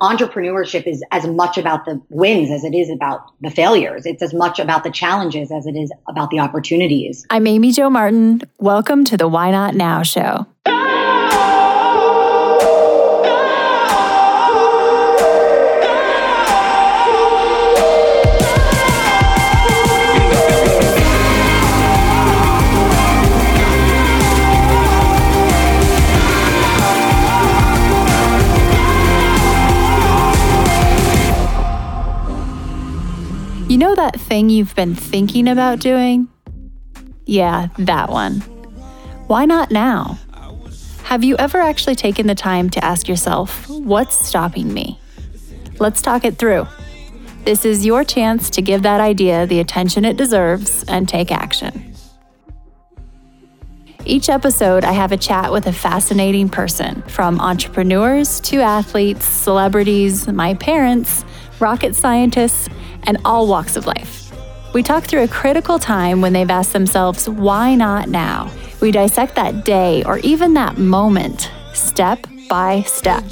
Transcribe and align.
entrepreneurship 0.00 0.86
is 0.86 1.04
as 1.10 1.26
much 1.26 1.58
about 1.58 1.84
the 1.84 2.00
wins 2.08 2.50
as 2.50 2.64
it 2.64 2.74
is 2.74 2.90
about 2.90 3.32
the 3.40 3.50
failures. 3.50 4.06
It's 4.06 4.22
as 4.22 4.32
much 4.32 4.58
about 4.58 4.82
the 4.84 4.90
challenges 4.90 5.52
as 5.52 5.66
it 5.66 5.76
is 5.76 5.92
about 6.08 6.30
the 6.30 6.38
opportunities. 6.38 7.26
I'm 7.30 7.46
Amy 7.46 7.72
Jo 7.72 7.90
Martin. 7.90 8.42
Welcome 8.58 9.04
to 9.04 9.16
the 9.16 9.28
Why 9.28 9.50
Not 9.50 9.74
Now 9.74 10.02
show. 10.02 10.46
Know 33.90 33.96
that 33.96 34.20
thing 34.20 34.50
you've 34.50 34.74
been 34.76 34.94
thinking 34.94 35.48
about 35.48 35.80
doing? 35.80 36.28
Yeah, 37.26 37.68
that 37.78 38.08
one. 38.08 38.40
Why 39.26 39.44
not 39.44 39.72
now? 39.72 40.16
Have 41.04 41.24
you 41.24 41.36
ever 41.38 41.58
actually 41.58 41.96
taken 41.96 42.28
the 42.28 42.36
time 42.36 42.70
to 42.70 42.84
ask 42.84 43.08
yourself, 43.08 43.68
what's 43.68 44.28
stopping 44.28 44.72
me? 44.72 45.00
Let's 45.80 46.02
talk 46.02 46.24
it 46.24 46.38
through. 46.38 46.68
This 47.44 47.64
is 47.64 47.84
your 47.84 48.04
chance 48.04 48.48
to 48.50 48.62
give 48.62 48.82
that 48.82 49.00
idea 49.00 49.46
the 49.46 49.58
attention 49.58 50.04
it 50.04 50.16
deserves 50.16 50.84
and 50.84 51.08
take 51.08 51.32
action. 51.32 51.92
Each 54.04 54.28
episode, 54.28 54.84
I 54.84 54.92
have 54.92 55.10
a 55.10 55.16
chat 55.16 55.50
with 55.50 55.66
a 55.66 55.72
fascinating 55.72 56.48
person, 56.48 57.02
from 57.02 57.40
entrepreneurs 57.40 58.38
to 58.42 58.60
athletes, 58.60 59.24
celebrities, 59.24 60.28
my 60.28 60.54
parents, 60.54 61.24
rocket 61.60 61.94
scientists, 61.94 62.68
and 63.04 63.18
all 63.24 63.46
walks 63.46 63.76
of 63.76 63.86
life. 63.86 64.32
We 64.72 64.82
talk 64.82 65.04
through 65.04 65.22
a 65.22 65.28
critical 65.28 65.78
time 65.78 66.20
when 66.20 66.32
they've 66.32 66.50
asked 66.50 66.72
themselves, 66.72 67.28
why 67.28 67.74
not 67.74 68.08
now? 68.08 68.50
We 68.80 68.90
dissect 68.92 69.34
that 69.34 69.64
day 69.64 70.02
or 70.04 70.18
even 70.18 70.54
that 70.54 70.78
moment, 70.78 71.50
step 71.74 72.26
by 72.48 72.82
step. 72.82 73.24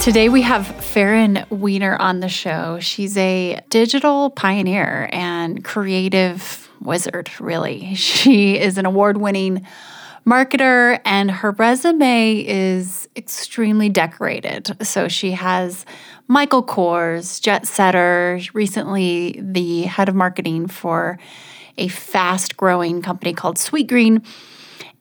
Today 0.00 0.30
we 0.30 0.40
have 0.40 0.62
Farryn 0.62 1.46
Weiner 1.50 1.94
on 2.00 2.20
the 2.20 2.28
show. 2.30 2.80
She's 2.80 3.18
a 3.18 3.60
digital 3.68 4.30
pioneer 4.30 5.10
and 5.12 5.62
creative 5.62 6.70
wizard, 6.80 7.30
really. 7.38 7.94
She 7.96 8.58
is 8.58 8.78
an 8.78 8.86
award 8.86 9.18
winning 9.18 9.66
marketer 10.26 11.00
and 11.04 11.30
her 11.30 11.50
resume 11.50 12.40
is 12.40 13.10
extremely 13.14 13.90
decorated. 13.90 14.74
So 14.86 15.06
she 15.06 15.32
has 15.32 15.84
Michael 16.28 16.64
Kors, 16.64 17.38
Jet 17.38 17.66
Setter, 17.66 18.40
recently 18.54 19.38
the 19.38 19.82
head 19.82 20.08
of 20.08 20.14
marketing 20.14 20.68
for 20.68 21.18
a 21.76 21.88
fast 21.88 22.56
growing 22.56 23.02
company 23.02 23.34
called 23.34 23.58
Sweetgreen. 23.58 24.24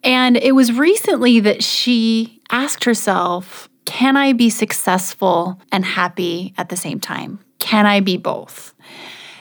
And 0.03 0.35
it 0.35 0.55
was 0.55 0.73
recently 0.73 1.39
that 1.39 1.63
she 1.63 2.41
asked 2.51 2.83
herself, 2.83 3.68
can 3.89 4.15
I 4.15 4.33
be 4.33 4.51
successful 4.51 5.59
and 5.71 5.83
happy 5.83 6.53
at 6.59 6.69
the 6.69 6.77
same 6.77 6.99
time? 6.99 7.39
Can 7.57 7.87
I 7.87 8.01
be 8.01 8.17
both? 8.17 8.75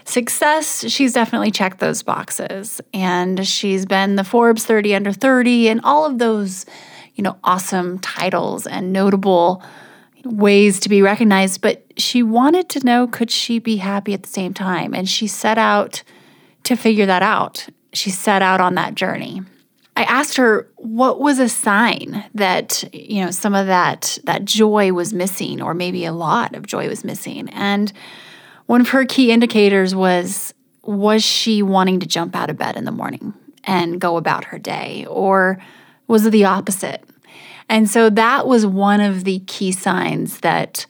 Success, 0.06 0.88
she's 0.88 1.12
definitely 1.12 1.50
checked 1.50 1.80
those 1.80 2.02
boxes. 2.02 2.80
And 2.94 3.46
she's 3.46 3.84
been 3.84 4.16
the 4.16 4.24
Forbes 4.24 4.64
30 4.64 4.94
under 4.94 5.12
30 5.12 5.68
and 5.68 5.82
all 5.84 6.06
of 6.06 6.18
those, 6.18 6.64
you 7.14 7.22
know, 7.22 7.36
awesome 7.44 7.98
titles 7.98 8.66
and 8.66 8.90
notable 8.90 9.62
ways 10.24 10.80
to 10.80 10.88
be 10.88 11.02
recognized. 11.02 11.60
But 11.60 11.84
she 11.98 12.22
wanted 12.22 12.70
to 12.70 12.86
know 12.86 13.06
could 13.06 13.30
she 13.30 13.58
be 13.58 13.76
happy 13.76 14.14
at 14.14 14.22
the 14.22 14.30
same 14.30 14.54
time? 14.54 14.94
And 14.94 15.06
she 15.06 15.26
set 15.26 15.58
out 15.58 16.02
to 16.64 16.74
figure 16.74 17.04
that 17.04 17.22
out. 17.22 17.68
She 17.92 18.08
set 18.08 18.40
out 18.40 18.62
on 18.62 18.76
that 18.76 18.94
journey. 18.94 19.42
I 19.98 20.02
asked 20.02 20.36
her 20.36 20.70
what 20.76 21.18
was 21.18 21.40
a 21.40 21.48
sign 21.48 22.24
that 22.32 22.88
you 22.94 23.24
know 23.24 23.32
some 23.32 23.52
of 23.52 23.66
that 23.66 24.16
that 24.22 24.44
joy 24.44 24.92
was 24.92 25.12
missing 25.12 25.60
or 25.60 25.74
maybe 25.74 26.04
a 26.04 26.12
lot 26.12 26.54
of 26.54 26.68
joy 26.68 26.88
was 26.88 27.02
missing? 27.02 27.48
And 27.48 27.92
one 28.66 28.80
of 28.80 28.90
her 28.90 29.04
key 29.04 29.32
indicators 29.32 29.96
was 29.96 30.54
was 30.84 31.24
she 31.24 31.64
wanting 31.64 31.98
to 31.98 32.06
jump 32.06 32.36
out 32.36 32.48
of 32.48 32.56
bed 32.56 32.76
in 32.76 32.84
the 32.84 32.92
morning 32.92 33.34
and 33.64 34.00
go 34.00 34.16
about 34.16 34.44
her 34.44 34.58
day? 34.58 35.04
Or 35.10 35.60
was 36.06 36.24
it 36.24 36.30
the 36.30 36.44
opposite? 36.44 37.02
And 37.68 37.90
so 37.90 38.08
that 38.08 38.46
was 38.46 38.64
one 38.64 39.00
of 39.00 39.24
the 39.24 39.40
key 39.48 39.72
signs 39.72 40.38
that 40.40 40.86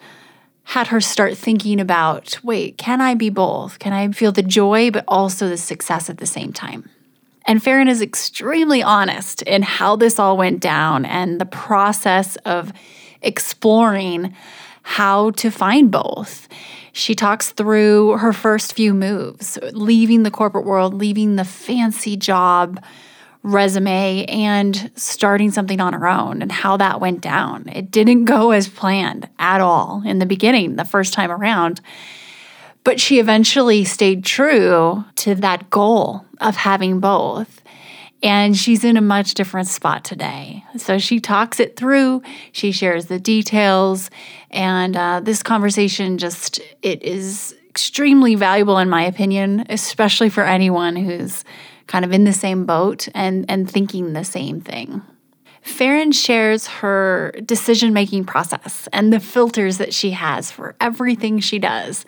had 0.65 0.89
her 0.89 1.01
start 1.01 1.35
thinking 1.35 1.81
about 1.81 2.39
wait 2.45 2.77
can 2.77 3.01
i 3.01 3.15
be 3.15 3.31
both? 3.31 3.79
Can 3.79 3.95
i 3.95 4.13
feel 4.13 4.33
the 4.33 4.43
joy 4.43 4.91
but 4.91 5.07
also 5.09 5.49
the 5.49 5.57
success 5.57 6.11
at 6.11 6.19
the 6.19 6.27
same 6.27 6.53
time 6.53 6.91
and 7.49 7.63
Farryn 7.63 7.89
is 7.89 8.03
extremely 8.03 8.83
honest 8.83 9.41
in 9.43 9.63
how 9.63 9.97
this 9.97 10.19
all 10.19 10.37
went 10.37 10.61
down 10.61 11.07
and 11.07 11.41
the 11.41 11.47
process 11.47 12.37
of 12.45 12.75
exploring 13.23 14.37
how 14.83 15.31
to 15.31 15.51
find 15.51 15.91
both. 15.91 16.47
She 16.93 17.15
talks 17.15 17.51
through 17.51 18.19
her 18.19 18.35
first 18.35 18.75
few 18.75 18.93
moves, 18.93 19.59
leaving 19.73 20.25
the 20.25 20.31
corporate 20.31 20.67
world, 20.67 20.93
leaving 20.93 21.37
the 21.37 21.45
fancy 21.45 22.19
job 22.19 22.85
resume, 23.43 24.27
and 24.27 24.91
starting 24.95 25.51
something 25.51 25.81
on 25.81 25.95
her 25.95 26.07
own 26.07 26.43
and 26.43 26.53
how 26.53 26.77
that 26.77 27.01
went 27.01 27.23
down. 27.23 27.67
It 27.71 27.91
didn't 27.91 28.27
go 28.27 28.51
as 28.51 28.69
planned 28.69 29.27
at 29.39 29.63
all 29.63 30.03
in 30.05 30.19
the 30.19 30.27
beginning, 30.27 30.77
the 30.77 30.85
first 30.85 31.15
time 31.15 31.31
around. 31.31 31.81
But 32.89 33.01
she 33.01 33.19
eventually 33.19 33.85
stayed 33.85 34.25
true 34.25 35.05
to 35.17 35.35
that 35.35 35.69
goal 35.69 36.25
of 36.41 36.57
having 36.57 37.01
both. 37.01 37.61
And 38.23 38.57
she's 38.57 38.83
in 38.83 38.97
a 38.97 39.03
much 39.03 39.35
different 39.35 39.69
spot 39.69 40.05
today. 40.05 40.65
So 40.79 40.97
she 40.97 41.21
talks 41.21 41.61
it 41.61 41.77
through, 41.77 42.23
she 42.53 42.73
shares 42.73 43.05
the 43.05 43.21
details, 43.21 44.09
and 44.51 44.97
uh, 44.97 45.21
this 45.23 45.43
conversation 45.43 46.17
just, 46.17 46.61
it 46.81 47.03
is 47.03 47.55
extremely 47.69 48.37
valuable 48.37 48.79
in 48.79 48.89
my 48.89 49.03
opinion, 49.03 49.67
especially 49.69 50.31
for 50.31 50.45
anyone 50.45 50.97
who's 50.97 51.45
kind 51.89 52.07
of 52.07 52.13
in 52.13 52.25
the 52.25 52.33
same 52.33 52.65
boat 52.65 53.07
and, 53.13 53.45
and 53.51 53.71
thinking 53.71 54.15
the 54.15 54.25
same 54.25 54.63
thing. 54.63 55.03
Farryn 55.69 56.13
shares 56.13 56.67
her 56.67 57.33
decision 57.45 57.93
making 57.93 58.25
process 58.25 58.89
and 58.93 59.13
the 59.13 59.21
filters 59.21 59.79
that 59.79 59.93
she 59.93 60.13
has 60.13 60.51
for 60.51 60.75
everything 60.81 61.39
she 61.39 61.59
does, 61.59 62.05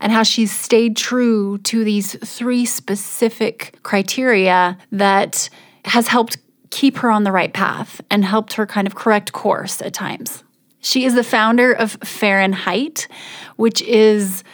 and 0.00 0.12
how 0.12 0.22
she's 0.22 0.52
stayed 0.52 0.96
true 0.96 1.58
to 1.58 1.84
these 1.84 2.14
three 2.16 2.64
specific 2.64 3.78
criteria 3.82 4.78
that 4.92 5.48
has 5.86 6.08
helped 6.08 6.38
keep 6.70 6.98
her 6.98 7.10
on 7.10 7.24
the 7.24 7.32
right 7.32 7.52
path 7.52 8.00
and 8.10 8.24
helped 8.24 8.52
her 8.54 8.66
kind 8.66 8.86
of 8.86 8.94
correct 8.94 9.32
course 9.32 9.80
at 9.80 9.94
times. 9.94 10.44
She 10.80 11.04
is 11.04 11.14
the 11.14 11.24
founder 11.24 11.72
of 11.72 11.98
Farrynheight, 12.00 13.08
which 13.56 13.82
is 13.82 14.44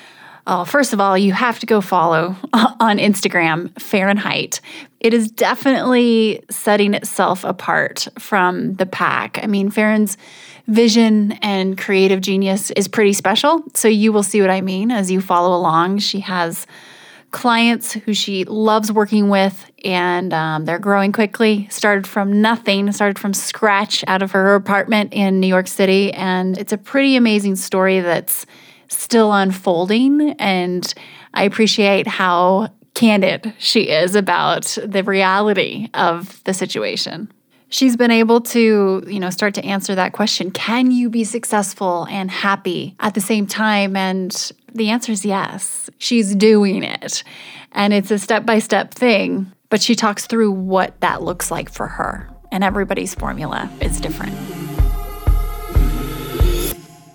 Oh, 0.47 0.65
first 0.65 0.93
of 0.93 1.01
all, 1.01 1.17
you 1.17 1.33
have 1.33 1.59
to 1.61 1.67
go 1.67 1.81
follow 1.81 2.37
on 2.53 2.99
Instagram, 2.99 3.73
Farrynheight. 3.75 4.61
It 5.05 5.13
is 5.13 5.31
definitely 5.31 6.43
setting 6.51 6.95
itself 6.95 7.45
apart 7.45 8.09
from 8.19 8.73
the 8.77 8.87
pack. 8.87 9.39
I 9.43 9.47
mean, 9.47 9.71
Farryn's 9.71 10.17
vision 10.67 11.33
and 11.43 11.77
creative 11.77 12.23
genius 12.23 12.71
is 12.71 12.89
pretty 12.89 13.13
special. 13.13 13.63
So 13.75 13.87
you 13.87 14.15
will 14.15 14.23
see 14.23 14.41
what 14.41 14.49
I 14.49 14.63
mean 14.63 14.91
as 14.91 15.11
you 15.11 15.21
follow 15.21 15.55
along. 15.55 15.99
She 15.99 16.21
has 16.21 16.67
clients 17.33 17.93
who 17.93 18.15
she 18.15 18.45
loves 18.45 18.91
working 18.91 19.29
with, 19.29 19.71
and 19.85 20.33
um, 20.33 20.65
they're 20.65 20.79
growing 20.79 21.13
quickly. 21.13 21.69
Started 21.71 22.07
from 22.07 22.41
nothing, 22.41 22.91
started 22.91 23.19
from 23.19 23.35
scratch 23.35 24.05
out 24.07 24.23
of 24.23 24.31
her 24.31 24.55
apartment 24.55 25.13
in 25.13 25.39
New 25.39 25.49
York 25.49 25.69
City. 25.69 26.15
And 26.15 26.57
it's 26.57 26.73
a 26.73 26.79
pretty 26.79 27.17
amazing 27.17 27.57
story 27.57 28.01
that's 28.01 28.47
still 28.89 29.35
unfolding. 29.35 30.31
And 30.39 30.95
I 31.35 31.43
appreciate 31.43 32.07
how 32.07 32.71
candid 32.95 33.53
she 33.59 33.91
is 33.91 34.15
about 34.15 34.79
the 34.85 35.03
reality 35.03 35.89
of 35.95 36.43
the 36.45 36.55
situation. 36.55 37.31
She's 37.69 37.97
been 37.97 38.13
able 38.13 38.41
to, 38.43 39.03
you 39.07 39.19
know, 39.19 39.31
start 39.31 39.55
to 39.55 39.65
answer 39.65 39.97
that 39.97 40.13
question, 40.13 40.53
can 40.53 40.93
you 40.93 41.11
be 41.11 41.25
successful 41.25 42.07
and 42.09 42.31
happy 42.31 42.95
at 43.01 43.15
the 43.15 43.21
same 43.21 43.47
time? 43.47 43.97
And 43.97 44.53
the 44.73 44.91
answer 44.91 45.11
is 45.11 45.25
yes. 45.25 45.91
She's 45.99 46.37
doing 46.37 46.85
it. 46.85 47.25
And 47.73 47.93
it's 47.93 48.13
a 48.13 48.19
step-by-step 48.19 48.95
thing, 48.95 49.51
but 49.71 49.83
she 49.83 49.97
talks 49.97 50.27
through 50.27 50.53
what 50.53 51.01
that 51.01 51.23
looks 51.23 51.51
like 51.51 51.69
for 51.69 51.89
her. 51.89 52.31
And 52.53 52.63
everybody's 52.63 53.15
formula 53.15 53.69
is 53.81 54.01
different. 54.01 54.37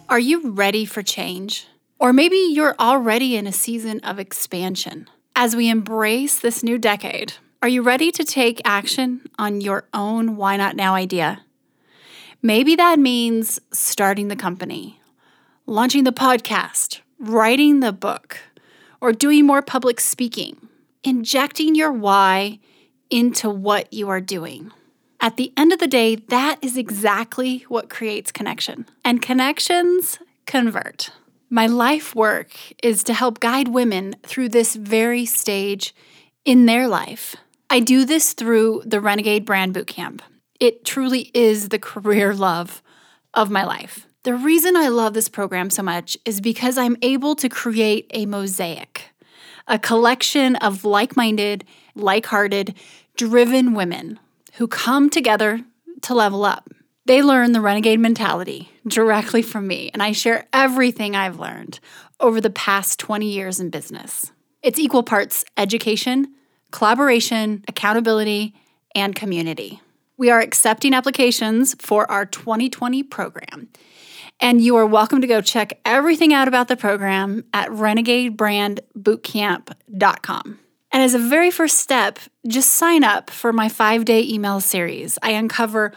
Are 0.09 0.19
you 0.19 0.49
ready 0.49 0.83
for 0.83 1.03
change? 1.03 1.67
Or 1.99 2.11
maybe 2.11 2.35
you're 2.51 2.75
already 2.79 3.37
in 3.37 3.47
a 3.47 3.53
season 3.53 4.01
of 4.01 4.19
expansion. 4.19 5.07
As 5.41 5.55
we 5.55 5.69
embrace 5.69 6.37
this 6.37 6.63
new 6.63 6.77
decade, 6.77 7.35
are 7.61 7.69
you 7.69 7.81
ready 7.81 8.11
to 8.11 8.25
take 8.25 8.61
action 8.65 9.21
on 9.39 9.61
your 9.61 9.87
own 9.93 10.35
Why 10.35 10.57
Not 10.57 10.75
Now 10.75 10.95
idea? 10.95 11.45
Maybe 12.41 12.75
that 12.75 12.99
means 12.99 13.57
starting 13.71 14.27
the 14.27 14.35
company, 14.35 14.99
launching 15.65 16.03
the 16.03 16.11
podcast, 16.11 16.99
writing 17.19 17.79
the 17.79 17.93
book, 17.93 18.39
or 18.99 19.13
doing 19.13 19.45
more 19.45 19.61
public 19.61 20.01
speaking, 20.01 20.67
injecting 21.05 21.73
your 21.73 21.93
why 21.93 22.59
into 23.09 23.49
what 23.49 23.93
you 23.93 24.09
are 24.09 24.19
doing. 24.19 24.73
At 25.21 25.37
the 25.37 25.53
end 25.55 25.71
of 25.71 25.79
the 25.79 25.87
day, 25.87 26.15
that 26.15 26.57
is 26.61 26.75
exactly 26.75 27.59
what 27.69 27.89
creates 27.89 28.33
connection. 28.33 28.87
And 29.05 29.21
connections 29.21 30.19
convert. 30.45 31.11
My 31.51 31.65
life 31.65 32.13
work 32.13 32.53
is 32.83 33.03
to 33.05 33.13
help 33.13 33.39
guide 33.39 33.69
women 33.69 34.15
through 34.21 34.49
this 34.49 34.75
very 34.75 35.25
stage 35.25 35.95
in 36.45 36.67
their 36.67 36.87
life. 36.87 37.35
I 37.71 37.79
do 37.79 38.05
this 38.05 38.33
through 38.33 38.83
the 38.85 39.01
Renegade 39.01 39.45
Brand 39.45 39.73
Bootcamp. 39.73 40.21
It 40.59 40.85
truly 40.85 41.31
is 41.33 41.69
the 41.69 41.79
career 41.79 42.35
love 42.35 42.83
of 43.33 43.49
my 43.49 43.63
life. 43.63 44.05
The 44.23 44.35
reason 44.35 44.77
I 44.77 44.89
love 44.89 45.15
this 45.15 45.27
program 45.27 45.71
so 45.71 45.81
much 45.81 46.15
is 46.23 46.39
because 46.39 46.77
I'm 46.77 46.97
able 47.01 47.35
to 47.37 47.49
create 47.49 48.05
a 48.13 48.27
mosaic, 48.27 49.05
a 49.67 49.79
collection 49.79 50.55
of 50.57 50.85
like 50.85 51.17
minded, 51.17 51.65
like 51.95 52.27
hearted, 52.27 52.75
driven 53.17 53.73
women 53.73 54.19
who 54.53 54.67
come 54.67 55.09
together 55.09 55.61
to 56.03 56.13
level 56.13 56.45
up. 56.45 56.69
They 57.09 57.21
learn 57.23 57.53
the 57.53 57.61
renegade 57.61 57.99
mentality 57.99 58.69
directly 58.85 59.41
from 59.41 59.65
me, 59.65 59.89
and 59.95 60.03
I 60.03 60.11
share 60.11 60.45
everything 60.53 61.15
I've 61.15 61.39
learned 61.39 61.79
over 62.19 62.39
the 62.39 62.51
past 62.51 62.99
20 62.99 63.27
years 63.27 63.59
in 63.59 63.71
business. 63.71 64.31
It's 64.61 64.77
equal 64.77 65.01
parts 65.01 65.43
education, 65.57 66.35
collaboration, 66.69 67.65
accountability, 67.67 68.53
and 68.93 69.15
community. 69.15 69.81
We 70.17 70.29
are 70.29 70.39
accepting 70.39 70.93
applications 70.93 71.75
for 71.79 72.05
our 72.11 72.27
2020 72.27 73.01
program. 73.01 73.69
And 74.39 74.61
you 74.61 74.75
are 74.75 74.85
welcome 74.85 75.19
to 75.21 75.27
go 75.27 75.41
check 75.41 75.79
everything 75.85 76.31
out 76.31 76.47
about 76.47 76.67
the 76.67 76.77
program 76.77 77.43
at 77.55 77.69
renegadebrandbootcamp.com. 77.69 80.59
And 80.91 81.03
as 81.03 81.13
a 81.15 81.19
very 81.19 81.49
first 81.49 81.79
step, 81.79 82.19
just 82.47 82.73
sign 82.73 83.03
up 83.03 83.31
for 83.31 83.51
my 83.51 83.67
five 83.67 84.05
day 84.05 84.21
email 84.21 84.59
series. 84.59 85.17
I 85.23 85.31
uncover 85.31 85.91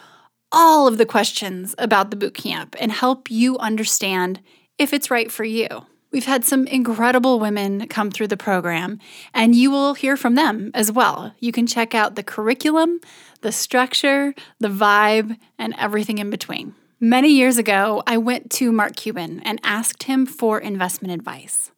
all 0.52 0.87
of 0.87 0.99
the 0.99 1.06
questions 1.06 1.75
about 1.78 2.10
the 2.10 2.16
bootcamp 2.16 2.76
and 2.78 2.93
help 2.93 3.31
you 3.31 3.58
understand 3.58 4.40
if 4.78 4.93
it's 4.93 5.10
right 5.10 5.32
for 5.32 5.44
you. 5.44 5.87
We've 6.12 6.26
had 6.26 6.44
some 6.44 6.66
incredible 6.66 7.40
women 7.40 7.88
come 7.88 8.10
through 8.10 8.28
the 8.28 8.37
program, 8.37 8.99
and 9.32 9.54
you 9.56 9.70
will 9.70 9.94
hear 9.94 10.14
from 10.14 10.34
them 10.34 10.70
as 10.75 10.93
well. 10.93 11.34
You 11.40 11.52
can 11.52 11.66
check 11.66 11.94
out 11.94 12.16
the 12.16 12.22
curriculum, 12.22 13.00
the 13.40 13.50
structure, 13.50 14.34
the 14.60 14.69
vibe, 14.69 15.38
and 15.58 15.75
everything 15.78 16.19
in 16.19 16.28
between. 16.28 16.75
Many 17.00 17.31
years 17.31 17.56
ago, 17.56 18.02
I 18.06 18.19
went 18.19 18.50
to 18.52 18.70
Mark 18.70 18.94
Cuban 18.94 19.40
and 19.40 19.58
asked 19.64 20.02
him 20.02 20.26
for 20.26 20.60
investment 20.60 21.14
advice. 21.14 21.72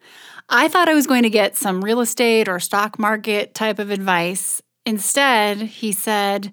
I 0.48 0.68
thought 0.68 0.88
I 0.88 0.94
was 0.94 1.06
going 1.06 1.22
to 1.22 1.30
get 1.30 1.56
some 1.56 1.84
real 1.84 2.00
estate 2.00 2.48
or 2.48 2.58
stock 2.58 2.98
market 2.98 3.54
type 3.54 3.78
of 3.78 3.90
advice. 3.90 4.60
Instead, 4.84 5.58
he 5.58 5.92
said, 5.92 6.52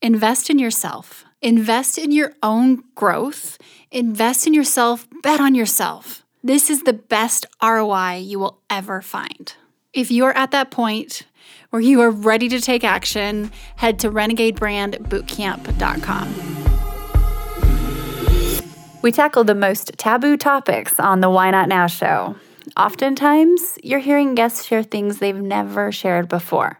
invest 0.00 0.50
in 0.50 0.58
yourself, 0.58 1.24
invest 1.42 1.98
in 1.98 2.12
your 2.12 2.32
own 2.42 2.82
growth, 2.94 3.58
invest 3.90 4.46
in 4.46 4.54
yourself, 4.54 5.06
bet 5.22 5.38
on 5.40 5.54
yourself. 5.54 6.24
This 6.42 6.70
is 6.70 6.84
the 6.84 6.94
best 6.94 7.44
ROI 7.62 8.22
you 8.24 8.38
will 8.38 8.62
ever 8.70 9.02
find. 9.02 9.54
If 9.92 10.10
you're 10.10 10.34
at 10.36 10.52
that 10.52 10.70
point 10.70 11.24
where 11.70 11.82
you 11.82 12.00
are 12.00 12.10
ready 12.10 12.48
to 12.48 12.58
take 12.60 12.84
action, 12.84 13.52
head 13.76 13.98
to 14.00 14.10
renegadebrandbootcamp.com. 14.10 16.34
We 19.02 19.12
tackle 19.12 19.44
the 19.44 19.54
most 19.54 19.92
taboo 19.98 20.36
topics 20.36 21.00
on 21.00 21.20
the 21.20 21.28
Why 21.28 21.50
Not 21.50 21.68
Now 21.68 21.88
show. 21.88 22.36
Oftentimes, 22.76 23.76
you're 23.82 23.98
hearing 23.98 24.36
guests 24.36 24.64
share 24.64 24.84
things 24.84 25.18
they've 25.18 25.34
never 25.34 25.90
shared 25.90 26.28
before. 26.28 26.78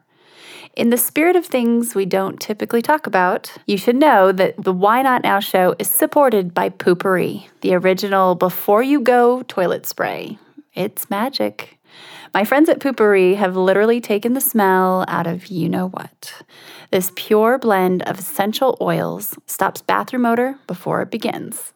In 0.74 0.88
the 0.88 0.96
spirit 0.96 1.36
of 1.36 1.44
things 1.44 1.94
we 1.94 2.06
don't 2.06 2.40
typically 2.40 2.80
talk 2.80 3.06
about, 3.06 3.52
you 3.66 3.76
should 3.76 3.96
know 3.96 4.32
that 4.32 4.56
the 4.56 4.72
Why 4.72 5.02
Not 5.02 5.22
Now 5.22 5.38
show 5.38 5.74
is 5.78 5.90
supported 5.90 6.54
by 6.54 6.70
Poo-Pourri, 6.70 7.46
the 7.60 7.74
original 7.74 8.34
before 8.34 8.82
you 8.82 9.02
go 9.02 9.42
toilet 9.42 9.84
spray. 9.84 10.38
It's 10.72 11.10
magic. 11.10 11.78
My 12.32 12.44
friends 12.44 12.70
at 12.70 12.80
Poo-Pourri 12.80 13.34
have 13.34 13.54
literally 13.54 14.00
taken 14.00 14.32
the 14.32 14.40
smell 14.40 15.04
out 15.08 15.26
of 15.26 15.48
you 15.48 15.68
know 15.68 15.88
what. 15.88 16.42
This 16.90 17.12
pure 17.16 17.58
blend 17.58 18.02
of 18.04 18.18
essential 18.18 18.78
oils 18.80 19.36
stops 19.46 19.82
bathroom 19.82 20.24
odor 20.24 20.58
before 20.66 21.02
it 21.02 21.10
begins. 21.10 21.74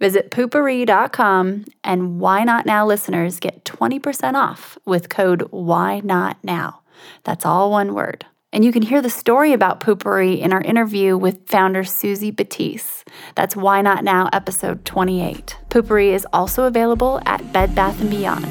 Visit 0.00 0.30
poopourri.com 0.30 1.66
and 1.84 2.18
Why 2.18 2.44
Not 2.44 2.64
Now 2.64 2.86
listeners 2.86 3.40
get 3.40 3.66
20% 3.66 4.34
off 4.36 4.78
with 4.86 5.10
code 5.10 5.42
Why 5.50 6.00
Not 6.00 6.38
Now. 6.42 6.80
That's 7.24 7.44
all 7.44 7.70
one 7.70 7.92
word. 7.92 8.24
And 8.50 8.64
you 8.64 8.72
can 8.72 8.80
hear 8.80 9.02
the 9.02 9.10
story 9.10 9.52
about 9.52 9.80
Poo-Pourri 9.80 10.40
in 10.40 10.54
our 10.54 10.62
interview 10.62 11.18
with 11.18 11.46
founder 11.46 11.84
Suzy 11.84 12.32
Batiz. 12.32 13.04
That's 13.34 13.54
Why 13.54 13.82
Not 13.82 14.04
Now, 14.04 14.30
episode 14.32 14.86
28. 14.86 15.58
Poo-Pourri 15.68 16.14
is 16.14 16.26
also 16.32 16.64
available 16.64 17.20
at 17.26 17.52
Bed 17.52 17.74
Bath 17.74 18.00
& 18.00 18.10
Beyond. 18.10 18.46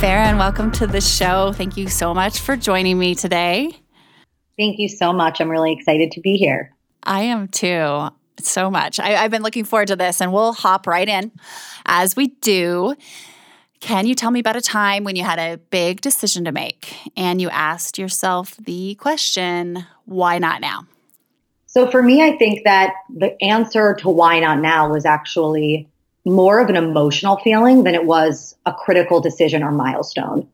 Farryn, 0.00 0.38
welcome 0.38 0.72
to 0.72 0.88
the 0.88 1.00
show. 1.00 1.52
Thank 1.52 1.76
you 1.76 1.86
so 1.86 2.12
much 2.12 2.40
for 2.40 2.56
joining 2.56 2.98
me 2.98 3.14
today. 3.14 3.78
Thank 4.58 4.80
you 4.80 4.88
so 4.88 5.12
much. 5.12 5.40
I'm 5.40 5.48
really 5.48 5.72
excited 5.72 6.10
to 6.10 6.20
be 6.20 6.36
here. 6.36 6.74
I 7.04 7.22
am 7.22 7.46
too 7.46 8.08
so 8.42 8.70
much. 8.70 8.98
I, 9.00 9.10
have 9.10 9.30
been 9.30 9.42
looking 9.42 9.64
forward 9.64 9.88
to 9.88 9.96
this, 9.96 10.20
and 10.20 10.32
we'll 10.32 10.52
hop 10.52 10.86
right 10.86 11.08
in 11.08 11.32
as 11.86 12.16
we 12.16 12.28
do. 12.28 12.94
Can 13.80 14.06
you 14.06 14.14
tell 14.14 14.30
me 14.30 14.40
about 14.40 14.56
a 14.56 14.62
time 14.62 15.04
when 15.04 15.14
you 15.14 15.24
had 15.24 15.38
a 15.38 15.58
big 15.58 16.00
decision 16.00 16.44
to 16.44 16.52
make 16.52 16.96
and 17.16 17.40
you 17.40 17.50
asked 17.50 17.98
yourself 17.98 18.56
the 18.56 18.94
question, 18.94 19.84
why 20.06 20.38
not 20.38 20.60
now? 20.60 20.86
So, 21.66 21.90
for 21.90 22.02
me, 22.02 22.22
I 22.22 22.36
think 22.38 22.64
that 22.64 22.94
the 23.14 23.36
answer 23.42 23.94
to 23.94 24.08
why 24.08 24.40
not 24.40 24.60
now 24.60 24.90
was 24.90 25.04
actually 25.04 25.88
more 26.24 26.60
of 26.60 26.70
an 26.70 26.76
emotional 26.76 27.36
feeling 27.38 27.84
than 27.84 27.94
it 27.94 28.06
was 28.06 28.56
a 28.64 28.72
critical 28.72 29.20
decision 29.20 29.62
or 29.62 29.70
milestone. 29.70 30.48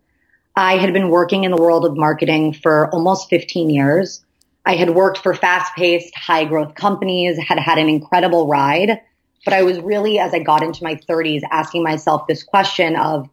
I 0.56 0.78
had 0.78 0.92
been 0.92 1.10
working 1.10 1.44
in 1.44 1.52
the 1.52 1.56
world 1.56 1.84
of 1.84 1.96
marketing 1.96 2.54
for 2.54 2.90
almost 2.90 3.30
15 3.30 3.70
years. 3.70 4.24
I 4.64 4.74
had 4.74 4.90
worked 4.90 5.18
for 5.18 5.34
fast 5.34 5.74
paced, 5.74 6.14
high 6.14 6.44
growth 6.44 6.74
companies, 6.74 7.38
had 7.38 7.58
had 7.58 7.78
an 7.78 7.88
incredible 7.88 8.46
ride. 8.46 9.00
But 9.44 9.54
I 9.54 9.62
was 9.62 9.80
really, 9.80 10.18
as 10.18 10.34
I 10.34 10.40
got 10.40 10.62
into 10.62 10.84
my 10.84 10.96
30s, 10.96 11.42
asking 11.50 11.82
myself 11.82 12.26
this 12.26 12.42
question 12.42 12.94
of, 12.96 13.28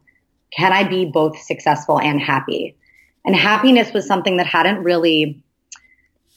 can 0.50 0.72
I 0.72 0.84
be 0.84 1.04
both 1.04 1.38
successful 1.38 2.00
and 2.00 2.20
happy? 2.20 2.76
And 3.24 3.36
happiness 3.36 3.92
was 3.92 4.06
something 4.06 4.38
that 4.38 4.46
hadn't 4.46 4.82
really 4.82 5.42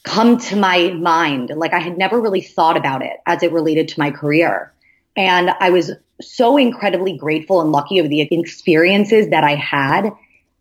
come 0.04 0.36
to 0.36 0.56
my 0.56 0.90
mind. 0.90 1.52
Like 1.56 1.72
I 1.72 1.78
had 1.78 1.96
never 1.96 2.20
really 2.20 2.42
thought 2.42 2.76
about 2.76 3.02
it 3.02 3.16
as 3.24 3.42
it 3.42 3.52
related 3.52 3.88
to 3.88 4.00
my 4.00 4.10
career. 4.10 4.72
And 5.16 5.50
I 5.50 5.70
was 5.70 5.92
so 6.20 6.56
incredibly 6.56 7.16
grateful 7.16 7.60
and 7.60 7.72
lucky 7.72 7.98
of 7.98 8.08
the 8.08 8.20
experiences 8.20 9.28
that 9.30 9.44
I 9.44 9.54
had 9.54 10.12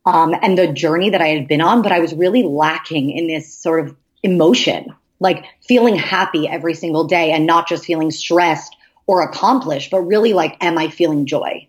um, 0.05 0.35
and 0.41 0.57
the 0.57 0.71
journey 0.71 1.09
that 1.09 1.21
I 1.21 1.27
had 1.27 1.47
been 1.47 1.61
on, 1.61 1.81
but 1.81 1.91
I 1.91 2.00
was 2.00 2.13
really 2.13 2.43
lacking 2.43 3.11
in 3.11 3.27
this 3.27 3.53
sort 3.53 3.85
of 3.85 3.95
emotion, 4.24 4.94
like 5.20 5.46
feeling 5.68 5.96
happy 5.96 6.48
every 6.48 6.74
single 6.74 7.06
day 7.06 7.32
and 7.32 7.46
not 7.46 7.68
just 7.68 7.86
feeling 7.86 8.12
stressed 8.12 8.75
or 9.08 9.22
accomplished, 9.22 9.92
but 9.92 10.01
really 10.01 10.34
like, 10.34 10.58
am 10.63 10.78
I 10.78 10.90
feeling 10.90 11.25
joy? 11.25 11.68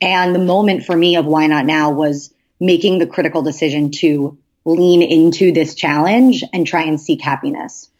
And 0.00 0.34
the 0.34 0.40
moment 0.40 0.84
for 0.84 0.96
me 0.96 1.16
of 1.16 1.26
why 1.26 1.46
not 1.46 1.66
now 1.66 1.90
was 1.90 2.32
making 2.60 2.98
the 2.98 3.06
critical 3.06 3.42
decision 3.42 3.90
to 3.90 4.38
lean 4.64 5.02
into 5.02 5.52
this 5.52 5.74
challenge 5.74 6.42
and 6.52 6.66
try 6.66 6.82
and 6.82 7.00
seek 7.00 7.20
happiness. 7.20 7.90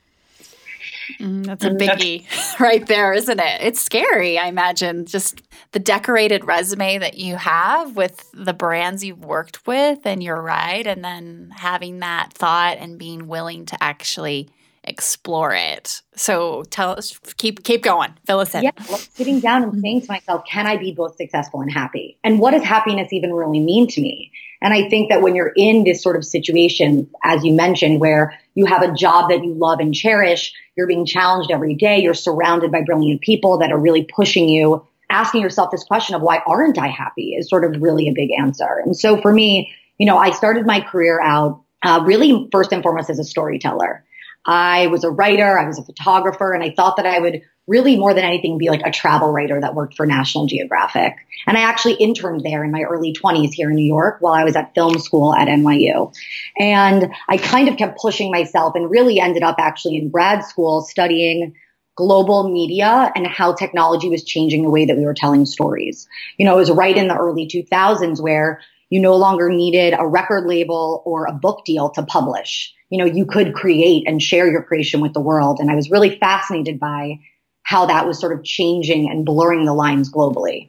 Mm, 1.18 1.46
that's 1.46 1.64
a 1.64 1.70
biggie 1.70 2.26
right 2.60 2.86
there, 2.86 3.12
isn't 3.12 3.40
it? 3.40 3.62
It's 3.62 3.80
scary, 3.80 4.38
I 4.38 4.46
imagine, 4.46 5.06
just 5.06 5.42
the 5.72 5.78
decorated 5.78 6.44
resume 6.44 6.98
that 6.98 7.18
you 7.18 7.36
have 7.36 7.96
with 7.96 8.30
the 8.32 8.52
brands 8.52 9.04
you've 9.04 9.24
worked 9.24 9.66
with 9.66 10.06
and 10.06 10.22
your 10.22 10.40
ride, 10.40 10.86
and 10.86 11.04
then 11.04 11.52
having 11.56 12.00
that 12.00 12.32
thought 12.32 12.78
and 12.78 12.98
being 12.98 13.28
willing 13.28 13.66
to 13.66 13.82
actually 13.82 14.50
explore 14.84 15.54
it. 15.54 16.02
So 16.14 16.62
tell 16.64 16.90
us, 16.90 17.18
keep 17.36 17.64
keep 17.64 17.82
going, 17.82 18.14
fill 18.26 18.40
us 18.40 18.54
in. 18.54 18.64
Yeah, 18.64 18.70
well, 18.88 18.98
sitting 18.98 19.40
down 19.40 19.62
and 19.62 19.80
saying 19.80 20.02
to 20.02 20.08
myself, 20.08 20.44
can 20.46 20.66
I 20.66 20.76
be 20.76 20.92
both 20.92 21.16
successful 21.16 21.60
and 21.60 21.72
happy? 21.72 22.18
And 22.22 22.38
what 22.38 22.52
does 22.52 22.62
happiness 22.62 23.12
even 23.12 23.32
really 23.32 23.60
mean 23.60 23.86
to 23.88 24.00
me? 24.00 24.30
And 24.64 24.72
I 24.72 24.88
think 24.88 25.10
that 25.10 25.20
when 25.20 25.34
you're 25.34 25.52
in 25.54 25.84
this 25.84 26.02
sort 26.02 26.16
of 26.16 26.24
situation, 26.24 27.10
as 27.22 27.44
you 27.44 27.52
mentioned, 27.52 28.00
where 28.00 28.40
you 28.54 28.64
have 28.64 28.82
a 28.82 28.94
job 28.94 29.28
that 29.28 29.44
you 29.44 29.52
love 29.52 29.78
and 29.78 29.94
cherish, 29.94 30.54
you're 30.74 30.86
being 30.86 31.04
challenged 31.04 31.50
every 31.50 31.74
day, 31.74 31.98
you're 31.98 32.14
surrounded 32.14 32.72
by 32.72 32.80
brilliant 32.80 33.20
people 33.20 33.58
that 33.58 33.70
are 33.70 33.78
really 33.78 34.04
pushing 34.04 34.48
you, 34.48 34.86
asking 35.10 35.42
yourself 35.42 35.70
this 35.70 35.84
question 35.84 36.14
of 36.16 36.22
why 36.22 36.40
aren't 36.46 36.78
I 36.78 36.86
happy 36.86 37.34
is 37.34 37.50
sort 37.50 37.64
of 37.64 37.82
really 37.82 38.08
a 38.08 38.12
big 38.12 38.30
answer. 38.40 38.80
And 38.82 38.96
so 38.96 39.20
for 39.20 39.30
me, 39.30 39.70
you 39.98 40.06
know, 40.06 40.16
I 40.16 40.30
started 40.30 40.64
my 40.64 40.80
career 40.80 41.20
out 41.20 41.62
uh, 41.82 42.02
really 42.06 42.48
first 42.50 42.72
and 42.72 42.82
foremost 42.82 43.10
as 43.10 43.18
a 43.18 43.24
storyteller. 43.24 44.03
I 44.46 44.88
was 44.88 45.04
a 45.04 45.10
writer, 45.10 45.58
I 45.58 45.66
was 45.66 45.78
a 45.78 45.84
photographer, 45.84 46.52
and 46.52 46.62
I 46.62 46.74
thought 46.74 46.96
that 46.96 47.06
I 47.06 47.18
would 47.18 47.42
really 47.66 47.96
more 47.96 48.12
than 48.12 48.24
anything 48.24 48.58
be 48.58 48.68
like 48.68 48.82
a 48.84 48.90
travel 48.90 49.32
writer 49.32 49.58
that 49.60 49.74
worked 49.74 49.96
for 49.96 50.04
National 50.04 50.46
Geographic. 50.46 51.14
And 51.46 51.56
I 51.56 51.62
actually 51.62 51.94
interned 51.94 52.42
there 52.44 52.62
in 52.62 52.70
my 52.70 52.82
early 52.82 53.14
20s 53.14 53.52
here 53.54 53.70
in 53.70 53.76
New 53.76 53.86
York 53.86 54.18
while 54.20 54.34
I 54.34 54.44
was 54.44 54.54
at 54.54 54.74
film 54.74 54.98
school 54.98 55.34
at 55.34 55.48
NYU. 55.48 56.14
And 56.58 57.10
I 57.28 57.38
kind 57.38 57.68
of 57.68 57.76
kept 57.76 57.98
pushing 57.98 58.30
myself 58.30 58.74
and 58.74 58.90
really 58.90 59.18
ended 59.18 59.42
up 59.42 59.56
actually 59.58 59.96
in 59.96 60.10
grad 60.10 60.44
school 60.44 60.82
studying 60.82 61.54
global 61.96 62.50
media 62.50 63.12
and 63.14 63.26
how 63.26 63.54
technology 63.54 64.08
was 64.08 64.24
changing 64.24 64.62
the 64.62 64.70
way 64.70 64.84
that 64.84 64.96
we 64.96 65.04
were 65.04 65.14
telling 65.14 65.46
stories. 65.46 66.08
You 66.36 66.44
know, 66.44 66.54
it 66.54 66.58
was 66.58 66.70
right 66.70 66.96
in 66.96 67.08
the 67.08 67.16
early 67.16 67.46
2000s 67.46 68.20
where 68.20 68.60
you 68.90 69.00
no 69.00 69.16
longer 69.16 69.48
needed 69.48 69.94
a 69.98 70.06
record 70.06 70.46
label 70.46 71.02
or 71.06 71.26
a 71.26 71.32
book 71.32 71.64
deal 71.64 71.90
to 71.90 72.02
publish. 72.02 72.74
You 72.90 72.98
know, 72.98 73.04
you 73.04 73.26
could 73.26 73.54
create 73.54 74.06
and 74.06 74.22
share 74.22 74.50
your 74.50 74.62
creation 74.62 75.00
with 75.00 75.12
the 75.12 75.20
world. 75.20 75.58
And 75.60 75.70
I 75.70 75.74
was 75.74 75.90
really 75.90 76.18
fascinated 76.18 76.78
by 76.78 77.20
how 77.62 77.86
that 77.86 78.06
was 78.06 78.20
sort 78.20 78.38
of 78.38 78.44
changing 78.44 79.10
and 79.10 79.24
blurring 79.24 79.64
the 79.64 79.74
lines 79.74 80.12
globally. 80.12 80.68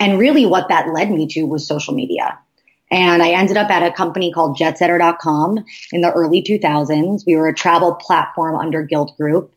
And 0.00 0.18
really 0.18 0.46
what 0.46 0.68
that 0.68 0.92
led 0.92 1.10
me 1.10 1.26
to 1.28 1.42
was 1.44 1.66
social 1.66 1.94
media. 1.94 2.38
And 2.90 3.22
I 3.22 3.30
ended 3.30 3.56
up 3.56 3.70
at 3.70 3.82
a 3.82 3.92
company 3.92 4.32
called 4.32 4.56
jetsetter.com 4.56 5.64
in 5.92 6.00
the 6.00 6.12
early 6.12 6.42
2000s. 6.42 7.26
We 7.26 7.36
were 7.36 7.48
a 7.48 7.54
travel 7.54 7.94
platform 7.94 8.56
under 8.56 8.82
Gilt 8.82 9.18
Groupe. 9.18 9.50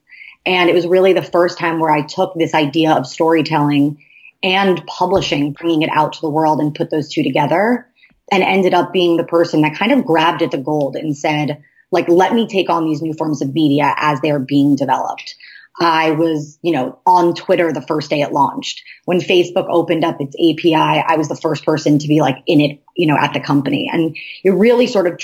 And 0.45 0.69
it 0.69 0.73
was 0.73 0.87
really 0.87 1.13
the 1.13 1.21
first 1.21 1.57
time 1.57 1.79
where 1.79 1.91
I 1.91 2.01
took 2.01 2.33
this 2.33 2.53
idea 2.53 2.91
of 2.91 3.07
storytelling 3.07 4.03
and 4.43 4.83
publishing, 4.87 5.53
bringing 5.53 5.83
it 5.83 5.89
out 5.93 6.13
to 6.13 6.21
the 6.21 6.29
world 6.29 6.59
and 6.59 6.73
put 6.73 6.89
those 6.89 7.09
two 7.09 7.23
together 7.23 7.87
and 8.31 8.43
ended 8.43 8.73
up 8.73 8.91
being 8.91 9.17
the 9.17 9.23
person 9.23 9.61
that 9.61 9.77
kind 9.77 9.91
of 9.91 10.05
grabbed 10.05 10.41
at 10.41 10.51
the 10.51 10.57
gold 10.57 10.95
and 10.95 11.15
said, 11.15 11.63
like, 11.91 12.07
let 12.07 12.33
me 12.33 12.47
take 12.47 12.69
on 12.69 12.85
these 12.85 13.01
new 13.01 13.13
forms 13.13 13.41
of 13.41 13.53
media 13.53 13.93
as 13.97 14.21
they're 14.21 14.39
being 14.39 14.75
developed. 14.75 15.35
I 15.79 16.11
was, 16.11 16.59
you 16.61 16.73
know, 16.73 16.99
on 17.05 17.33
Twitter 17.33 17.71
the 17.71 17.81
first 17.81 18.09
day 18.09 18.21
it 18.21 18.33
launched. 18.33 18.83
When 19.05 19.19
Facebook 19.19 19.67
opened 19.69 20.03
up 20.03 20.17
its 20.19 20.35
API, 20.35 20.75
I 20.75 21.15
was 21.15 21.29
the 21.29 21.35
first 21.35 21.65
person 21.65 21.99
to 21.99 22.07
be 22.07 22.21
like 22.21 22.37
in 22.45 22.61
it, 22.61 22.83
you 22.95 23.07
know, 23.07 23.17
at 23.17 23.33
the 23.33 23.39
company. 23.39 23.89
And 23.91 24.15
it 24.43 24.51
really 24.51 24.87
sort 24.87 25.07
of 25.07 25.21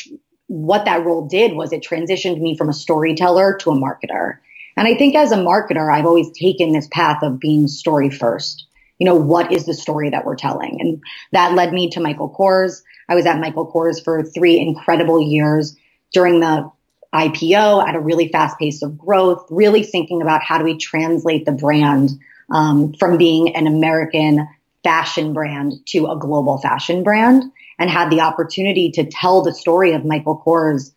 what 0.48 0.86
that 0.86 1.06
role 1.06 1.28
did 1.28 1.54
was 1.54 1.74
it 1.74 1.84
transitioned 1.84 2.40
me 2.40 2.58
from 2.58 2.70
a 2.70 2.74
storyteller 2.74 3.58
to 3.58 3.72
a 3.72 3.76
marketer. 3.76 4.38
And 4.78 4.88
I 4.88 4.96
think 4.96 5.16
as 5.16 5.32
a 5.32 5.38
marketer, 5.38 5.94
I've 5.94 6.06
always 6.06 6.32
taken 6.32 6.72
this 6.72 6.88
path 6.92 7.24
of 7.24 7.40
being 7.40 7.68
story 7.68 8.10
first. 8.10 8.66
You 9.00 9.06
know, 9.06 9.16
what 9.16 9.52
is 9.52 9.66
the 9.66 9.74
story 9.74 10.10
that 10.10 10.26
we're 10.26 10.36
telling? 10.36 10.78
And 10.80 11.02
that 11.34 11.54
led 11.54 11.74
me 11.74 11.90
to 11.92 12.00
Michael 12.00 12.34
Kors. 12.34 12.82
I 13.10 13.16
was 13.16 13.26
at 13.26 13.40
Michael 13.40 13.72
Kors 13.72 14.04
for 14.04 14.24
three 14.24 14.60
incredible 14.60 15.22
years 15.22 15.76
during 16.12 16.40
the 16.40 16.72
IPO 17.14 17.88
at 17.88 17.96
a 17.96 18.00
really 18.00 18.28
fast 18.30 18.60
pace 18.60 18.82
of 18.82 18.98
growth, 18.98 19.48
really 19.50 19.84
thinking 19.84 20.22
about 20.22 20.44
how 20.44 20.58
do 20.58 20.64
we 20.64 20.78
translate 20.78 21.46
the 21.46 21.52
brand 21.52 22.12
um, 22.50 22.94
from 22.94 23.18
being 23.18 23.56
an 23.56 23.68
American 23.68 24.48
fashion 24.84 25.34
brand 25.34 25.74
to 25.88 26.08
a 26.08 26.18
global 26.18 26.58
fashion 26.58 27.04
brand 27.04 27.44
and 27.80 27.90
had 27.90 28.10
the 28.10 28.22
opportunity 28.22 28.92
to 28.92 29.06
tell 29.06 29.42
the 29.42 29.54
story 29.54 29.94
of 29.94 30.06
Michael 30.06 30.42
Kors 30.46 30.92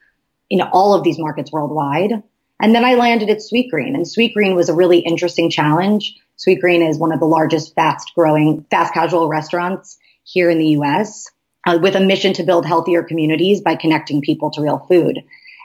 in 0.48 0.60
all 0.60 0.94
of 0.94 1.04
these 1.04 1.18
markets 1.18 1.52
worldwide. 1.52 2.22
And 2.60 2.74
then 2.74 2.84
I 2.84 2.94
landed 2.94 3.30
at 3.30 3.38
Sweetgreen 3.38 3.94
and 3.94 4.04
Sweetgreen 4.04 4.54
was 4.54 4.68
a 4.68 4.74
really 4.74 4.98
interesting 4.98 5.50
challenge. 5.50 6.16
Sweetgreen 6.38 6.88
is 6.88 6.98
one 6.98 7.12
of 7.12 7.20
the 7.20 7.26
largest 7.26 7.74
fast 7.74 8.12
growing, 8.14 8.64
fast 8.70 8.92
casual 8.92 9.28
restaurants 9.28 9.98
here 10.24 10.50
in 10.50 10.58
the 10.58 10.78
US 10.78 11.30
uh, 11.66 11.78
with 11.80 11.94
a 11.94 12.00
mission 12.00 12.32
to 12.34 12.42
build 12.42 12.66
healthier 12.66 13.02
communities 13.02 13.60
by 13.60 13.76
connecting 13.76 14.20
people 14.20 14.50
to 14.50 14.62
real 14.62 14.78
food. 14.88 15.22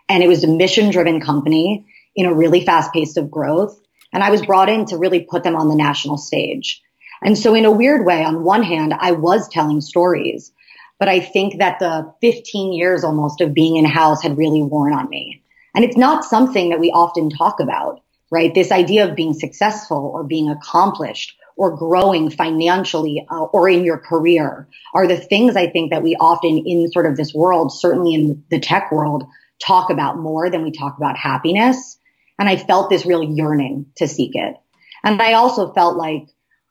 And 0.10 0.24
it 0.24 0.28
was 0.28 0.44
a 0.44 0.48
mission 0.48 0.92
driven 0.92 1.20
company 1.20 1.86
in 2.16 2.26
a 2.26 2.34
really 2.34 2.64
fast 2.66 2.94
pace 2.94 3.18
of 3.18 3.32
growth. 3.32 3.80
And 4.14 4.24
I 4.24 4.30
was 4.30 4.46
brought 4.46 4.70
in 4.70 4.86
to 4.88 4.98
really 4.98 5.22
put 5.22 5.44
them 5.44 5.56
on 5.56 5.68
the 5.68 5.76
national 5.76 6.18
stage. 6.18 6.82
And 7.24 7.38
so 7.38 7.56
in 7.56 7.66
a 7.66 7.72
weird 7.72 8.06
way, 8.06 8.24
on 8.24 8.44
one 8.44 8.64
hand, 8.64 8.94
I 8.98 9.12
was 9.12 9.50
telling 9.50 9.82
stories, 9.82 10.52
but 11.00 11.10
I 11.10 11.20
think 11.20 11.60
that 11.60 11.80
the 11.80 12.14
15 12.22 12.74
years 12.74 13.04
almost 13.04 13.42
of 13.42 13.54
being 13.54 13.78
in 13.78 13.86
house 13.86 14.22
had 14.22 14.38
really 14.38 14.62
worn 14.62 14.94
on 14.94 15.10
me. 15.10 15.42
And 15.74 15.84
it's 15.84 15.98
not 15.98 16.24
something 16.24 16.70
that 16.70 16.80
we 16.80 16.92
often 16.92 17.30
talk 17.30 17.60
about, 17.60 18.02
right? 18.32 18.54
This 18.54 18.72
idea 18.72 19.08
of 19.08 19.16
being 19.16 19.34
successful 19.34 20.12
or 20.14 20.24
being 20.24 20.50
accomplished 20.50 21.36
or 21.56 21.76
growing 21.76 22.30
financially 22.30 23.26
uh, 23.30 23.44
or 23.44 23.70
in 23.70 23.84
your 23.84 23.98
career 23.98 24.68
are 24.94 25.08
the 25.08 25.18
things 25.18 25.56
I 25.56 25.68
think 25.68 25.92
that 25.92 26.04
we 26.04 26.16
often 26.16 26.58
in 26.66 26.92
sort 26.92 27.06
of 27.06 27.16
this 27.16 27.34
world, 27.34 27.72
certainly 27.72 28.14
in 28.14 28.44
the 28.50 28.60
tech 28.60 28.92
world, 28.92 29.24
talk 29.66 29.90
about 29.90 30.18
more 30.18 30.50
than 30.50 30.64
we 30.64 30.72
talk 30.72 30.98
about 30.98 31.18
happiness. 31.18 31.98
And 32.38 32.50
I 32.50 32.58
felt 32.58 32.90
this 32.90 33.06
real 33.06 33.24
yearning 33.24 33.86
to 33.96 34.08
seek 34.08 34.32
it. 34.36 34.56
And 35.04 35.22
I 35.22 35.34
also 35.34 35.72
felt 35.72 35.96
like 35.96 36.28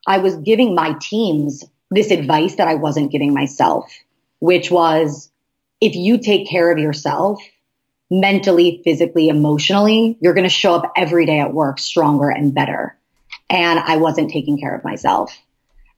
I 0.07 0.19
was 0.19 0.37
giving 0.37 0.75
my 0.75 0.97
teams 1.01 1.65
this 1.91 2.11
advice 2.11 2.57
that 2.57 2.69
I 2.69 2.75
wasn't 2.75 3.13
giving 3.13 3.33
myself, 3.33 3.91
which 4.41 4.71
was 4.71 5.31
if 5.81 5.95
you 5.95 6.19
take 6.19 6.49
care 6.49 6.71
of 6.71 6.79
yourself 6.79 7.41
mentally, 8.11 8.83
physically, 8.85 9.29
emotionally, 9.29 10.19
you're 10.21 10.35
going 10.35 10.45
to 10.45 10.51
show 10.51 10.75
up 10.75 10.93
every 10.97 11.27
day 11.27 11.41
at 11.41 11.55
work 11.55 11.79
stronger 11.79 12.29
and 12.29 12.55
better. 12.55 12.99
And 13.51 13.79
I 13.79 13.97
wasn't 13.97 14.31
taking 14.31 14.59
care 14.59 14.75
of 14.75 14.85
myself. 14.85 15.37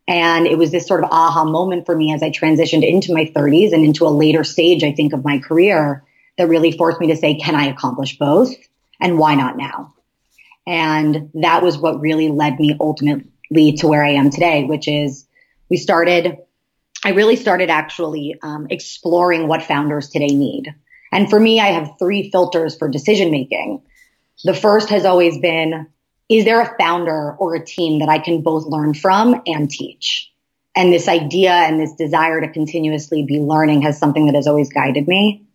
And 0.09 0.47
it 0.47 0.57
was 0.57 0.71
this 0.71 0.87
sort 0.87 1.03
of 1.03 1.11
aha 1.11 1.45
moment 1.45 1.87
for 1.87 1.97
me 1.97 2.13
as 2.13 2.23
I 2.23 2.31
transitioned 2.31 2.89
into 2.89 3.13
my 3.13 3.25
30s 3.35 3.73
and 3.73 3.85
into 3.85 4.07
a 4.07 4.09
later 4.09 4.45
stage, 4.45 4.85
I 4.85 4.93
think, 4.93 5.13
of 5.13 5.25
my 5.25 5.39
career 5.39 6.05
that 6.39 6.49
really 6.49 6.73
forced 6.73 7.01
me 7.01 7.09
to 7.09 7.17
say, 7.17 7.37
can 7.37 7.55
I 7.55 7.67
accomplish 7.67 8.19
both? 8.19 8.55
And 9.01 9.19
why 9.19 9.35
not 9.35 9.57
now? 9.57 9.95
And 10.67 11.31
that 11.35 11.63
was 11.63 11.79
what 11.79 12.01
really 12.01 12.29
led 12.29 12.59
me 12.59 12.77
ultimately 12.79 13.73
to 13.79 13.89
where 13.89 14.05
I 14.05 14.13
am 14.13 14.31
today, 14.31 14.65
which 14.65 14.89
is 14.89 15.27
we 15.69 15.77
started, 15.77 16.39
I 17.05 17.11
really 17.11 17.37
started 17.37 17.71
actually 17.71 18.37
um, 18.43 18.67
exploring 18.71 19.49
what 19.49 19.63
founders 19.63 20.09
today 20.11 20.27
need. 20.27 20.75
And 21.13 21.31
for 21.31 21.39
me, 21.39 21.61
I 21.61 21.67
have 21.67 21.99
three 21.99 22.31
filters 22.31 22.77
for 22.77 22.89
decision 22.89 23.31
making. 23.31 23.83
The 24.45 24.55
first 24.55 24.91
has 24.91 25.05
always 25.05 25.39
been, 25.39 25.87
is 26.29 26.45
there 26.45 26.61
a 26.61 26.77
founder 26.79 27.33
or 27.39 27.55
a 27.55 27.65
team 27.65 28.01
that 28.01 28.09
I 28.09 28.19
can 28.19 28.43
both 28.43 28.67
learn 28.67 28.95
from 28.95 29.43
and 29.47 29.71
teach? 29.71 30.33
And 30.75 30.93
this 30.93 31.09
idea 31.09 31.53
and 31.53 31.81
this 31.81 31.93
desire 31.93 32.41
to 32.41 32.49
continuously 32.49 33.23
be 33.23 33.39
learning 33.39 33.83
has 33.83 33.99
something 33.99 34.27
that 34.27 34.35
has 34.35 34.47
always 34.47 34.71
guided 34.71 35.09
me. 35.09 35.47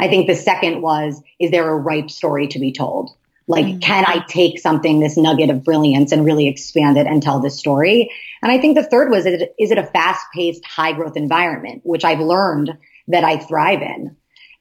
I 0.00 0.08
think 0.08 0.26
the 0.26 0.34
second 0.34 0.80
was, 0.80 1.22
is 1.38 1.50
there 1.50 1.68
a 1.68 1.76
ripe 1.76 2.10
story 2.10 2.48
to 2.48 2.58
be 2.58 2.72
told? 2.72 3.10
Like, 3.46 3.66
mm-hmm. 3.66 3.78
can 3.78 4.04
I 4.06 4.24
take 4.28 4.58
something, 4.58 5.00
this 5.00 5.16
nugget 5.16 5.50
of 5.50 5.64
brilliance 5.64 6.12
and 6.12 6.24
really 6.24 6.48
expand 6.48 6.98
it 6.98 7.06
and 7.06 7.22
tell 7.22 7.40
this 7.40 7.58
story? 7.58 8.10
And 8.42 8.52
I 8.52 8.58
think 8.58 8.76
the 8.76 8.84
third 8.84 9.10
was, 9.10 9.26
is 9.26 9.40
it, 9.40 9.54
is 9.58 9.70
it 9.70 9.78
a 9.78 9.86
fast 9.86 10.26
paced, 10.34 10.64
high 10.64 10.92
growth 10.92 11.16
environment, 11.16 11.82
which 11.84 12.04
I've 12.04 12.20
learned 12.20 12.76
that 13.08 13.24
I 13.24 13.38
thrive 13.38 13.82
in? 13.82 14.16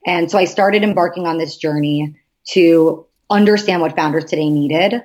And 0.05 0.31
so 0.31 0.37
I 0.37 0.45
started 0.45 0.83
embarking 0.83 1.27
on 1.27 1.37
this 1.37 1.57
journey 1.57 2.15
to 2.51 3.05
understand 3.29 3.81
what 3.81 3.95
founders 3.95 4.25
today 4.25 4.49
needed 4.49 5.03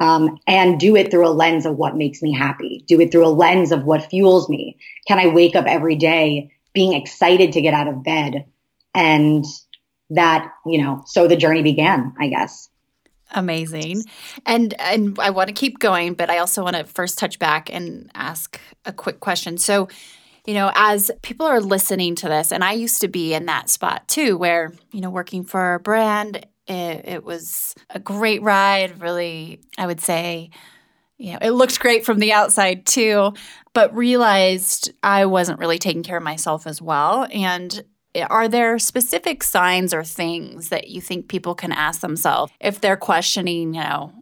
um, 0.00 0.38
and 0.46 0.78
do 0.78 0.96
it 0.96 1.10
through 1.10 1.26
a 1.26 1.30
lens 1.30 1.66
of 1.66 1.76
what 1.76 1.96
makes 1.96 2.22
me 2.22 2.32
happy, 2.32 2.84
do 2.86 3.00
it 3.00 3.10
through 3.10 3.26
a 3.26 3.28
lens 3.28 3.72
of 3.72 3.84
what 3.84 4.10
fuels 4.10 4.48
me. 4.48 4.78
Can 5.08 5.18
I 5.18 5.28
wake 5.28 5.56
up 5.56 5.66
every 5.66 5.96
day 5.96 6.52
being 6.74 6.92
excited 6.92 7.52
to 7.52 7.62
get 7.62 7.74
out 7.74 7.88
of 7.88 8.04
bed 8.04 8.44
and 8.94 9.44
that, 10.10 10.52
you 10.66 10.82
know, 10.82 11.02
so 11.06 11.26
the 11.26 11.36
journey 11.36 11.62
began, 11.62 12.14
I 12.20 12.28
guess. 12.28 12.68
Amazing. 13.32 14.04
And 14.44 14.72
and 14.80 15.18
I 15.18 15.30
want 15.30 15.48
to 15.48 15.54
keep 15.54 15.78
going, 15.78 16.14
but 16.14 16.30
I 16.30 16.38
also 16.38 16.62
want 16.62 16.76
to 16.76 16.84
first 16.84 17.18
touch 17.18 17.38
back 17.38 17.72
and 17.72 18.10
ask 18.14 18.60
a 18.84 18.92
quick 18.92 19.18
question. 19.18 19.58
So, 19.58 19.88
you 20.46 20.54
know, 20.54 20.70
as 20.76 21.10
people 21.22 21.44
are 21.44 21.60
listening 21.60 22.14
to 22.16 22.28
this, 22.28 22.52
and 22.52 22.62
I 22.62 22.72
used 22.72 23.00
to 23.00 23.08
be 23.08 23.34
in 23.34 23.46
that 23.46 23.68
spot 23.68 24.06
too, 24.06 24.36
where, 24.36 24.72
you 24.92 25.00
know, 25.00 25.10
working 25.10 25.42
for 25.42 25.74
a 25.74 25.80
brand, 25.80 26.46
it, 26.66 27.08
it 27.08 27.24
was 27.24 27.74
a 27.90 27.98
great 27.98 28.42
ride, 28.42 29.00
really, 29.00 29.60
I 29.78 29.86
would 29.86 30.00
say, 30.00 30.50
you 31.18 31.32
know, 31.32 31.38
it 31.40 31.50
looked 31.50 31.80
great 31.80 32.04
from 32.04 32.18
the 32.18 32.32
outside 32.32 32.84
too, 32.86 33.32
but 33.72 33.94
realized 33.94 34.92
I 35.02 35.26
wasn't 35.26 35.58
really 35.58 35.78
taking 35.78 36.02
care 36.02 36.18
of 36.18 36.22
myself 36.22 36.66
as 36.66 36.82
well. 36.82 37.26
And 37.32 37.84
are 38.30 38.48
there 38.48 38.78
specific 38.78 39.42
signs 39.42 39.94
or 39.94 40.04
things 40.04 40.68
that 40.70 40.88
you 40.88 41.00
think 41.00 41.28
people 41.28 41.54
can 41.54 41.72
ask 41.72 42.00
themselves 42.00 42.52
if 42.60 42.80
they're 42.80 42.96
questioning, 42.96 43.74
you 43.74 43.80
know, 43.80 44.12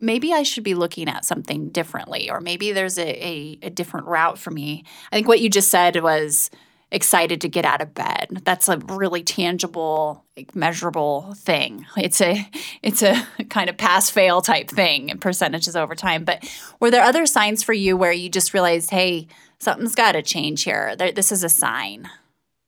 maybe 0.00 0.32
I 0.32 0.42
should 0.42 0.64
be 0.64 0.74
looking 0.74 1.08
at 1.08 1.24
something 1.24 1.68
differently, 1.68 2.30
or 2.30 2.40
maybe 2.40 2.72
there's 2.72 2.98
a, 2.98 3.26
a, 3.26 3.58
a, 3.62 3.70
different 3.70 4.06
route 4.06 4.38
for 4.38 4.50
me. 4.50 4.84
I 5.12 5.16
think 5.16 5.28
what 5.28 5.40
you 5.40 5.50
just 5.50 5.68
said 5.68 6.02
was 6.02 6.50
excited 6.92 7.40
to 7.42 7.48
get 7.48 7.64
out 7.64 7.80
of 7.80 7.94
bed. 7.94 8.42
That's 8.44 8.68
a 8.68 8.78
really 8.78 9.22
tangible, 9.22 10.24
like, 10.36 10.54
measurable 10.56 11.34
thing. 11.34 11.86
It's 11.96 12.20
a 12.20 12.48
it's 12.82 13.02
a 13.02 13.26
kind 13.48 13.70
of 13.70 13.76
pass 13.76 14.10
fail 14.10 14.40
type 14.42 14.68
thing 14.68 15.10
and 15.10 15.20
percentages 15.20 15.76
over 15.76 15.94
time. 15.94 16.24
But 16.24 16.48
were 16.80 16.90
there 16.90 17.02
other 17.02 17.26
signs 17.26 17.62
for 17.62 17.72
you 17.72 17.96
where 17.96 18.12
you 18.12 18.28
just 18.28 18.54
realized, 18.54 18.90
hey, 18.90 19.28
something's 19.58 19.94
got 19.94 20.12
to 20.12 20.22
change 20.22 20.64
here. 20.64 20.96
There, 20.96 21.12
this 21.12 21.32
is 21.32 21.44
a 21.44 21.48
sign. 21.48 22.08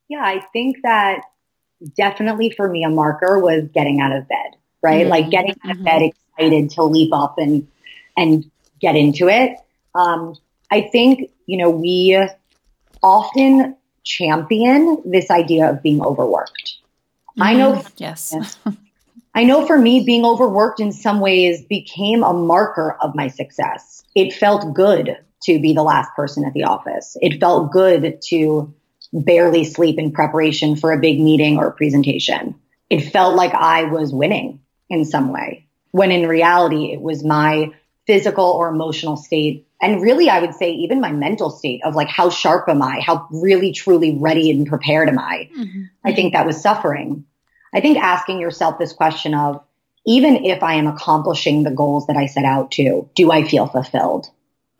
Yeah, 0.08 0.22
I 0.22 0.40
think 0.52 0.78
that 0.82 1.22
definitely 1.96 2.50
for 2.50 2.68
me 2.68 2.84
a 2.84 2.90
marker 2.90 3.38
was 3.38 3.68
getting 3.72 4.00
out 4.00 4.12
of 4.12 4.28
bed, 4.28 4.56
right? 4.82 5.02
Mm-hmm. 5.02 5.10
Like 5.10 5.30
getting 5.30 5.56
out 5.64 5.70
of 5.70 5.76
mm-hmm. 5.78 5.84
bed 5.84 6.02
excited 6.02 6.70
to 6.70 6.84
leap 6.84 7.12
up 7.12 7.38
and 7.38 7.66
and 8.16 8.50
get 8.80 8.94
into 8.94 9.28
it. 9.28 9.56
Um, 9.94 10.36
I 10.70 10.82
think 10.82 11.30
you 11.46 11.56
know 11.56 11.70
we 11.70 12.18
often 13.02 13.76
champion 14.04 15.02
this 15.04 15.30
idea 15.30 15.70
of 15.70 15.82
being 15.82 16.02
overworked. 16.02 16.76
Mm-hmm. 17.30 17.42
I 17.42 17.54
know, 17.54 17.84
yes. 17.96 18.34
I 19.34 19.44
know 19.44 19.66
for 19.66 19.78
me, 19.78 20.04
being 20.04 20.24
overworked 20.26 20.80
in 20.80 20.92
some 20.92 21.20
ways 21.20 21.64
became 21.64 22.22
a 22.22 22.34
marker 22.34 22.96
of 23.00 23.14
my 23.14 23.28
success. 23.28 24.04
It 24.14 24.34
felt 24.34 24.74
good 24.74 25.16
to 25.44 25.58
be 25.60 25.72
the 25.72 25.82
last 25.82 26.10
person 26.14 26.44
at 26.44 26.52
the 26.52 26.64
office. 26.64 27.16
It 27.22 27.40
felt 27.40 27.72
good 27.72 28.20
to 28.28 28.74
barely 29.12 29.64
sleep 29.64 29.98
in 29.98 30.12
preparation 30.12 30.76
for 30.76 30.92
a 30.92 31.00
big 31.00 31.20
meeting 31.20 31.58
or 31.58 31.70
presentation. 31.72 32.54
It 32.90 33.10
felt 33.10 33.34
like 33.34 33.54
I 33.54 33.84
was 33.84 34.12
winning 34.12 34.60
in 34.90 35.04
some 35.04 35.32
way, 35.32 35.66
when 35.90 36.10
in 36.10 36.28
reality, 36.28 36.92
it 36.92 37.00
was 37.00 37.24
my 37.24 37.72
physical 38.06 38.44
or 38.44 38.68
emotional 38.68 39.16
state. 39.16 39.66
And 39.80 40.00
really 40.00 40.28
i 40.28 40.40
would 40.40 40.54
say 40.54 40.72
even 40.72 41.00
my 41.00 41.12
mental 41.12 41.50
state 41.50 41.80
of 41.84 41.94
like 41.94 42.08
how 42.08 42.30
sharp 42.30 42.68
am 42.68 42.82
i? 42.82 43.00
How 43.00 43.26
really 43.30 43.72
truly 43.72 44.16
ready 44.16 44.50
and 44.50 44.66
prepared 44.66 45.08
am 45.08 45.18
i? 45.18 45.48
Mm-hmm. 45.56 45.82
i 46.04 46.12
think 46.12 46.32
that 46.32 46.46
was 46.46 46.60
suffering. 46.60 47.24
I 47.74 47.80
think 47.80 47.98
asking 47.98 48.40
yourself 48.40 48.78
this 48.78 48.92
question 48.92 49.34
of 49.34 49.62
even 50.06 50.44
if 50.44 50.62
i 50.62 50.74
am 50.74 50.86
accomplishing 50.86 51.62
the 51.62 51.70
goals 51.70 52.06
that 52.06 52.16
i 52.16 52.26
set 52.26 52.44
out 52.44 52.70
to 52.72 53.08
do 53.14 53.30
i 53.30 53.44
feel 53.44 53.66
fulfilled? 53.66 54.28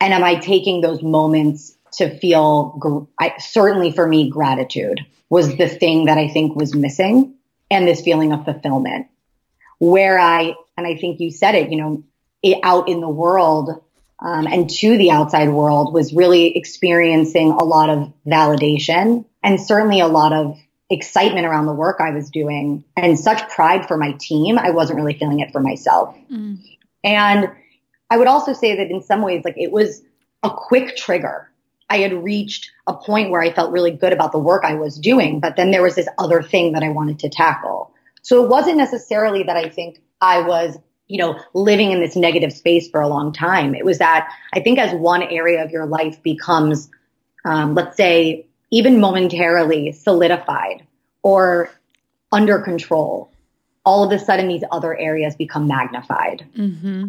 And 0.00 0.12
am 0.12 0.24
i 0.24 0.36
taking 0.36 0.80
those 0.80 1.02
moments 1.02 1.76
to 1.94 2.16
feel 2.18 3.06
I, 3.20 3.34
certainly 3.38 3.92
for 3.92 4.06
me 4.06 4.30
gratitude 4.30 5.00
was 5.30 5.56
the 5.56 5.68
thing 5.68 6.06
that 6.06 6.18
i 6.18 6.28
think 6.28 6.56
was 6.56 6.74
missing 6.74 7.34
and 7.70 7.88
this 7.88 8.02
feeling 8.02 8.32
of 8.32 8.44
fulfillment. 8.44 9.06
Where 9.78 10.18
i 10.18 10.54
and 10.76 10.86
i 10.86 10.96
think 10.96 11.20
you 11.20 11.30
said 11.30 11.54
it 11.54 11.70
you 11.70 11.76
know 11.76 12.04
out 12.62 12.88
in 12.88 13.00
the 13.00 13.08
world 13.08 13.82
um, 14.20 14.46
and 14.46 14.70
to 14.70 14.96
the 14.96 15.10
outside 15.10 15.48
world 15.48 15.92
was 15.92 16.12
really 16.12 16.56
experiencing 16.56 17.50
a 17.50 17.64
lot 17.64 17.90
of 17.90 18.12
validation 18.26 19.24
and 19.42 19.60
certainly 19.60 20.00
a 20.00 20.06
lot 20.06 20.32
of 20.32 20.58
excitement 20.90 21.46
around 21.46 21.66
the 21.66 21.72
work 21.72 21.96
I 22.00 22.10
was 22.10 22.30
doing 22.30 22.84
and 22.96 23.18
such 23.18 23.48
pride 23.48 23.88
for 23.88 23.96
my 23.96 24.12
team. 24.12 24.58
I 24.58 24.70
wasn't 24.70 24.98
really 24.98 25.18
feeling 25.18 25.40
it 25.40 25.50
for 25.50 25.60
myself. 25.60 26.14
Mm. 26.30 26.58
And 27.02 27.50
I 28.10 28.16
would 28.16 28.28
also 28.28 28.52
say 28.52 28.76
that 28.76 28.90
in 28.90 29.02
some 29.02 29.22
ways, 29.22 29.42
like 29.44 29.56
it 29.56 29.72
was 29.72 30.02
a 30.42 30.50
quick 30.50 30.96
trigger. 30.96 31.50
I 31.88 31.98
had 31.98 32.12
reached 32.12 32.70
a 32.86 32.94
point 32.94 33.30
where 33.30 33.42
I 33.42 33.52
felt 33.52 33.72
really 33.72 33.90
good 33.90 34.12
about 34.12 34.32
the 34.32 34.38
work 34.38 34.64
I 34.64 34.74
was 34.74 34.98
doing, 34.98 35.40
but 35.40 35.56
then 35.56 35.70
there 35.70 35.82
was 35.82 35.94
this 35.94 36.08
other 36.18 36.42
thing 36.42 36.72
that 36.72 36.82
I 36.82 36.90
wanted 36.90 37.20
to 37.20 37.28
tackle. 37.28 37.92
So 38.22 38.44
it 38.44 38.48
wasn't 38.48 38.76
necessarily 38.76 39.42
that 39.44 39.56
I 39.56 39.68
think 39.68 40.00
I 40.20 40.42
was 40.42 40.78
you 41.12 41.18
know, 41.18 41.38
living 41.52 41.90
in 41.90 42.00
this 42.00 42.16
negative 42.16 42.54
space 42.54 42.88
for 42.88 43.02
a 43.02 43.06
long 43.06 43.34
time. 43.34 43.74
It 43.74 43.84
was 43.84 43.98
that 43.98 44.32
I 44.54 44.60
think 44.60 44.78
as 44.78 44.94
one 44.94 45.22
area 45.22 45.62
of 45.62 45.70
your 45.70 45.84
life 45.84 46.22
becomes, 46.22 46.88
um, 47.44 47.74
let's 47.74 47.98
say, 47.98 48.46
even 48.70 48.98
momentarily 48.98 49.92
solidified 49.92 50.86
or 51.22 51.70
under 52.32 52.60
control, 52.60 53.30
all 53.84 54.04
of 54.04 54.10
a 54.10 54.18
sudden 54.18 54.48
these 54.48 54.64
other 54.72 54.96
areas 54.96 55.36
become 55.36 55.68
magnified. 55.68 56.46
Mm-hmm. 56.56 57.08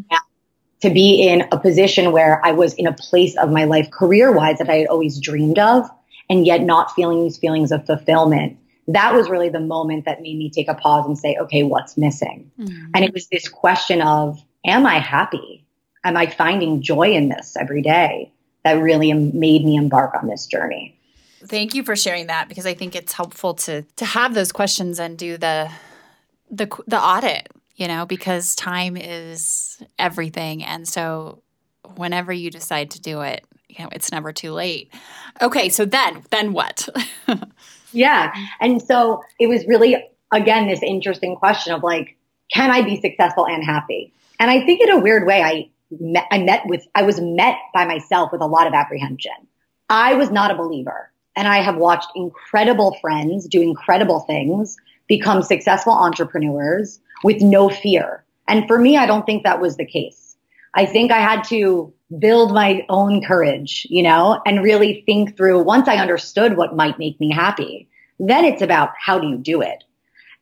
To 0.82 0.90
be 0.90 1.26
in 1.26 1.48
a 1.54 1.58
position 1.58 2.12
where 2.12 2.46
I 2.46 2.52
was 2.52 2.74
in 2.74 2.88
a 2.88 2.94
place 2.94 3.38
of 3.38 3.52
my 3.52 3.64
life 3.64 3.90
career 3.90 4.34
wise 4.34 4.58
that 4.58 4.70
I 4.70 4.80
had 4.80 4.88
always 4.88 5.18
dreamed 5.18 5.60
of 5.60 5.90
and 6.30 6.46
yet 6.46 6.62
not 6.62 6.92
feeling 6.92 7.24
these 7.24 7.38
feelings 7.38 7.72
of 7.72 7.86
fulfillment 7.86 8.58
that 8.88 9.14
was 9.14 9.30
really 9.30 9.50
the 9.50 9.60
moment 9.60 10.06
that 10.06 10.22
made 10.22 10.38
me 10.38 10.50
take 10.50 10.68
a 10.68 10.74
pause 10.74 11.06
and 11.06 11.18
say, 11.18 11.38
okay, 11.40 11.64
what's 11.64 11.98
missing? 11.98 12.52
Mm-hmm. 12.60 12.92
And 12.94 13.06
it 13.06 13.14
was 13.14 13.28
this 13.28 13.48
question 13.48 14.02
of, 14.02 14.44
am 14.66 14.86
I 14.86 15.00
happy? 15.00 15.66
Am 16.04 16.18
I 16.18 16.28
finding 16.28 16.82
joy 16.82 17.14
in 17.14 17.30
this 17.30 17.56
every 17.58 17.82
day? 17.82 18.32
That 18.64 18.74
really 18.74 19.14
made 19.14 19.66
me 19.66 19.76
embark 19.76 20.16
on 20.16 20.28
this 20.28 20.46
journey. 20.46 20.98
Thank 21.46 21.76
you 21.76 21.84
for 21.84 21.96
sharing 21.96 22.28
that 22.28 22.48
because 22.48 22.66
I 22.66 22.74
think 22.74 22.96
it's 22.96 23.12
helpful 23.12 23.54
to 23.56 23.82
to 23.82 24.06
have 24.06 24.34
those 24.34 24.54
questions 24.54 25.00
and 25.00 25.18
do 25.18 25.38
the 25.38 25.70
the 26.50 26.68
the 26.88 27.00
audit, 27.00 27.50
you 27.76 27.90
know, 27.90 28.06
because 28.06 28.56
time 28.56 28.96
is 28.96 29.84
everything 30.00 30.64
and 30.64 30.88
so 30.88 31.44
whenever 31.96 32.32
you 32.32 32.50
decide 32.50 32.92
to 32.92 33.02
do 33.02 33.22
it, 33.22 33.46
you 33.68 33.84
know, 33.84 33.90
it's 33.92 34.12
never 34.12 34.32
too 34.32 34.52
late. 34.52 34.94
Okay, 35.42 35.68
so 35.68 35.84
then 35.84 36.24
then 36.30 36.54
what? 36.54 36.88
Yeah. 37.94 38.32
Mm-hmm. 38.32 38.44
And 38.62 38.82
so 38.82 39.24
it 39.40 39.48
was 39.48 39.66
really, 39.68 39.96
again, 40.32 40.68
this 40.68 40.82
interesting 40.84 41.36
question 41.36 41.74
of 41.74 41.84
like, 41.84 42.18
can 42.54 42.72
I 42.72 42.82
be 42.82 43.00
successful 43.00 43.48
and 43.48 43.64
happy? 43.64 44.14
And 44.40 44.52
I 44.52 44.66
think 44.66 44.82
in 44.82 44.90
a 44.90 45.00
weird 45.00 45.26
way, 45.26 45.42
I 45.42 45.70
met, 46.00 46.26
I 46.32 46.40
met 46.40 46.66
with, 46.66 46.86
I 46.96 47.04
was 47.04 47.20
met 47.22 47.56
by 47.74 47.86
myself 47.86 48.32
with 48.32 48.42
a 48.42 48.48
lot 48.48 48.68
of 48.68 48.74
apprehension. 48.74 49.32
I 49.90 50.16
was 50.16 50.32
not 50.32 50.52
a 50.52 50.56
believer 50.56 51.12
and 51.36 51.48
I 51.48 51.62
have 51.62 51.78
watched 51.78 52.10
incredible 52.16 52.98
friends 53.02 53.48
do 53.48 53.62
incredible 53.62 54.22
things, 54.22 54.76
become 55.08 55.42
successful 55.42 55.94
entrepreneurs 55.94 57.00
with 57.24 57.42
no 57.42 57.70
fear. 57.70 58.24
And 58.48 58.68
for 58.68 58.78
me, 58.78 58.98
I 58.98 59.06
don't 59.06 59.26
think 59.26 59.44
that 59.44 59.62
was 59.62 59.78
the 59.78 59.86
case. 59.86 60.36
I 60.74 60.86
think 60.86 61.12
I 61.12 61.20
had 61.20 61.44
to 61.46 61.94
build 62.20 62.54
my 62.54 62.86
own 62.90 63.24
courage, 63.24 63.88
you 63.90 64.04
know, 64.04 64.42
and 64.46 64.64
really 64.64 65.04
think 65.06 65.38
through 65.38 65.64
once 65.64 65.88
I 65.88 65.98
understood 65.98 66.58
what 66.58 66.76
might 66.76 67.00
make 67.00 67.20
me 67.20 67.32
happy, 67.32 67.88
then 68.20 68.46
it's 68.46 68.62
about 68.62 68.90
how 69.00 69.20
do 69.20 69.28
you 69.28 69.38
do 69.38 69.62
it? 69.62 69.84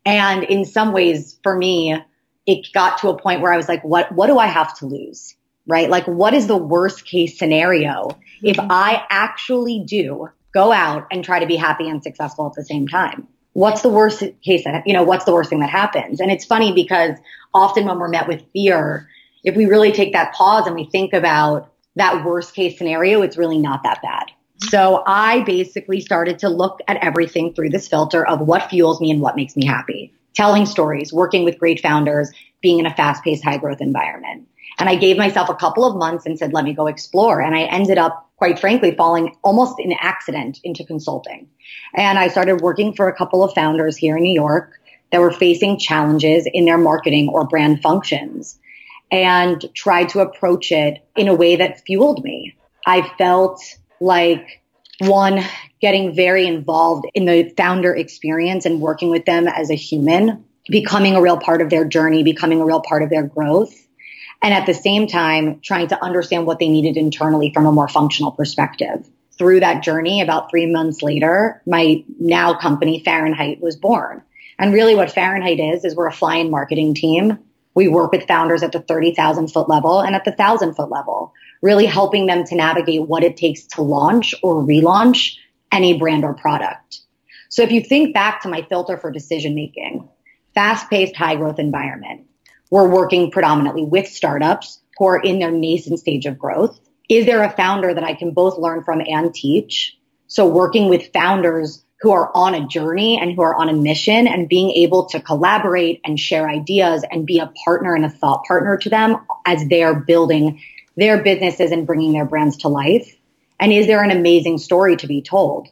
And 0.06 0.44
in 0.44 0.66
some 0.66 0.92
ways, 0.92 1.40
for 1.44 1.56
me, 1.56 1.96
it 2.48 2.68
got 2.74 2.98
to 3.00 3.10
a 3.10 3.18
point 3.18 3.42
where 3.42 3.54
I 3.54 3.58
was 3.58 3.68
like, 3.68 3.84
what, 3.84 4.12
what 4.12 4.28
do 4.28 4.40
I 4.40 4.48
have 4.48 4.76
to 4.80 4.88
lose? 4.88 5.36
Right? 5.68 5.90
Like, 5.90 6.08
what 6.08 6.34
is 6.34 6.48
the 6.48 6.58
worst 6.58 7.06
case 7.06 7.38
scenario 7.38 8.10
mm-hmm. 8.10 8.48
if 8.48 8.58
I 8.60 9.06
actually 9.10 9.84
do 9.86 10.30
go 10.54 10.72
out 10.72 11.06
and 11.12 11.24
try 11.24 11.40
to 11.40 11.46
be 11.46 11.56
happy 11.56 11.88
and 11.88 12.02
successful 12.04 12.48
at 12.48 12.54
the 12.54 12.66
same 12.66 12.88
time? 12.88 13.28
What's 13.54 13.82
the 13.82 13.90
worst 13.90 14.24
case 14.44 14.64
that, 14.64 14.88
you 14.88 14.94
know, 14.94 15.04
what's 15.04 15.26
the 15.26 15.34
worst 15.34 15.50
thing 15.50 15.60
that 15.60 15.70
happens? 15.70 16.20
And 16.20 16.32
it's 16.32 16.46
funny 16.46 16.74
because 16.74 17.18
often 17.54 17.86
when 17.86 18.00
we're 18.00 18.08
met 18.08 18.28
with 18.28 18.44
fear, 18.54 19.08
if 19.44 19.56
we 19.56 19.66
really 19.66 19.92
take 19.92 20.14
that 20.14 20.34
pause 20.34 20.68
and 20.68 20.76
we 20.76 20.86
think 20.86 21.14
about 21.14 21.72
that 21.96 22.24
worst 22.26 22.54
case 22.54 22.78
scenario, 22.78 23.22
it's 23.22 23.38
really 23.38 23.58
not 23.58 23.84
that 23.84 24.02
bad. 24.02 24.32
So 24.70 25.04
I 25.08 25.42
basically 25.42 26.00
started 26.02 26.40
to 26.40 26.50
look 26.50 26.80
at 26.88 27.04
everything 27.04 27.54
through 27.54 27.70
this 27.70 27.88
filter 27.88 28.26
of 28.26 28.42
what 28.42 28.70
fuels 28.70 29.02
me 29.02 29.10
and 29.12 29.20
what 29.20 29.36
makes 29.36 29.56
me 29.56 29.66
happy. 29.66 30.14
Telling 30.36 30.66
stories, 30.66 31.12
working 31.12 31.44
with 31.44 31.60
great 31.60 31.82
founders, 31.82 32.32
being 32.62 32.80
in 32.80 32.86
a 32.86 32.94
fast 32.94 33.24
paced, 33.24 33.44
high 33.44 33.58
growth 33.58 33.82
environment. 33.82 34.48
And 34.80 34.88
I 34.88 34.96
gave 34.96 35.18
myself 35.18 35.50
a 35.50 35.56
couple 35.56 35.84
of 35.84 35.98
months 35.98 36.26
and 36.26 36.38
said, 36.38 36.54
let 36.54 36.64
me 36.64 36.74
go 36.74 36.88
explore. 36.88 37.42
And 37.42 37.56
I 37.56 37.64
ended 37.64 37.98
up, 37.98 38.30
quite 38.38 38.60
frankly, 38.60 38.96
falling 38.96 39.36
almost 39.44 39.80
in 39.80 39.94
accident 40.00 40.60
into 40.64 40.86
consulting. 40.86 41.50
And 41.94 42.18
I 42.18 42.30
started 42.30 42.62
working 42.62 42.94
for 42.94 43.08
a 43.08 43.16
couple 43.16 43.44
of 43.44 43.54
founders 43.54 43.98
here 43.98 44.16
in 44.16 44.24
New 44.24 44.34
York 44.34 44.80
that 45.12 45.20
were 45.20 45.32
facing 45.32 45.78
challenges 45.78 46.48
in 46.52 46.66
their 46.66 46.78
marketing 46.78 47.28
or 47.28 47.46
brand 47.46 47.82
functions 47.82 48.58
and 49.12 49.64
tried 49.76 50.10
to 50.10 50.20
approach 50.20 50.72
it 50.72 51.06
in 51.16 51.28
a 51.28 51.36
way 51.36 51.58
that 51.58 51.82
fueled 51.86 52.24
me. 52.24 52.56
I 52.86 53.02
felt 53.18 53.62
like 54.00 54.62
one, 55.00 55.44
getting 55.82 56.16
very 56.16 56.48
involved 56.48 57.06
in 57.14 57.26
the 57.26 57.52
founder 57.58 57.94
experience 57.94 58.66
and 58.66 58.80
working 58.80 59.10
with 59.10 59.26
them 59.26 59.48
as 59.48 59.70
a 59.70 59.76
human, 59.76 60.46
becoming 60.68 61.16
a 61.16 61.22
real 61.22 61.38
part 61.38 61.62
of 61.62 61.70
their 61.70 61.86
journey, 61.86 62.24
becoming 62.24 62.62
a 62.62 62.66
real 62.66 62.82
part 62.82 63.04
of 63.04 63.10
their 63.10 63.24
growth. 63.24 63.74
And 64.44 64.54
at 64.54 64.66
the 64.66 64.74
same 64.74 65.08
time, 65.08 65.60
trying 65.62 65.88
to 65.90 66.04
understand 66.04 66.46
what 66.46 66.60
they 66.60 66.70
needed 66.70 66.98
internally 66.98 67.52
from 67.54 67.66
a 67.66 67.72
more 67.72 67.88
functional 67.88 68.32
perspective. 68.32 69.08
Through 69.38 69.62
that 69.62 69.84
journey, 69.84 70.22
about 70.22 70.50
three 70.52 70.68
months 70.68 71.02
later, 71.02 71.62
my 71.66 72.04
now 72.20 72.54
company 72.54 73.04
Farrynheight 73.04 73.60
was 73.60 73.76
born. 73.76 74.22
And 74.60 74.74
really 74.74 74.96
what 74.96 75.10
Farrynheight 75.10 75.76
is, 75.76 75.84
is 75.84 75.96
we're 75.96 76.08
a 76.08 76.14
fly-in 76.14 76.52
marketing 76.52 76.94
team 76.94 77.40
we 77.74 77.88
work 77.88 78.12
with 78.12 78.28
founders 78.28 78.64
at 78.64 78.72
the 78.72 78.82
30,000 78.82 79.48
foot 79.48 79.70
level 79.70 80.02
and 80.02 80.16
at 80.16 80.26
the 80.26 80.32
1,000 80.32 80.76
foot 80.76 80.90
level, 80.90 81.34
really 81.62 81.86
helping 81.86 82.26
them 82.26 82.44
to 82.46 82.56
navigate 82.56 83.08
what 83.08 83.24
it 83.24 83.38
takes 83.38 83.64
to 83.64 83.82
launch 83.82 84.36
or 84.44 84.56
relaunch 84.64 85.36
any 85.72 85.98
brand 85.98 86.24
or 86.24 86.34
product. 86.34 87.00
So 87.50 87.62
if 87.64 87.72
you 87.72 87.82
think 87.82 88.14
back 88.14 88.42
to 88.42 88.50
my 88.50 88.62
filter 88.64 88.98
for 88.98 89.12
decision 89.12 89.56
making, 89.56 90.08
fast 90.54 90.90
paced, 90.90 91.16
high 91.16 91.36
growth 91.36 91.60
environment, 91.60 92.28
we're 92.70 92.90
working 92.90 93.32
predominantly 93.32 93.84
with 93.84 94.08
startups 94.08 94.80
who 94.98 95.06
are 95.06 95.22
in 95.22 95.40
their 95.40 95.52
nascent 95.52 96.00
stage 96.00 96.26
of 96.26 96.40
growth. 96.40 96.80
Is 97.10 97.26
there 97.26 97.44
a 97.44 97.50
founder 97.50 97.94
that 97.94 98.04
I 98.04 98.14
can 98.14 98.32
both 98.32 98.58
learn 98.58 98.84
from 98.84 99.02
and 99.06 99.34
teach? 99.34 99.98
So 100.28 100.48
working 100.48 100.88
with 100.88 101.12
founders 101.12 101.84
who 102.02 102.12
are 102.12 102.32
on 102.36 102.56
a 102.56 102.68
journey 102.68 103.20
and 103.22 103.34
who 103.34 103.42
are 103.42 103.56
on 103.56 103.70
a 103.70 103.74
mission 103.74 104.28
and 104.28 104.50
being 104.50 104.72
able 104.72 105.06
to 105.06 105.20
collaborate 105.20 106.02
and 106.04 106.20
share 106.20 106.50
ideas 106.50 107.06
and 107.10 107.28
be 107.28 107.40
a 107.40 107.52
partner 107.64 107.94
and 107.94 108.04
a 108.04 108.10
thought 108.10 108.44
partner 108.46 108.76
to 108.78 108.90
them 108.90 109.18
as 109.46 109.68
they're 109.68 109.94
building 109.94 110.60
their 110.98 111.22
businesses 111.22 111.72
and 111.72 111.86
bringing 111.86 112.12
their 112.14 112.26
brands 112.26 112.58
to 112.58 112.68
life? 112.68 113.16
And 113.60 113.72
is 113.72 113.86
there 113.86 114.04
an 114.04 114.12
amazing 114.12 114.58
story 114.58 114.98
to 114.98 115.08
be 115.08 115.22
told? 115.22 115.68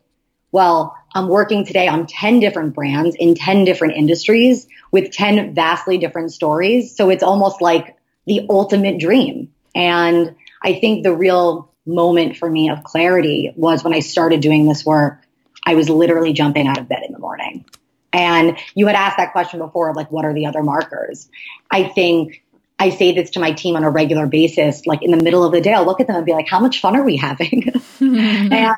Well, 0.52 0.96
I'm 1.13 1.28
working 1.28 1.65
today 1.65 1.88
on 1.88 2.06
10 2.06 2.39
different 2.39 2.76
brands 2.76 3.15
in 3.15 3.34
10 3.34 3.65
different 3.65 3.96
industries 3.96 4.68
with 4.92 5.12
10 5.12 5.56
vastly 5.56 5.98
different 5.98 6.32
stories. 6.32 6.96
So 6.96 7.10
it's 7.10 7.24
almost 7.24 7.62
like 7.62 7.98
the 8.28 8.46
ultimate 8.50 9.00
dream. 9.00 9.52
And 9.74 10.36
I 10.62 10.74
think 10.74 11.04
the 11.04 11.15
real 11.15 11.72
moment 11.86 12.38
for 12.38 12.48
me 12.48 12.70
of 12.70 12.84
clarity 12.84 13.52
was 13.56 13.84
when 13.84 13.94
I 13.94 14.00
started 14.02 14.42
doing 14.42 14.68
this 14.68 14.86
work. 14.86 15.24
I 15.65 15.76
was 15.76 15.89
literally 15.89 16.34
jumping 16.34 16.67
out 16.67 16.78
of 16.78 16.88
bed 16.88 17.04
in 17.06 17.13
the 17.13 17.19
morning. 17.19 17.65
And 18.12 18.58
you 18.74 18.88
had 18.88 18.95
asked 18.95 19.17
that 19.17 19.32
question 19.32 19.60
before, 19.60 19.93
like, 19.93 20.12
what 20.12 20.26
are 20.26 20.34
the 20.34 20.45
other 20.45 20.63
markers? 20.63 21.30
I 21.69 21.84
think 21.84 22.43
I 22.80 22.89
say 22.89 23.12
this 23.12 23.30
to 23.32 23.39
my 23.39 23.52
team 23.52 23.76
on 23.76 23.84
a 23.84 23.89
regular 23.89 24.26
basis. 24.26 24.88
Like 24.88 25.04
in 25.04 25.12
the 25.12 25.22
middle 25.24 25.43
of 25.43 25.52
the 25.52 25.62
day, 25.62 25.74
I'll 25.74 25.86
look 25.86 26.00
at 26.00 26.08
them 26.08 26.15
and 26.15 26.26
be 26.26 26.32
like, 26.32 26.48
how 26.48 26.60
much 26.60 26.80
fun 26.80 26.95
are 26.95 27.04
we 27.04 27.17
having? 27.17 27.72
and 28.00 28.74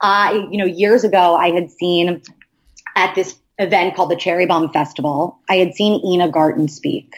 I, 0.00 0.48
you 0.50 0.56
know, 0.56 0.64
years 0.64 1.04
ago, 1.04 1.34
I 1.34 1.50
had 1.50 1.70
seen 1.70 2.22
at 2.96 3.14
this 3.14 3.36
event 3.58 3.94
called 3.94 4.10
the 4.10 4.16
Cherry 4.16 4.46
Bombe 4.46 4.72
Festival, 4.72 5.38
I 5.48 5.56
had 5.56 5.74
seen 5.74 6.04
Ina 6.04 6.30
Garten 6.30 6.68
speak. 6.68 7.12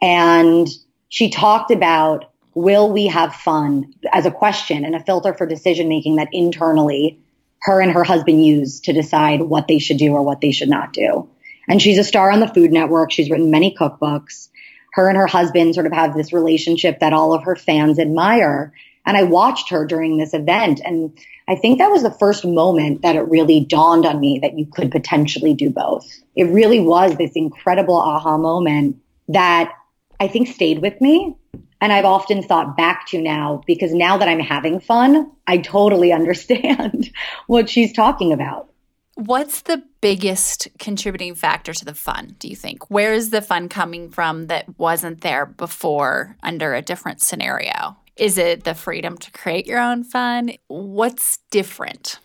And 0.00 0.68
she 1.08 1.30
talked 1.30 1.70
about 1.70 2.30
will 2.54 2.90
we 2.90 3.06
have 3.06 3.34
fun 3.34 3.92
as 4.12 4.24
a 4.24 4.30
question 4.30 4.84
and 4.84 4.94
a 4.94 5.00
filter 5.00 5.34
for 5.34 5.46
decision 5.46 5.88
making 5.88 6.16
that 6.16 6.28
internally 6.32 7.18
her 7.66 7.80
and 7.80 7.90
her 7.90 8.04
husband 8.04 8.46
use 8.46 8.78
to 8.78 8.92
decide 8.92 9.42
what 9.42 9.66
they 9.66 9.80
should 9.80 9.96
do 9.96 10.12
or 10.12 10.22
what 10.22 10.40
they 10.40 10.52
should 10.52 10.68
not 10.68 10.92
do. 10.92 11.28
And 11.68 11.82
she's 11.82 11.98
a 11.98 12.04
star 12.04 12.30
on 12.30 12.38
the 12.38 12.46
Food 12.46 12.70
Network. 12.70 13.10
She's 13.10 13.28
written 13.28 13.50
many 13.50 13.74
cookbooks. 13.74 14.50
Her 14.92 15.08
and 15.08 15.18
her 15.18 15.26
husband 15.26 15.74
sort 15.74 15.86
of 15.86 15.92
have 15.92 16.14
this 16.14 16.32
relationship 16.32 17.00
that 17.00 17.12
all 17.12 17.34
of 17.34 17.42
her 17.42 17.56
fans 17.56 17.98
admire. 17.98 18.72
And 19.04 19.16
I 19.16 19.24
watched 19.24 19.70
her 19.70 19.84
during 19.84 20.16
this 20.16 20.32
event. 20.32 20.80
And 20.84 21.18
I 21.48 21.56
think 21.56 21.78
that 21.78 21.90
was 21.90 22.04
the 22.04 22.10
first 22.12 22.44
moment 22.44 23.02
that 23.02 23.16
it 23.16 23.22
really 23.22 23.64
dawned 23.64 24.06
on 24.06 24.20
me 24.20 24.38
that 24.42 24.56
you 24.56 24.66
could 24.66 24.92
potentially 24.92 25.52
do 25.52 25.68
both. 25.68 26.06
It 26.36 26.44
really 26.44 26.78
was 26.78 27.16
this 27.16 27.32
incredible 27.34 27.96
aha 27.96 28.38
moment 28.38 28.98
that 29.26 29.72
I 30.20 30.28
think 30.28 30.46
stayed 30.46 30.82
with 30.82 31.00
me. 31.00 31.34
And 31.80 31.92
I've 31.92 32.04
often 32.04 32.42
thought 32.42 32.76
back 32.76 33.06
to 33.08 33.20
now 33.20 33.62
because 33.66 33.92
now 33.92 34.16
that 34.16 34.28
I'm 34.28 34.40
having 34.40 34.80
fun, 34.80 35.30
I 35.46 35.58
totally 35.58 36.12
understand 36.20 37.10
what 37.46 37.68
she's 37.68 37.92
talking 37.92 38.32
about. 38.32 38.70
What's 39.14 39.62
the 39.62 39.82
biggest 40.02 40.68
contributing 40.78 41.34
factor 41.34 41.72
to 41.72 41.84
the 41.86 41.94
fun, 41.94 42.36
do 42.38 42.48
you 42.48 42.56
think? 42.56 42.90
Where 42.90 43.14
is 43.14 43.30
the 43.30 43.40
fun 43.40 43.70
coming 43.70 44.10
from 44.10 44.48
that 44.48 44.78
wasn't 44.78 45.22
there 45.22 45.46
before 45.46 46.36
under 46.42 46.74
a 46.74 46.82
different 46.82 47.22
scenario? 47.22 47.96
Is 48.16 48.36
it 48.36 48.64
the 48.64 48.74
freedom 48.74 49.16
to 49.18 49.30
create 49.30 49.66
your 49.66 49.78
own 49.78 50.04
fun? 50.04 50.52
What's 50.68 51.38
different? 51.50 52.18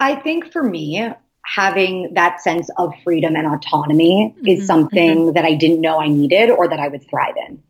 I 0.00 0.16
think 0.16 0.52
for 0.52 0.62
me, 0.62 1.08
having 1.44 2.12
that 2.14 2.40
sense 2.40 2.68
of 2.78 2.92
freedom 3.02 3.36
and 3.36 3.46
autonomy 3.46 4.34
mm-hmm, 4.36 4.46
is 4.46 4.66
something 4.66 5.18
mm-hmm. 5.18 5.32
that 5.34 5.44
I 5.44 5.54
didn't 5.54 5.80
know 5.80 6.00
I 6.00 6.08
needed 6.08 6.50
or 6.50 6.68
that 6.68 6.78
I 6.78 6.88
would 6.88 7.08
thrive 7.08 7.34
in. 7.48 7.62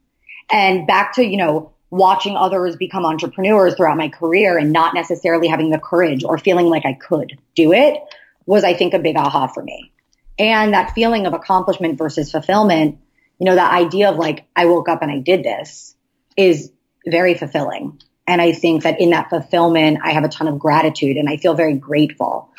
And 0.51 0.87
back 0.87 1.15
to, 1.15 1.25
you 1.25 1.37
know, 1.37 1.73
watching 1.91 2.37
others 2.37 2.77
become 2.77 3.05
entrepreneurs 3.05 3.75
throughout 3.75 3.97
my 3.97 4.09
career 4.09 4.59
and 4.59 4.73
not 4.73 4.95
necessarily 4.95 5.49
having 5.49 5.71
the 5.71 5.79
courage 5.79 6.25
or 6.25 6.39
feeling 6.39 6.67
like 6.67 6.85
I 6.85 6.95
could 6.95 7.39
do 7.55 7.73
it 7.73 7.99
was, 8.47 8.65
I 8.65 8.75
think, 8.75 8.95
a 8.95 8.99
big 8.99 9.17
aha 9.17 9.47
for 9.47 9.63
me. 9.63 9.93
And 10.39 10.73
that 10.73 10.95
feeling 10.95 11.27
of 11.27 11.35
accomplishment 11.35 11.99
versus 11.99 12.31
fulfillment, 12.31 12.99
you 13.39 13.45
know, 13.45 13.55
that 13.55 13.73
idea 13.73 14.11
of 14.11 14.17
like, 14.17 14.47
I 14.55 14.67
woke 14.67 14.89
up 14.89 15.03
and 15.03 15.11
I 15.11 15.19
did 15.19 15.43
this 15.43 15.95
is 16.37 16.71
very 17.07 17.35
fulfilling. 17.35 18.01
And 18.27 18.41
I 18.41 18.53
think 18.53 18.83
that 18.83 19.01
in 19.01 19.11
that 19.11 19.31
fulfillment, 19.31 19.99
I 20.03 20.13
have 20.13 20.25
a 20.25 20.29
ton 20.29 20.49
of 20.49 20.59
gratitude 20.59 21.17
and 21.17 21.29
I 21.29 21.39
feel 21.39 21.55
very 21.55 21.75
grateful 21.75 22.51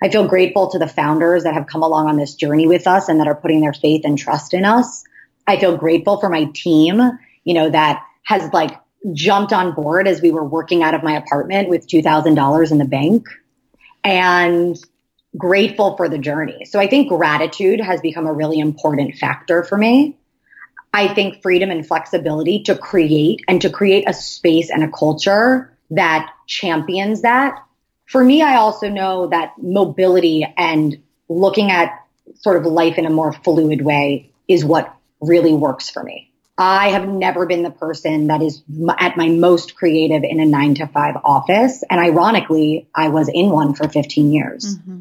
I 0.00 0.10
feel 0.10 0.28
grateful 0.28 0.70
to 0.70 0.78
the 0.78 0.86
founders 0.86 1.42
that 1.42 1.54
have 1.54 1.66
come 1.66 1.82
along 1.82 2.06
on 2.06 2.16
this 2.16 2.34
journey 2.34 2.68
with 2.68 2.86
us 2.86 3.08
and 3.08 3.18
that 3.20 3.26
are 3.26 3.34
putting 3.34 3.60
their 3.60 3.72
faith 3.72 4.02
and 4.04 4.16
trust 4.16 4.54
in 4.54 4.64
us. 4.64 5.02
I 5.46 5.58
feel 5.58 5.76
grateful 5.76 6.20
for 6.20 6.28
my 6.28 6.44
team, 6.44 7.00
you 7.48 7.54
know, 7.54 7.70
that 7.70 8.04
has 8.24 8.52
like 8.52 8.78
jumped 9.12 9.52
on 9.52 9.74
board 9.74 10.06
as 10.06 10.20
we 10.20 10.30
were 10.30 10.44
working 10.44 10.82
out 10.82 10.94
of 10.94 11.02
my 11.02 11.16
apartment 11.16 11.68
with 11.68 11.86
$2,000 11.86 12.70
in 12.70 12.78
the 12.78 12.84
bank 12.84 13.26
and 14.04 14.78
grateful 15.36 15.96
for 15.96 16.08
the 16.08 16.18
journey. 16.18 16.64
So 16.66 16.78
I 16.78 16.88
think 16.88 17.08
gratitude 17.08 17.80
has 17.80 18.00
become 18.00 18.26
a 18.26 18.32
really 18.32 18.58
important 18.58 19.14
factor 19.16 19.62
for 19.62 19.78
me. 19.78 20.16
I 20.92 21.08
think 21.08 21.42
freedom 21.42 21.70
and 21.70 21.86
flexibility 21.86 22.62
to 22.64 22.76
create 22.76 23.40
and 23.48 23.62
to 23.62 23.70
create 23.70 24.04
a 24.06 24.12
space 24.12 24.70
and 24.70 24.82
a 24.82 24.90
culture 24.90 25.76
that 25.90 26.30
champions 26.46 27.22
that 27.22 27.62
for 28.08 28.24
me, 28.24 28.42
I 28.42 28.56
also 28.56 28.88
know 28.88 29.28
that 29.28 29.52
mobility 29.58 30.46
and 30.56 30.96
looking 31.28 31.70
at 31.70 31.92
sort 32.36 32.56
of 32.56 32.64
life 32.64 32.96
in 32.96 33.04
a 33.04 33.10
more 33.10 33.32
fluid 33.32 33.82
way 33.82 34.32
is 34.48 34.64
what 34.64 34.94
really 35.20 35.52
works 35.52 35.90
for 35.90 36.02
me. 36.02 36.27
I 36.58 36.88
have 36.88 37.08
never 37.08 37.46
been 37.46 37.62
the 37.62 37.70
person 37.70 38.26
that 38.26 38.42
is 38.42 38.62
at 38.98 39.16
my 39.16 39.28
most 39.28 39.76
creative 39.76 40.24
in 40.24 40.40
a 40.40 40.44
nine 40.44 40.74
to 40.74 40.88
five 40.88 41.16
office. 41.24 41.84
And 41.88 42.00
ironically, 42.00 42.88
I 42.92 43.08
was 43.08 43.28
in 43.32 43.50
one 43.50 43.74
for 43.74 43.88
15 43.88 44.32
years. 44.32 44.76
Mm-hmm. 44.76 45.00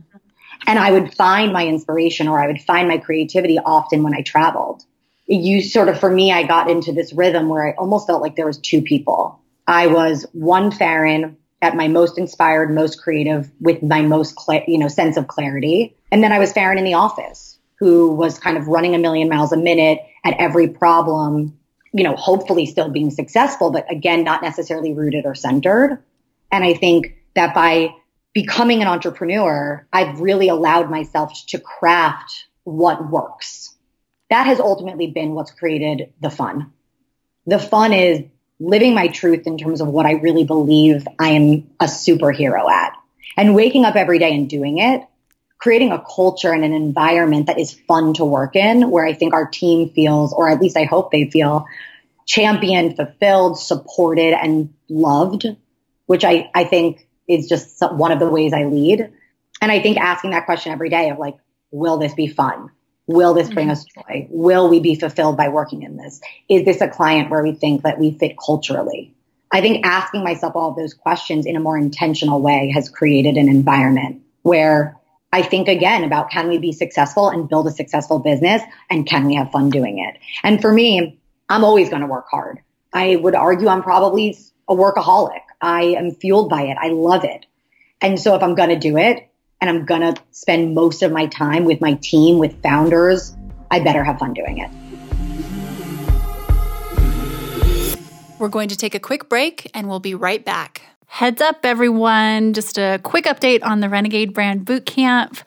And 0.67 0.77
I 0.77 0.91
would 0.91 1.15
find 1.15 1.51
my 1.51 1.65
inspiration 1.65 2.27
or 2.27 2.39
I 2.39 2.45
would 2.45 2.61
find 2.61 2.87
my 2.87 2.99
creativity 2.99 3.57
often 3.57 4.03
when 4.03 4.13
I 4.13 4.21
traveled. 4.21 4.83
You 5.25 5.61
sort 5.61 5.89
of, 5.89 5.99
for 5.99 6.09
me, 6.09 6.31
I 6.31 6.43
got 6.43 6.69
into 6.69 6.91
this 6.91 7.11
rhythm 7.11 7.49
where 7.49 7.67
I 7.67 7.71
almost 7.71 8.05
felt 8.05 8.21
like 8.21 8.35
there 8.35 8.45
was 8.45 8.59
two 8.59 8.81
people. 8.81 9.41
I 9.65 9.87
was 9.87 10.25
one 10.33 10.71
Farryn 10.71 11.35
at 11.61 11.75
my 11.75 11.87
most 11.87 12.17
inspired, 12.17 12.73
most 12.73 13.01
creative, 13.01 13.49
with 13.59 13.81
my 13.81 14.03
most, 14.03 14.39
cl- 14.39 14.63
you 14.67 14.77
know, 14.77 14.87
sense 14.87 15.17
of 15.17 15.27
clarity. 15.27 15.95
And 16.11 16.23
then 16.23 16.31
I 16.31 16.39
was 16.39 16.53
Farryn 16.53 16.77
in 16.77 16.83
the 16.83 16.93
office, 16.93 17.56
who 17.79 18.11
was 18.11 18.39
kind 18.39 18.57
of 18.57 18.67
running 18.67 18.95
a 18.95 18.97
million 18.97 19.29
miles 19.29 19.51
a 19.51 19.57
minute 19.57 19.99
at 20.25 20.35
every 20.39 20.67
problem, 20.67 21.57
you 21.93 22.03
know, 22.03 22.15
hopefully 22.15 22.65
still 22.65 22.89
being 22.89 23.11
successful, 23.11 23.71
but 23.71 23.89
again, 23.91 24.23
not 24.23 24.41
necessarily 24.41 24.93
rooted 24.93 25.25
or 25.25 25.35
centered. 25.35 26.03
And 26.51 26.63
I 26.63 26.73
think 26.73 27.15
that 27.35 27.53
by 27.53 27.93
becoming 28.33 28.81
an 28.81 28.87
entrepreneur, 28.87 29.87
I've 29.91 30.19
really 30.19 30.49
allowed 30.49 30.89
myself 30.89 31.33
to 31.47 31.59
craft 31.59 32.47
what 32.63 33.09
works. 33.09 33.75
That 34.29 34.45
has 34.45 34.59
ultimately 34.59 35.07
been 35.07 35.33
what's 35.33 35.51
created 35.51 36.13
the 36.19 36.29
fun. 36.29 36.73
The 37.45 37.59
fun 37.59 37.93
is 37.93 38.23
living 38.59 38.93
my 38.93 39.07
truth 39.07 39.47
in 39.47 39.57
terms 39.57 39.81
of 39.81 39.87
what 39.87 40.05
I 40.05 40.13
really 40.13 40.43
believe 40.43 41.07
I 41.19 41.29
am 41.29 41.69
a 41.79 41.85
superhero 41.85 42.69
at 42.69 42.93
and 43.37 43.55
waking 43.55 43.85
up 43.85 43.95
every 43.95 44.19
day 44.19 44.33
and 44.33 44.49
doing 44.49 44.79
it, 44.79 45.01
creating 45.57 45.91
a 45.91 46.03
culture 46.03 46.51
and 46.51 46.63
an 46.63 46.73
environment 46.73 47.47
that 47.47 47.59
is 47.59 47.73
fun 47.87 48.13
to 48.13 48.25
work 48.25 48.55
in 48.55 48.89
where 48.89 49.05
I 49.05 49.13
think 49.13 49.33
our 49.33 49.47
team 49.47 49.89
feels, 49.89 50.33
or 50.33 50.49
at 50.49 50.61
least 50.61 50.77
I 50.77 50.83
hope 50.83 51.11
they 51.11 51.29
feel 51.29 51.65
championed, 52.25 52.95
fulfilled, 52.95 53.59
supported 53.59 54.33
and 54.33 54.73
loved, 54.89 55.47
which 56.05 56.23
I, 56.23 56.49
I 56.53 56.65
think 56.65 57.07
is 57.27 57.47
just 57.47 57.81
one 57.81 58.11
of 58.11 58.19
the 58.19 58.29
ways 58.29 58.53
I 58.53 58.65
lead. 58.65 59.11
And 59.61 59.71
I 59.71 59.81
think 59.81 59.97
asking 59.97 60.31
that 60.31 60.45
question 60.45 60.71
every 60.71 60.89
day 60.89 61.09
of 61.09 61.17
like, 61.17 61.37
will 61.71 61.97
this 61.97 62.13
be 62.13 62.27
fun? 62.27 62.69
Will 63.07 63.33
this 63.33 63.49
bring 63.49 63.67
mm-hmm. 63.67 63.71
us 63.71 63.85
joy? 63.85 64.27
Will 64.29 64.69
we 64.69 64.79
be 64.79 64.95
fulfilled 64.95 65.37
by 65.37 65.47
working 65.47 65.83
in 65.83 65.95
this? 65.95 66.21
Is 66.49 66.65
this 66.65 66.81
a 66.81 66.89
client 66.89 67.29
where 67.29 67.41
we 67.41 67.53
think 67.53 67.83
that 67.83 67.97
we 67.97 68.11
fit 68.11 68.35
culturally? 68.37 69.13
I 69.49 69.61
think 69.61 69.85
asking 69.85 70.25
myself 70.25 70.55
all 70.55 70.71
of 70.71 70.75
those 70.75 70.93
questions 70.93 71.45
in 71.45 71.55
a 71.55 71.61
more 71.61 71.77
intentional 71.77 72.41
way 72.41 72.71
has 72.75 72.89
created 72.89 73.37
an 73.37 73.47
environment 73.47 74.23
where 74.41 74.97
I 75.37 75.43
think 75.43 75.67
again 75.67 76.03
about 76.03 76.31
can 76.31 76.49
we 76.49 76.57
be 76.57 76.71
successful 76.71 77.29
and 77.29 77.47
build 77.47 77.67
a 77.67 77.71
successful 77.71 78.17
business 78.17 78.63
and 78.89 79.05
can 79.05 79.27
we 79.27 79.35
have 79.35 79.51
fun 79.51 79.69
doing 79.69 79.99
it? 79.99 80.19
And 80.41 80.59
for 80.59 80.73
me, 80.73 81.19
I'm 81.47 81.63
always 81.63 81.89
going 81.89 82.01
to 82.01 82.07
work 82.07 82.25
hard. 82.27 82.59
I 82.91 83.17
would 83.17 83.35
argue 83.35 83.67
I'm 83.67 83.83
probably 83.83 84.35
a 84.67 84.73
workaholic. 84.73 85.41
I 85.61 85.93
am 85.95 86.09
fueled 86.09 86.49
by 86.49 86.63
it. 86.63 86.77
I 86.81 86.87
love 86.87 87.23
it. 87.23 87.45
And 88.01 88.19
so 88.19 88.33
if 88.33 88.41
I'm 88.41 88.55
going 88.55 88.69
to 88.69 88.79
do 88.79 88.97
it, 88.97 89.29
and 89.61 89.69
I'm 89.69 89.85
going 89.85 90.01
to 90.01 90.19
spend 90.31 90.73
most 90.73 91.03
of 91.03 91.11
my 91.11 91.27
time 91.27 91.65
with 91.65 91.81
my 91.81 91.93
team, 91.93 92.39
with 92.39 92.59
founders, 92.63 93.37
I 93.69 93.79
better 93.81 94.03
have 94.03 94.17
fun 94.17 94.33
doing 94.33 94.57
it. 94.57 94.71
We're 98.39 98.49
going 98.49 98.69
to 98.69 98.75
take 98.75 98.95
a 98.95 98.99
quick 98.99 99.29
break 99.29 99.69
and 99.75 99.87
we'll 99.87 99.99
be 99.99 100.15
right 100.15 100.43
back. 100.43 100.81
Heads 101.07 101.41
up, 101.41 101.59
everyone. 101.63 102.53
Just 102.53 102.77
a 102.77 102.99
quick 103.01 103.25
update 103.25 103.63
on 103.63 103.79
the 103.79 103.89
Renegade 103.89 104.33
Brand 104.33 104.65
Bootcamp. 104.65 105.41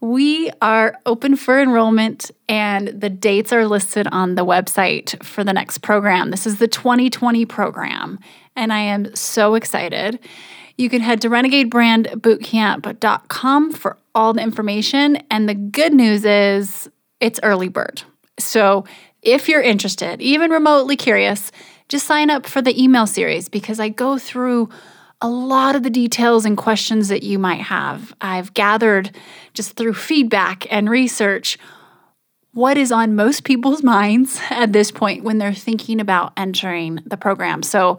We 0.00 0.48
are 0.62 0.94
open 1.06 1.34
for 1.34 1.60
enrollment 1.60 2.30
and 2.48 2.86
the 2.88 3.10
dates 3.10 3.52
are 3.52 3.66
listed 3.66 4.06
on 4.12 4.36
the 4.36 4.44
website 4.44 5.20
for 5.24 5.42
the 5.42 5.52
next 5.52 5.78
program. 5.78 6.30
This 6.30 6.46
is 6.46 6.58
the 6.58 6.68
2020 6.68 7.44
program, 7.46 8.20
and 8.54 8.72
I 8.72 8.78
am 8.78 9.12
so 9.16 9.56
excited. 9.56 10.20
You 10.76 10.88
can 10.88 11.00
head 11.00 11.20
to 11.22 11.30
renegadebrandbootcamp.com 11.30 13.72
for 13.72 13.98
all 14.14 14.34
the 14.34 14.42
information. 14.42 15.16
And 15.30 15.48
the 15.48 15.54
good 15.54 15.94
news 15.94 16.24
is 16.24 16.88
it's 17.18 17.40
early 17.42 17.68
bird. 17.68 18.02
So 18.38 18.84
if 19.22 19.48
you're 19.48 19.62
interested, 19.62 20.22
even 20.22 20.52
remotely 20.52 20.94
curious, 20.94 21.50
just 21.88 22.06
sign 22.06 22.30
up 22.30 22.46
for 22.46 22.62
the 22.62 22.80
email 22.80 23.08
series 23.08 23.48
because 23.48 23.80
I 23.80 23.88
go 23.88 24.16
through 24.18 24.68
a 25.20 25.28
lot 25.28 25.74
of 25.74 25.82
the 25.82 25.90
details 25.90 26.44
and 26.44 26.56
questions 26.56 27.08
that 27.08 27.22
you 27.22 27.38
might 27.38 27.62
have. 27.62 28.14
I've 28.20 28.54
gathered 28.54 29.16
just 29.52 29.72
through 29.72 29.94
feedback 29.94 30.66
and 30.70 30.88
research 30.88 31.58
what 32.52 32.78
is 32.78 32.92
on 32.92 33.14
most 33.14 33.44
people's 33.44 33.82
minds 33.96 34.40
at 34.50 34.72
this 34.72 34.90
point 34.90 35.24
when 35.24 35.38
they're 35.38 35.52
thinking 35.52 36.00
about 36.00 36.32
entering 36.36 37.00
the 37.04 37.16
program. 37.16 37.62
So 37.62 37.98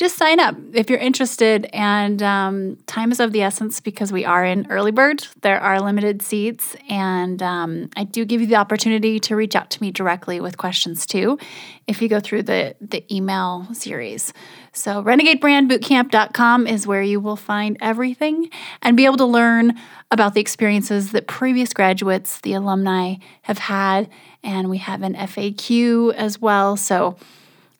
just 0.00 0.16
sign 0.16 0.40
up 0.40 0.56
if 0.72 0.88
you're 0.88 0.98
interested. 0.98 1.68
And 1.74 2.22
um, 2.22 2.76
time 2.86 3.12
is 3.12 3.20
of 3.20 3.32
the 3.32 3.42
essence 3.42 3.80
because 3.80 4.10
we 4.10 4.24
are 4.24 4.42
in 4.42 4.66
early 4.70 4.92
bird. 4.92 5.26
There 5.42 5.60
are 5.60 5.78
limited 5.78 6.22
seats, 6.22 6.74
and 6.88 7.42
um, 7.42 7.90
I 7.96 8.04
do 8.04 8.24
give 8.24 8.40
you 8.40 8.46
the 8.46 8.56
opportunity 8.56 9.20
to 9.20 9.36
reach 9.36 9.54
out 9.54 9.68
to 9.72 9.82
me 9.82 9.90
directly 9.90 10.40
with 10.40 10.56
questions 10.56 11.04
too, 11.04 11.38
if 11.86 12.00
you 12.00 12.08
go 12.08 12.18
through 12.18 12.44
the 12.44 12.74
the 12.80 13.04
email 13.14 13.68
series. 13.74 14.32
So 14.72 15.02
renegadebrandbootcamp.com 15.02 16.66
is 16.66 16.86
where 16.86 17.02
you 17.02 17.20
will 17.20 17.36
find 17.36 17.76
everything 17.82 18.48
and 18.80 18.96
be 18.96 19.04
able 19.04 19.18
to 19.18 19.26
learn 19.26 19.78
about 20.10 20.32
the 20.32 20.40
experiences 20.40 21.12
that 21.12 21.26
previous 21.26 21.74
graduates, 21.74 22.40
the 22.40 22.54
alumni, 22.54 23.16
have 23.42 23.58
had, 23.58 24.08
and 24.42 24.70
we 24.70 24.78
have 24.78 25.02
an 25.02 25.14
FAQ 25.14 26.14
as 26.14 26.40
well. 26.40 26.78
So 26.78 27.18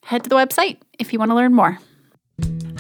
head 0.03 0.25
to 0.25 0.29
the 0.29 0.37
website 0.37 0.79
if 0.99 1.15
you 1.15 1.19
want 1.19 1.31
to 1.31 1.35
learn 1.35 1.55
more. 1.55 1.79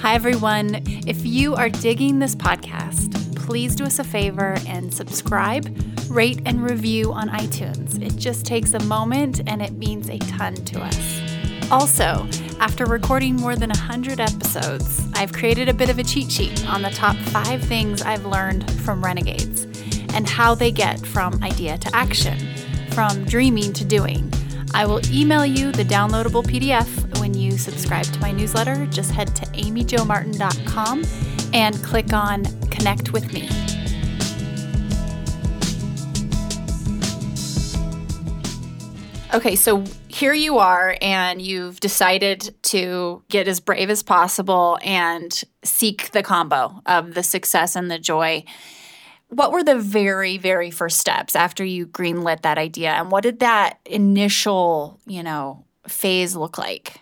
Hi, 0.01 0.15
everyone. 0.15 0.83
If 1.07 1.27
you 1.27 1.55
are 1.57 1.69
digging 1.69 2.21
this 2.21 2.35
podcast, 2.35 3.37
please 3.37 3.77
do 3.77 3.85
us 3.85 3.99
a 3.99 4.05
favor 4.05 4.57
and 4.67 4.93
subscribe, 4.93 5.77
rate, 6.09 6.41
and 6.47 6.63
review 6.63 7.13
on 7.13 7.29
iTunes. 7.29 8.01
It 8.03 8.17
just 8.17 8.47
takes 8.47 8.73
a 8.73 8.83
moment 8.85 9.43
and 9.47 9.61
it 9.61 9.73
means 9.73 10.09
a 10.09 10.17
ton 10.21 10.55
to 10.55 10.81
us. 10.81 11.71
Also, 11.71 12.27
after 12.61 12.87
recording 12.87 13.37
more 13.37 13.57
than 13.57 13.69
100 13.69 14.21
episodes, 14.21 15.07
I've 15.13 15.35
created 15.35 15.69
a 15.69 15.75
bit 15.75 15.91
of 15.91 15.99
a 15.99 16.03
cheat 16.03 16.33
sheet 16.33 16.67
on 16.67 16.81
the 16.81 16.91
top 16.91 17.17
five 17.17 17.63
things 17.63 18.01
I've 18.01 18.25
learned 18.25 18.71
from 18.81 19.05
renegades 19.05 19.65
and 20.15 20.27
how 20.27 20.55
they 20.55 20.73
get 20.73 21.05
from 21.07 21.43
idea 21.43 21.77
to 21.77 21.95
action, 21.95 22.39
from 22.93 23.27
dreaming 23.27 23.75
to 23.75 23.85
doing. 23.85 24.33
I 24.73 24.87
will 24.87 25.03
email 25.13 25.45
you 25.45 25.73
the 25.73 25.85
downloadable 25.85 26.45
PDF 26.45 27.10
when 27.31 27.39
you 27.39 27.57
subscribe 27.57 28.05
to 28.07 28.19
my 28.19 28.33
newsletter. 28.33 28.87
Just 28.87 29.13
head 29.13 29.35
to 29.37 29.47
amyjomartin.com 29.47 31.05
and 31.53 31.83
click 31.85 32.13
on 32.13 32.45
Connect 32.71 33.13
with 33.13 33.33
Me. 33.33 33.49
Okay, 39.33 39.55
so 39.55 39.85
here 40.09 40.35
you 40.35 40.59
are, 40.59 40.97
and 41.01 41.41
you've 41.41 41.79
decided 41.79 42.53
to 42.63 43.23
get 43.29 43.47
as 43.47 43.61
brave 43.61 43.91
as 43.91 44.03
possible 44.03 44.77
and 44.83 45.45
seek 45.63 46.11
the 46.11 46.25
combo 46.25 46.83
of 46.85 47.15
the 47.15 47.23
success 47.23 47.77
and 47.77 47.89
the 47.89 47.99
joy. 48.01 48.43
What 49.29 49.53
were 49.53 49.63
the 49.63 49.79
very, 49.79 50.37
very 50.37 50.73
first 50.73 50.99
steps 50.99 51.37
after 51.37 51.65
you 51.65 51.87
greenlit 51.87 52.43
that 52.43 52.59
idea? 52.59 52.91
And 52.91 53.13
what 53.13 53.23
did 53.23 53.39
that 53.39 53.79
initial, 53.85 54.99
you 55.07 55.23
know, 55.23 55.65
phase 55.87 56.35
look 56.35 56.59
like? 56.59 57.00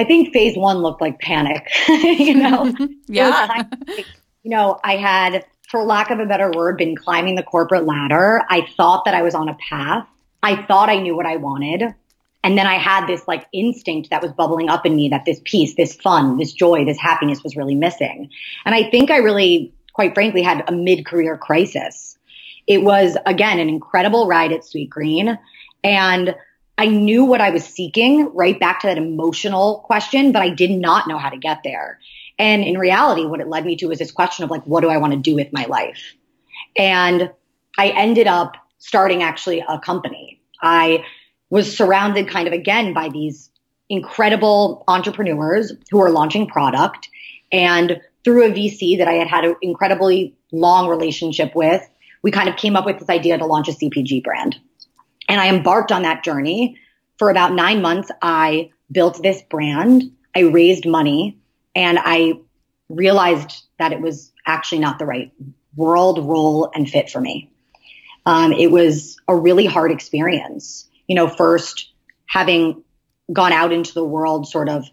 I 0.00 0.04
think 0.04 0.32
phase 0.32 0.56
one 0.56 0.78
looked 0.78 1.00
like 1.00 1.20
panic, 1.20 1.70
you 1.88 2.34
know? 2.34 2.74
yeah. 3.06 3.46
Kind 3.46 3.66
of, 3.72 3.98
you 4.42 4.50
know, 4.50 4.80
I 4.82 4.96
had, 4.96 5.44
for 5.68 5.84
lack 5.84 6.10
of 6.10 6.18
a 6.18 6.26
better 6.26 6.50
word, 6.50 6.78
been 6.78 6.96
climbing 6.96 7.34
the 7.34 7.42
corporate 7.42 7.84
ladder. 7.84 8.42
I 8.48 8.66
thought 8.76 9.04
that 9.04 9.14
I 9.14 9.22
was 9.22 9.34
on 9.34 9.48
a 9.48 9.56
path. 9.68 10.06
I 10.42 10.62
thought 10.62 10.88
I 10.88 10.96
knew 10.96 11.14
what 11.14 11.26
I 11.26 11.36
wanted. 11.36 11.94
And 12.42 12.56
then 12.56 12.66
I 12.66 12.78
had 12.78 13.06
this 13.06 13.28
like 13.28 13.46
instinct 13.52 14.08
that 14.10 14.22
was 14.22 14.32
bubbling 14.32 14.70
up 14.70 14.86
in 14.86 14.96
me 14.96 15.10
that 15.10 15.26
this 15.26 15.40
peace, 15.44 15.74
this 15.74 15.94
fun, 15.94 16.38
this 16.38 16.54
joy, 16.54 16.86
this 16.86 16.98
happiness 16.98 17.44
was 17.44 17.54
really 17.54 17.74
missing. 17.74 18.30
And 18.64 18.74
I 18.74 18.90
think 18.90 19.10
I 19.10 19.18
really 19.18 19.74
quite 19.92 20.14
frankly, 20.14 20.42
had 20.42 20.64
a 20.68 20.72
mid 20.72 21.04
career 21.04 21.36
crisis. 21.36 22.16
It 22.66 22.82
was, 22.82 23.16
again, 23.26 23.58
an 23.58 23.68
incredible 23.68 24.26
ride 24.26 24.52
at 24.52 24.62
Sweetgreen. 24.62 25.38
And 25.82 26.34
I 26.80 26.86
knew 26.86 27.26
what 27.26 27.42
I 27.42 27.50
was 27.50 27.62
seeking 27.62 28.34
right 28.34 28.58
back 28.58 28.80
to 28.80 28.86
that 28.86 28.96
emotional 28.96 29.80
question, 29.84 30.32
but 30.32 30.40
I 30.40 30.48
did 30.48 30.70
not 30.70 31.06
know 31.06 31.18
how 31.18 31.28
to 31.28 31.36
get 31.36 31.58
there. 31.62 31.98
And 32.38 32.64
in 32.64 32.78
reality, 32.78 33.26
what 33.26 33.40
it 33.40 33.48
led 33.48 33.66
me 33.66 33.76
to 33.76 33.88
was 33.88 33.98
this 33.98 34.10
question 34.10 34.44
of 34.44 34.50
like, 34.50 34.64
what 34.64 34.80
do 34.80 34.88
I 34.88 34.96
want 34.96 35.12
to 35.12 35.18
do 35.18 35.34
with 35.34 35.52
my 35.52 35.66
life? 35.66 36.14
And 36.74 37.32
I 37.76 37.90
ended 37.90 38.26
up 38.26 38.54
starting 38.78 39.22
actually 39.22 39.62
a 39.68 39.78
company. 39.78 40.40
I 40.62 41.04
was 41.50 41.76
surrounded 41.76 42.28
kind 42.30 42.48
of 42.48 42.54
again 42.54 42.94
by 42.94 43.10
these 43.10 43.50
incredible 43.90 44.82
entrepreneurs 44.88 45.74
who 45.90 46.00
are 46.00 46.08
launching 46.08 46.46
product 46.46 47.10
and 47.52 48.00
through 48.24 48.46
a 48.46 48.52
VC 48.52 48.96
that 48.96 49.06
I 49.06 49.16
had 49.16 49.28
had 49.28 49.44
an 49.44 49.56
incredibly 49.60 50.34
long 50.50 50.88
relationship 50.88 51.54
with, 51.54 51.86
we 52.22 52.30
kind 52.30 52.48
of 52.48 52.56
came 52.56 52.74
up 52.74 52.86
with 52.86 53.00
this 53.00 53.10
idea 53.10 53.36
to 53.36 53.44
launch 53.44 53.68
a 53.68 53.72
CPG 53.72 54.24
brand. 54.24 54.56
And 55.30 55.40
I 55.40 55.48
embarked 55.48 55.92
on 55.92 56.02
that 56.02 56.24
journey. 56.24 56.76
For 57.16 57.30
about 57.30 57.54
nine 57.54 57.82
months, 57.82 58.10
I 58.20 58.72
built 58.90 59.22
this 59.22 59.40
brand. 59.42 60.10
I 60.34 60.40
raised 60.40 60.86
money 60.86 61.38
and 61.74 61.98
I 62.00 62.40
realized 62.88 63.62
that 63.78 63.92
it 63.92 64.00
was 64.00 64.32
actually 64.44 64.80
not 64.80 64.98
the 64.98 65.06
right 65.06 65.32
world, 65.76 66.18
role, 66.18 66.72
and 66.74 66.90
fit 66.90 67.10
for 67.10 67.20
me. 67.20 67.52
Um, 68.26 68.52
it 68.52 68.72
was 68.72 69.18
a 69.28 69.36
really 69.36 69.66
hard 69.66 69.92
experience. 69.92 70.88
You 71.06 71.14
know, 71.14 71.28
first 71.28 71.92
having 72.26 72.82
gone 73.32 73.52
out 73.52 73.72
into 73.72 73.94
the 73.94 74.04
world 74.04 74.48
sort 74.48 74.68
of 74.68 74.84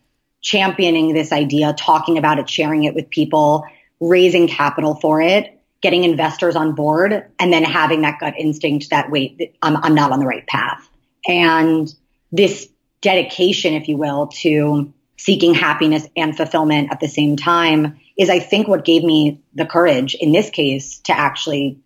championing 0.41 1.13
this 1.13 1.31
idea, 1.31 1.73
talking 1.73 2.19
about 2.19 2.37
it, 2.37 2.47
sharing 2.47 2.83
it 2.83 2.93
with 2.93 3.09
people, 3.09 3.65
raising 3.99 4.47
capital 4.47 4.93
for 4.93 5.19
it, 5.19 5.56
getting 5.81 6.03
investors 6.03 6.55
on 6.55 6.73
board, 6.73 7.25
and 7.39 7.53
then 7.53 7.63
having 7.63 8.01
that 8.01 8.19
gut 8.19 8.33
instinct 8.37 8.89
that 8.89 9.11
wait, 9.11 9.55
I'm, 9.61 9.77
I'm 9.77 9.95
not 9.95 10.11
on 10.11 10.19
the 10.19 10.25
right 10.25 10.45
path. 10.47 10.87
And 11.27 11.93
this 12.31 12.67
dedication, 13.01 13.73
if 13.73 13.87
you 13.87 13.97
will, 13.97 14.27
to 14.27 14.93
seeking 15.17 15.53
happiness 15.53 16.07
and 16.15 16.35
fulfillment 16.35 16.91
at 16.91 16.99
the 16.99 17.07
same 17.07 17.37
time 17.37 17.99
is, 18.17 18.29
I 18.29 18.39
think, 18.39 18.67
what 18.67 18.85
gave 18.85 19.03
me 19.03 19.41
the 19.53 19.65
courage 19.65 20.15
in 20.15 20.31
this 20.31 20.49
case 20.49 20.99
to 21.01 21.17
actually 21.17 21.79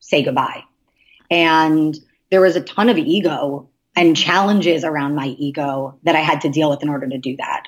say 0.00 0.22
goodbye. 0.22 0.64
And 1.30 1.96
there 2.30 2.40
was 2.40 2.56
a 2.56 2.60
ton 2.60 2.88
of 2.88 2.98
ego 2.98 3.68
and 3.94 4.16
challenges 4.16 4.84
around 4.84 5.14
my 5.14 5.28
ego 5.28 5.98
that 6.02 6.16
I 6.16 6.20
had 6.20 6.42
to 6.42 6.48
deal 6.48 6.70
with 6.70 6.82
in 6.82 6.88
order 6.88 7.08
to 7.08 7.18
do 7.18 7.36
that. 7.36 7.64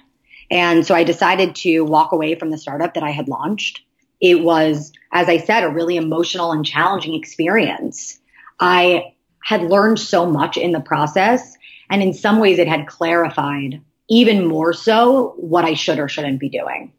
And 0.51 0.87
so 0.87 0.95
I 0.95 1.05
decided 1.05 1.57
to 1.57 1.81
walk 1.83 2.13
away 2.13 2.35
from 2.35 2.51
the 2.51 2.59
startup 2.59 2.95
that 2.95 3.03
I 3.03 3.11
had 3.11 3.29
launched. 3.29 3.81
It 4.21 4.43
was, 4.43 4.93
as 5.13 5.29
I 5.29 5.39
said, 5.39 5.65
a 5.65 5.69
really 5.69 5.97
emotional 5.97 6.53
and 6.53 6.65
challenging 6.65 7.15
experience. 7.15 8.19
I 8.61 9.15
had 9.43 9.63
learned 9.63 9.99
so 9.99 10.27
much 10.27 10.57
in 10.57 10.73
the 10.73 10.81
process. 10.81 11.57
And 11.91 12.03
in 12.03 12.13
some 12.13 12.39
ways, 12.39 12.59
it 12.59 12.69
had 12.69 12.87
clarified 12.87 13.81
even 14.09 14.47
more 14.47 14.73
so 14.73 15.35
what 15.39 15.65
I 15.65 15.75
should 15.75 15.99
or 15.99 16.09
shouldn't 16.09 16.41
be 16.41 16.49
doing. 16.49 16.93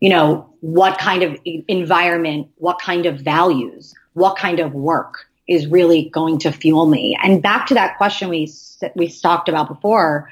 You 0.00 0.10
know, 0.10 0.54
what 0.60 0.98
kind 0.98 1.22
of 1.22 1.38
environment, 1.44 2.48
what 2.56 2.80
kind 2.80 3.06
of 3.06 3.20
values, 3.20 3.94
what 4.14 4.36
kind 4.36 4.58
of 4.58 4.72
work 4.72 5.26
is 5.46 5.66
really 5.66 6.08
going 6.08 6.38
to 6.38 6.52
fuel 6.52 6.86
me. 6.86 7.18
And 7.22 7.42
back 7.42 7.66
to 7.66 7.74
that 7.74 7.98
question 7.98 8.28
we, 8.28 8.50
we 8.94 9.10
talked 9.10 9.48
about 9.48 9.68
before, 9.68 10.30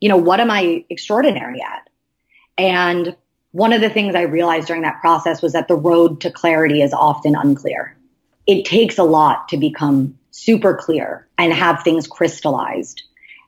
you 0.00 0.08
know, 0.08 0.16
what 0.16 0.40
am 0.40 0.50
I 0.50 0.84
extraordinary 0.88 1.60
at? 1.60 1.88
And 2.56 3.16
one 3.52 3.72
of 3.72 3.80
the 3.80 3.90
things 3.90 4.14
I 4.14 4.22
realized 4.22 4.66
during 4.66 4.82
that 4.82 5.00
process 5.00 5.42
was 5.42 5.52
that 5.52 5.68
the 5.68 5.76
road 5.76 6.20
to 6.22 6.30
clarity 6.30 6.82
is 6.82 6.92
often 6.92 7.36
unclear. 7.36 7.96
It 8.46 8.64
takes 8.64 8.98
a 8.98 9.04
lot 9.04 9.48
to 9.48 9.56
become 9.56 10.18
super 10.30 10.74
clear 10.74 11.28
and 11.38 11.52
have 11.52 11.82
things 11.82 12.06
crystallized. 12.06 13.02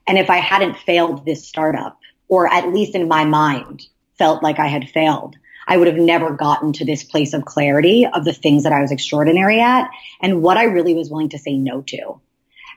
And 0.07 0.17
if 0.17 0.29
I 0.29 0.37
hadn't 0.37 0.77
failed 0.77 1.25
this 1.25 1.47
startup, 1.47 1.99
or 2.27 2.51
at 2.51 2.71
least 2.71 2.95
in 2.95 3.07
my 3.07 3.25
mind 3.25 3.83
felt 4.17 4.43
like 4.43 4.59
I 4.59 4.67
had 4.67 4.89
failed, 4.89 5.35
I 5.67 5.77
would 5.77 5.87
have 5.87 5.97
never 5.97 6.31
gotten 6.31 6.73
to 6.73 6.85
this 6.85 7.03
place 7.03 7.33
of 7.33 7.45
clarity 7.45 8.05
of 8.05 8.23
the 8.23 8.33
things 8.33 8.63
that 8.63 8.73
I 8.73 8.81
was 8.81 8.91
extraordinary 8.91 9.59
at 9.59 9.89
and 10.21 10.43
what 10.43 10.57
I 10.57 10.65
really 10.65 10.93
was 10.93 11.09
willing 11.09 11.29
to 11.29 11.39
say 11.39 11.57
no 11.57 11.81
to. 11.81 12.21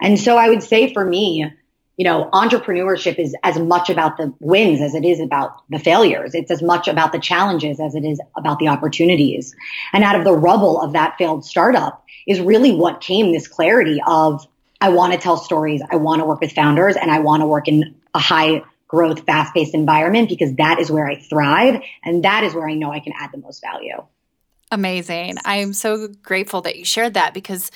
And 0.00 0.18
so 0.18 0.38
I 0.38 0.48
would 0.48 0.62
say 0.62 0.92
for 0.94 1.04
me, 1.04 1.52
you 1.98 2.04
know, 2.04 2.30
entrepreneurship 2.32 3.18
is 3.18 3.34
as 3.42 3.58
much 3.58 3.90
about 3.90 4.16
the 4.16 4.32
wins 4.38 4.80
as 4.80 4.94
it 4.94 5.04
is 5.04 5.18
about 5.20 5.68
the 5.68 5.80
failures. 5.80 6.32
It's 6.32 6.50
as 6.50 6.62
much 6.62 6.86
about 6.86 7.10
the 7.10 7.18
challenges 7.18 7.80
as 7.80 7.96
it 7.96 8.04
is 8.04 8.20
about 8.36 8.60
the 8.60 8.68
opportunities. 8.68 9.54
And 9.92 10.04
out 10.04 10.14
of 10.14 10.24
the 10.24 10.32
rubble 10.32 10.80
of 10.80 10.92
that 10.92 11.16
failed 11.18 11.44
startup 11.44 12.06
is 12.24 12.40
really 12.40 12.72
what 12.72 13.00
came 13.00 13.32
this 13.32 13.48
clarity 13.48 14.00
of 14.06 14.46
I 14.80 14.90
want 14.90 15.12
to 15.12 15.18
tell 15.18 15.36
stories. 15.36 15.82
I 15.90 15.96
want 15.96 16.20
to 16.20 16.24
work 16.24 16.40
with 16.40 16.52
founders 16.52 16.94
and 16.94 17.10
I 17.10 17.18
want 17.18 17.42
to 17.42 17.46
work 17.46 17.66
in 17.66 17.96
a 18.14 18.20
high 18.20 18.62
growth, 18.86 19.26
fast 19.26 19.52
paced 19.52 19.74
environment 19.74 20.28
because 20.28 20.54
that 20.54 20.78
is 20.78 20.92
where 20.92 21.04
I 21.04 21.16
thrive. 21.16 21.82
And 22.04 22.24
that 22.24 22.44
is 22.44 22.54
where 22.54 22.68
I 22.68 22.74
know 22.74 22.92
I 22.92 23.00
can 23.00 23.12
add 23.18 23.32
the 23.32 23.38
most 23.38 23.60
value. 23.60 24.04
Amazing. 24.70 25.38
I'm 25.44 25.72
so 25.72 26.06
grateful 26.22 26.60
that 26.60 26.76
you 26.76 26.84
shared 26.84 27.14
that 27.14 27.34
because 27.34 27.72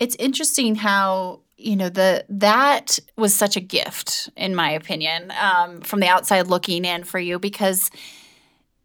it's 0.00 0.14
interesting 0.20 0.76
how 0.76 1.40
you 1.60 1.76
know 1.76 1.88
the 1.88 2.24
that 2.28 2.98
was 3.16 3.34
such 3.34 3.56
a 3.56 3.60
gift 3.60 4.30
in 4.36 4.54
my 4.54 4.70
opinion 4.70 5.32
um, 5.40 5.80
from 5.82 6.00
the 6.00 6.08
outside 6.08 6.46
looking 6.46 6.84
in 6.84 7.04
for 7.04 7.18
you 7.18 7.38
because 7.38 7.90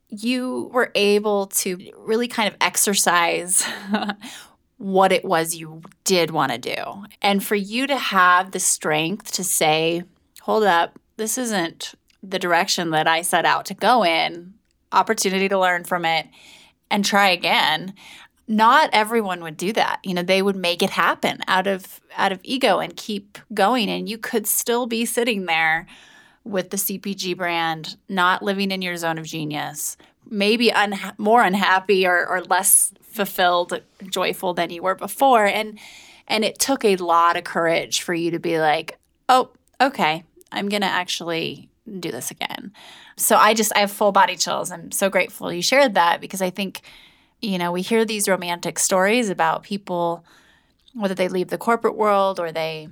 you 0.10 0.70
were 0.74 0.92
able 0.96 1.48
to 1.48 1.78
really 1.98 2.28
kind 2.28 2.48
of 2.48 2.56
exercise 2.62 3.66
what 4.78 5.12
it 5.12 5.26
was 5.26 5.56
you 5.56 5.82
did 6.04 6.32
want 6.32 6.52
to 6.52 6.58
do. 6.58 7.04
And 7.22 7.44
for 7.44 7.56
you 7.56 7.88
to 7.88 7.98
have 7.98 8.52
the 8.52 8.60
strength 8.60 9.32
to 9.34 9.44
say 9.44 10.04
hold 10.42 10.64
up 10.64 11.00
this 11.18 11.38
isn't 11.38 11.96
the 12.22 12.40
direction 12.40 12.90
that 12.92 13.08
i 13.08 13.22
set 13.22 13.46
out 13.46 13.66
to 13.66 13.74
go 13.74 14.04
in. 14.04 14.54
Opportunity 14.92 15.50
to 15.50 15.60
learn 15.60 15.84
from 15.84 16.06
it 16.06 16.28
and 16.92 17.04
try 17.04 17.30
again 17.30 17.94
not 18.48 18.90
everyone 18.94 19.42
would 19.42 19.58
do 19.58 19.74
that. 19.74 20.00
You 20.04 20.14
know 20.14 20.24
they 20.24 20.42
would 20.42 20.56
make 20.56 20.84
it 20.84 20.92
happen 20.92 21.40
out 21.48 21.68
of 21.68 22.02
out 22.16 22.32
of 22.32 22.40
ego 22.44 22.80
and 22.80 22.96
keep 22.96 23.38
going. 23.54 23.90
And 23.90 24.08
you 24.08 24.18
could 24.18 24.48
still 24.48 24.86
be 24.86 25.06
sitting 25.06 25.46
there 25.46 25.88
with 26.44 26.70
the 26.70 26.78
cpg 26.78 27.36
brand 27.36 27.98
not 28.08 28.44
living 28.44 28.70
in 28.70 28.80
your 28.80 28.96
zone 28.96 29.18
of 29.18 29.26
genius 29.26 29.98
maybe 30.30 30.70
unha- 30.70 31.18
more 31.18 31.42
unhappy 31.42 32.06
or, 32.06 32.28
or 32.28 32.42
less 32.44 32.94
fulfilled 33.02 33.82
joyful 34.10 34.54
than 34.54 34.70
you 34.70 34.82
were 34.82 34.96
before. 34.96 35.46
And 35.46 35.80
and 36.28 36.44
it 36.44 36.58
took 36.58 36.84
a 36.84 36.96
lot 36.96 37.38
of 37.38 37.44
courage 37.44 38.02
for 38.02 38.14
you 38.14 38.32
to 38.32 38.40
be 38.40 38.60
like 38.60 38.98
oh 39.30 39.52
okay 39.80 40.24
i'm 40.52 40.70
gonna 40.70 40.86
actually 40.86 41.70
do 42.00 42.12
this 42.12 42.32
again. 42.32 42.74
So 43.16 43.36
i 43.38 43.54
just 43.54 43.72
i 43.76 43.80
have 43.80 43.92
full 43.92 44.12
body 44.12 44.36
chills. 44.36 44.72
I'm 44.72 44.92
so 44.92 45.10
grateful 45.10 45.54
you 45.54 45.62
shared 45.62 45.94
that 45.94 46.22
because 46.22 46.42
i 46.42 46.50
think 46.50 46.82
you 47.46 47.58
know, 47.58 47.72
we 47.72 47.82
hear 47.82 48.06
these 48.06 48.28
romantic 48.28 48.80
stories 48.80 49.30
about 49.30 49.64
people, 49.64 50.26
whether 50.94 51.16
they 51.16 51.28
leave 51.28 51.50
the 51.50 51.58
corporate 51.58 51.96
world 51.96 52.40
or 52.40 52.52
they 52.52 52.90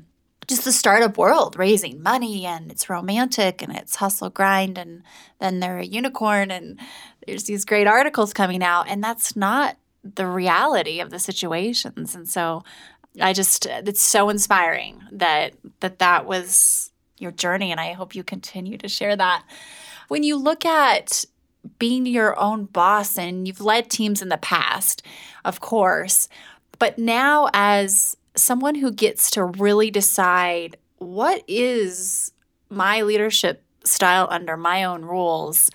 just 0.48 0.66
the 0.66 0.72
startup 0.72 1.18
world 1.18 1.56
raising 1.58 2.04
money 2.04 2.46
and 2.46 2.70
it's 2.70 2.90
romantic 2.90 3.62
and 3.62 3.74
it's 3.76 3.96
hustle 3.96 4.30
grind 4.30 4.78
and 4.78 5.02
then 5.40 5.62
they're 5.62 5.80
a 5.80 5.86
unicorn 5.86 6.52
and 6.52 6.80
there's 7.26 7.46
these 7.46 7.64
great 7.64 7.88
articles 7.88 8.34
coming 8.34 8.62
out 8.62 8.88
and 8.90 9.02
that's 9.02 9.38
not 9.38 9.78
the 10.04 10.28
reality 10.28 11.00
of 11.00 11.12
the 11.12 11.20
situations. 11.20 12.14
And 12.16 12.28
so 12.28 12.64
i 13.22 13.32
just 13.32 13.68
it's 13.68 14.02
so 14.02 14.30
inspiring 14.30 15.00
that 15.12 15.54
that 15.82 16.00
that 16.00 16.26
was 16.26 16.92
your 17.20 17.32
journey 17.32 17.70
and 17.70 17.80
i 17.80 17.94
hope 17.94 18.16
you 18.16 18.24
continue 18.24 18.78
to 18.78 18.90
share 18.90 19.16
that. 19.16 19.46
When 20.08 20.24
you 20.24 20.36
look 20.36 20.66
at 20.66 21.24
being 21.80 22.06
your 22.06 22.40
own 22.40 22.66
boss 22.66 23.18
and 23.18 23.48
you've 23.48 23.62
led 23.62 23.90
teams 23.90 24.22
in 24.22 24.30
the 24.30 24.38
past, 24.38 25.04
of 25.46 25.60
course. 25.60 26.28
But 26.80 26.98
now, 26.98 27.50
as 27.54 28.18
someone 28.36 28.76
who 28.76 28.92
gets 28.92 29.32
to 29.32 29.46
really 29.46 29.92
decide 29.92 30.78
what 30.98 31.44
is 31.48 32.32
my 32.70 33.02
leadership 33.02 33.64
style 33.84 34.28
under 34.30 34.58
my 34.58 34.84
own 34.84 35.04
rules, 35.04 35.70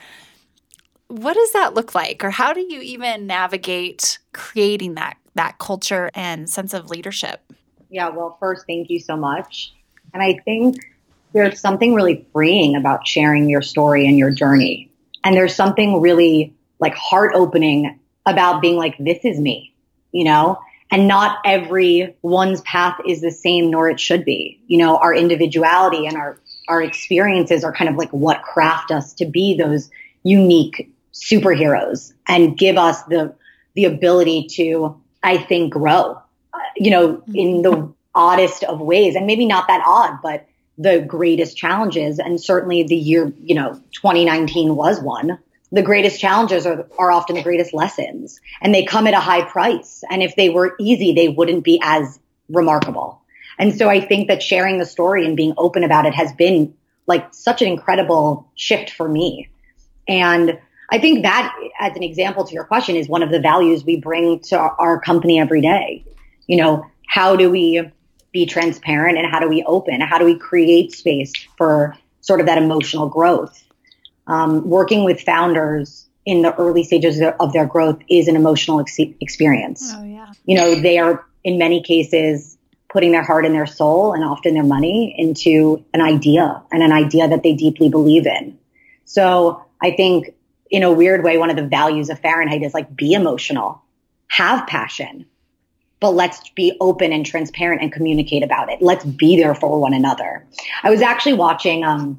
what 1.08 1.34
does 1.34 1.52
that 1.52 1.74
look 1.74 1.94
like? 1.94 2.22
Or 2.24 2.30
how 2.30 2.52
do 2.52 2.60
you 2.60 2.80
even 2.80 3.26
navigate 3.26 4.18
creating 4.32 4.94
that, 4.94 5.16
that 5.34 5.58
culture 5.58 6.10
and 6.14 6.48
sense 6.48 6.74
of 6.74 6.90
leadership? 6.90 7.40
Yeah, 7.88 8.08
well, 8.10 8.36
first, 8.38 8.66
thank 8.66 8.90
you 8.90 9.00
so 9.00 9.16
much. 9.16 9.72
And 10.12 10.22
I 10.22 10.38
think 10.44 10.76
there's 11.32 11.60
something 11.60 11.94
really 11.94 12.26
freeing 12.32 12.76
about 12.76 13.06
sharing 13.06 13.48
your 13.48 13.62
story 13.62 14.06
and 14.06 14.18
your 14.18 14.30
journey 14.30 14.90
and 15.24 15.36
there's 15.36 15.54
something 15.54 16.00
really 16.00 16.54
like 16.78 16.94
heart 16.94 17.32
opening 17.34 17.98
about 18.26 18.60
being 18.60 18.76
like, 18.76 18.96
this 18.98 19.18
is 19.24 19.38
me, 19.38 19.74
you 20.12 20.24
know? 20.24 20.58
And 20.90 21.06
not 21.06 21.38
every 21.44 22.16
one's 22.22 22.62
path 22.62 22.98
is 23.06 23.20
the 23.20 23.30
same, 23.30 23.70
nor 23.70 23.90
it 23.90 24.00
should 24.00 24.24
be. 24.24 24.60
You 24.66 24.78
know, 24.78 24.96
our 24.96 25.14
individuality 25.14 26.06
and 26.06 26.16
our, 26.16 26.40
our 26.68 26.82
experiences 26.82 27.62
are 27.62 27.72
kind 27.72 27.90
of 27.90 27.96
like 27.96 28.10
what 28.10 28.42
craft 28.42 28.90
us 28.90 29.12
to 29.14 29.26
be 29.26 29.56
those 29.56 29.90
unique 30.22 30.90
superheroes 31.12 32.12
and 32.26 32.56
give 32.56 32.78
us 32.78 33.02
the, 33.04 33.34
the 33.74 33.84
ability 33.84 34.46
to, 34.52 34.98
I 35.22 35.36
think, 35.36 35.72
grow, 35.72 36.12
uh, 36.54 36.58
you 36.76 36.90
know, 36.90 37.22
in 37.34 37.62
the 37.62 37.92
oddest 38.14 38.64
of 38.64 38.80
ways. 38.80 39.14
And 39.14 39.26
maybe 39.26 39.46
not 39.46 39.68
that 39.68 39.82
odd, 39.86 40.20
but 40.22 40.46
the 40.78 41.00
greatest 41.00 41.56
challenges. 41.56 42.18
And 42.18 42.40
certainly 42.40 42.84
the 42.84 42.96
year, 42.96 43.32
you 43.42 43.54
know, 43.54 43.74
2019 43.92 44.76
was 44.76 45.00
one. 45.00 45.38
The 45.70 45.82
greatest 45.82 46.18
challenges 46.18 46.64
are, 46.64 46.86
are 46.98 47.10
often 47.10 47.36
the 47.36 47.42
greatest 47.42 47.74
lessons 47.74 48.40
and 48.62 48.74
they 48.74 48.84
come 48.84 49.06
at 49.06 49.12
a 49.12 49.20
high 49.20 49.42
price. 49.42 50.02
And 50.08 50.22
if 50.22 50.34
they 50.34 50.48
were 50.48 50.74
easy, 50.80 51.12
they 51.12 51.28
wouldn't 51.28 51.64
be 51.64 51.78
as 51.82 52.18
remarkable. 52.48 53.20
And 53.58 53.76
so 53.76 53.88
I 53.88 54.00
think 54.00 54.28
that 54.28 54.42
sharing 54.42 54.78
the 54.78 54.86
story 54.86 55.26
and 55.26 55.36
being 55.36 55.52
open 55.58 55.84
about 55.84 56.06
it 56.06 56.14
has 56.14 56.32
been 56.32 56.74
like 57.06 57.34
such 57.34 57.60
an 57.60 57.68
incredible 57.68 58.48
shift 58.54 58.90
for 58.90 59.08
me. 59.08 59.48
And 60.06 60.58
I 60.90 60.98
think 60.98 61.22
that 61.22 61.54
as 61.78 61.96
an 61.96 62.02
example 62.02 62.44
to 62.44 62.54
your 62.54 62.64
question 62.64 62.96
is 62.96 63.08
one 63.08 63.22
of 63.22 63.30
the 63.30 63.40
values 63.40 63.84
we 63.84 63.96
bring 63.96 64.40
to 64.44 64.58
our 64.58 65.00
company 65.00 65.38
every 65.38 65.60
day. 65.60 66.04
You 66.46 66.56
know, 66.56 66.86
how 67.06 67.36
do 67.36 67.50
we 67.50 67.90
be 68.32 68.46
transparent 68.46 69.18
and 69.18 69.26
how 69.26 69.40
do 69.40 69.48
we 69.48 69.62
open? 69.64 70.00
How 70.00 70.18
do 70.18 70.24
we 70.24 70.38
create 70.38 70.92
space 70.92 71.32
for 71.56 71.96
sort 72.20 72.40
of 72.40 72.46
that 72.46 72.58
emotional 72.58 73.08
growth? 73.08 73.64
Um, 74.26 74.68
working 74.68 75.04
with 75.04 75.20
founders 75.22 76.06
in 76.26 76.42
the 76.42 76.54
early 76.56 76.84
stages 76.84 77.20
of 77.40 77.52
their 77.52 77.66
growth 77.66 78.00
is 78.10 78.28
an 78.28 78.36
emotional 78.36 78.80
ex- 78.80 78.98
experience. 78.98 79.92
Oh, 79.96 80.04
yeah. 80.04 80.30
You 80.44 80.56
know, 80.56 80.74
they 80.74 80.98
are 80.98 81.24
in 81.42 81.56
many 81.56 81.82
cases 81.82 82.58
putting 82.90 83.12
their 83.12 83.22
heart 83.22 83.46
and 83.46 83.54
their 83.54 83.66
soul 83.66 84.12
and 84.12 84.24
often 84.24 84.54
their 84.54 84.62
money 84.62 85.14
into 85.16 85.84
an 85.94 86.00
idea 86.00 86.62
and 86.70 86.82
an 86.82 86.92
idea 86.92 87.28
that 87.28 87.42
they 87.42 87.54
deeply 87.54 87.88
believe 87.88 88.26
in. 88.26 88.58
So 89.04 89.64
I 89.80 89.92
think 89.92 90.34
in 90.70 90.82
a 90.82 90.92
weird 90.92 91.24
way, 91.24 91.38
one 91.38 91.50
of 91.50 91.56
the 91.56 91.66
values 91.66 92.10
of 92.10 92.20
Farrynheight 92.20 92.64
is 92.64 92.74
like 92.74 92.94
be 92.94 93.14
emotional, 93.14 93.82
have 94.28 94.66
passion, 94.66 95.26
but 96.00 96.10
let's 96.10 96.48
be 96.50 96.76
open 96.80 97.12
and 97.12 97.26
transparent 97.26 97.82
and 97.82 97.92
communicate 97.92 98.42
about 98.42 98.70
it. 98.70 98.80
Let's 98.80 99.04
be 99.04 99.36
there 99.36 99.54
for 99.54 99.78
one 99.80 99.94
another. 99.94 100.46
I 100.82 100.90
was 100.90 101.02
actually 101.02 101.34
watching 101.34 101.84
um, 101.84 102.16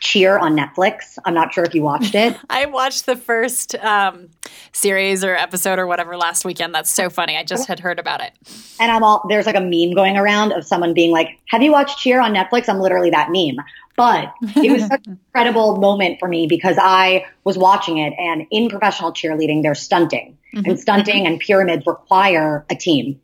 Cheer 0.00 0.38
on 0.38 0.54
Netflix. 0.54 1.18
I'm 1.24 1.32
not 1.32 1.54
sure 1.54 1.64
if 1.64 1.74
you 1.74 1.82
watched 1.82 2.14
it. 2.14 2.36
I 2.50 2.66
watched 2.66 3.06
the 3.06 3.16
first 3.16 3.74
um, 3.76 4.28
series 4.72 5.24
or 5.24 5.34
episode 5.34 5.78
or 5.78 5.86
whatever 5.86 6.16
last 6.16 6.44
weekend. 6.44 6.74
That's 6.74 6.90
so 6.90 7.08
funny. 7.08 7.36
I 7.38 7.44
just 7.44 7.66
had 7.68 7.80
heard 7.80 7.98
about 7.98 8.20
it. 8.20 8.32
And 8.78 8.92
I'm 8.92 9.02
all 9.02 9.24
there's 9.28 9.46
like 9.46 9.56
a 9.56 9.60
meme 9.60 9.94
going 9.94 10.16
around 10.18 10.52
of 10.52 10.66
someone 10.66 10.92
being 10.92 11.10
like, 11.10 11.38
"Have 11.48 11.62
you 11.62 11.72
watched 11.72 11.98
Cheer 12.00 12.20
on 12.20 12.34
Netflix?" 12.34 12.68
I'm 12.68 12.80
literally 12.80 13.10
that 13.10 13.30
meme. 13.30 13.64
But 13.96 14.34
it 14.56 14.72
was 14.72 14.86
such 14.86 15.02
an 15.06 15.20
incredible 15.26 15.76
moment 15.76 16.18
for 16.18 16.28
me 16.28 16.46
because 16.46 16.76
I 16.80 17.26
was 17.44 17.56
watching 17.56 17.98
it, 17.98 18.12
and 18.18 18.46
in 18.50 18.68
professional 18.68 19.12
cheerleading, 19.12 19.62
there's 19.62 19.80
stunting, 19.80 20.36
mm-hmm. 20.54 20.68
and 20.68 20.80
stunting 20.80 21.26
and 21.26 21.38
pyramids 21.38 21.86
require 21.86 22.64
a 22.70 22.74
team. 22.74 23.20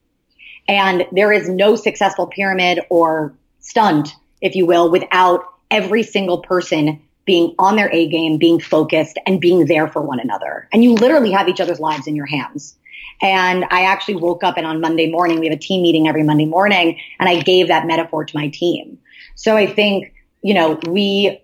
And 0.69 1.07
there 1.13 1.33
is 1.33 1.49
no 1.49 1.75
successful 1.75 2.27
pyramid 2.27 2.81
or 2.91 3.35
stunt, 3.59 4.15
if 4.41 4.55
you 4.55 4.67
will, 4.67 4.91
without 4.91 5.45
every 5.71 6.03
single 6.03 6.39
person 6.43 7.01
being 7.25 7.55
on 7.59 7.77
their 7.77 7.91
A 7.93 8.09
game, 8.09 8.39
being 8.39 8.61
focused 8.61 9.19
and 9.27 9.41
being 9.41 9.67
there 9.67 9.89
for 9.89 10.03
one 10.03 10.21
another. 10.21 10.69
And 10.73 10.83
you 10.83 10.95
literally 10.95 11.33
have 11.33 11.49
each 11.49 11.61
other's 11.61 11.81
lives 11.81 12.07
in 12.07 12.17
your 12.17 12.27
hands. 12.27 12.77
And 13.23 13.65
I 13.71 13.83
actually 13.83 14.17
woke 14.17 14.43
up 14.43 14.57
and 14.57 14.67
on 14.67 14.81
Monday 14.81 15.11
morning, 15.11 15.41
we 15.41 15.47
have 15.47 15.57
a 15.57 15.61
team 15.61 15.83
meeting 15.83 16.09
every 16.09 16.23
Monday 16.23 16.47
morning 16.47 16.99
and 17.19 17.29
I 17.29 17.43
gave 17.43 17.69
that 17.69 17.87
metaphor 17.87 18.25
to 18.25 18.37
my 18.37 18.49
team. 18.49 18.99
So 19.35 19.57
I 19.57 19.67
think, 19.67 20.15
you 20.43 20.55
know, 20.55 20.79
we 20.87 21.43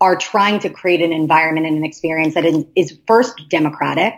are 0.00 0.16
trying 0.16 0.60
to 0.60 0.70
create 0.70 1.02
an 1.02 1.12
environment 1.12 1.66
and 1.66 1.76
an 1.76 1.84
experience 1.84 2.34
that 2.34 2.44
is, 2.76 2.98
first 3.06 3.48
democratic. 3.48 4.14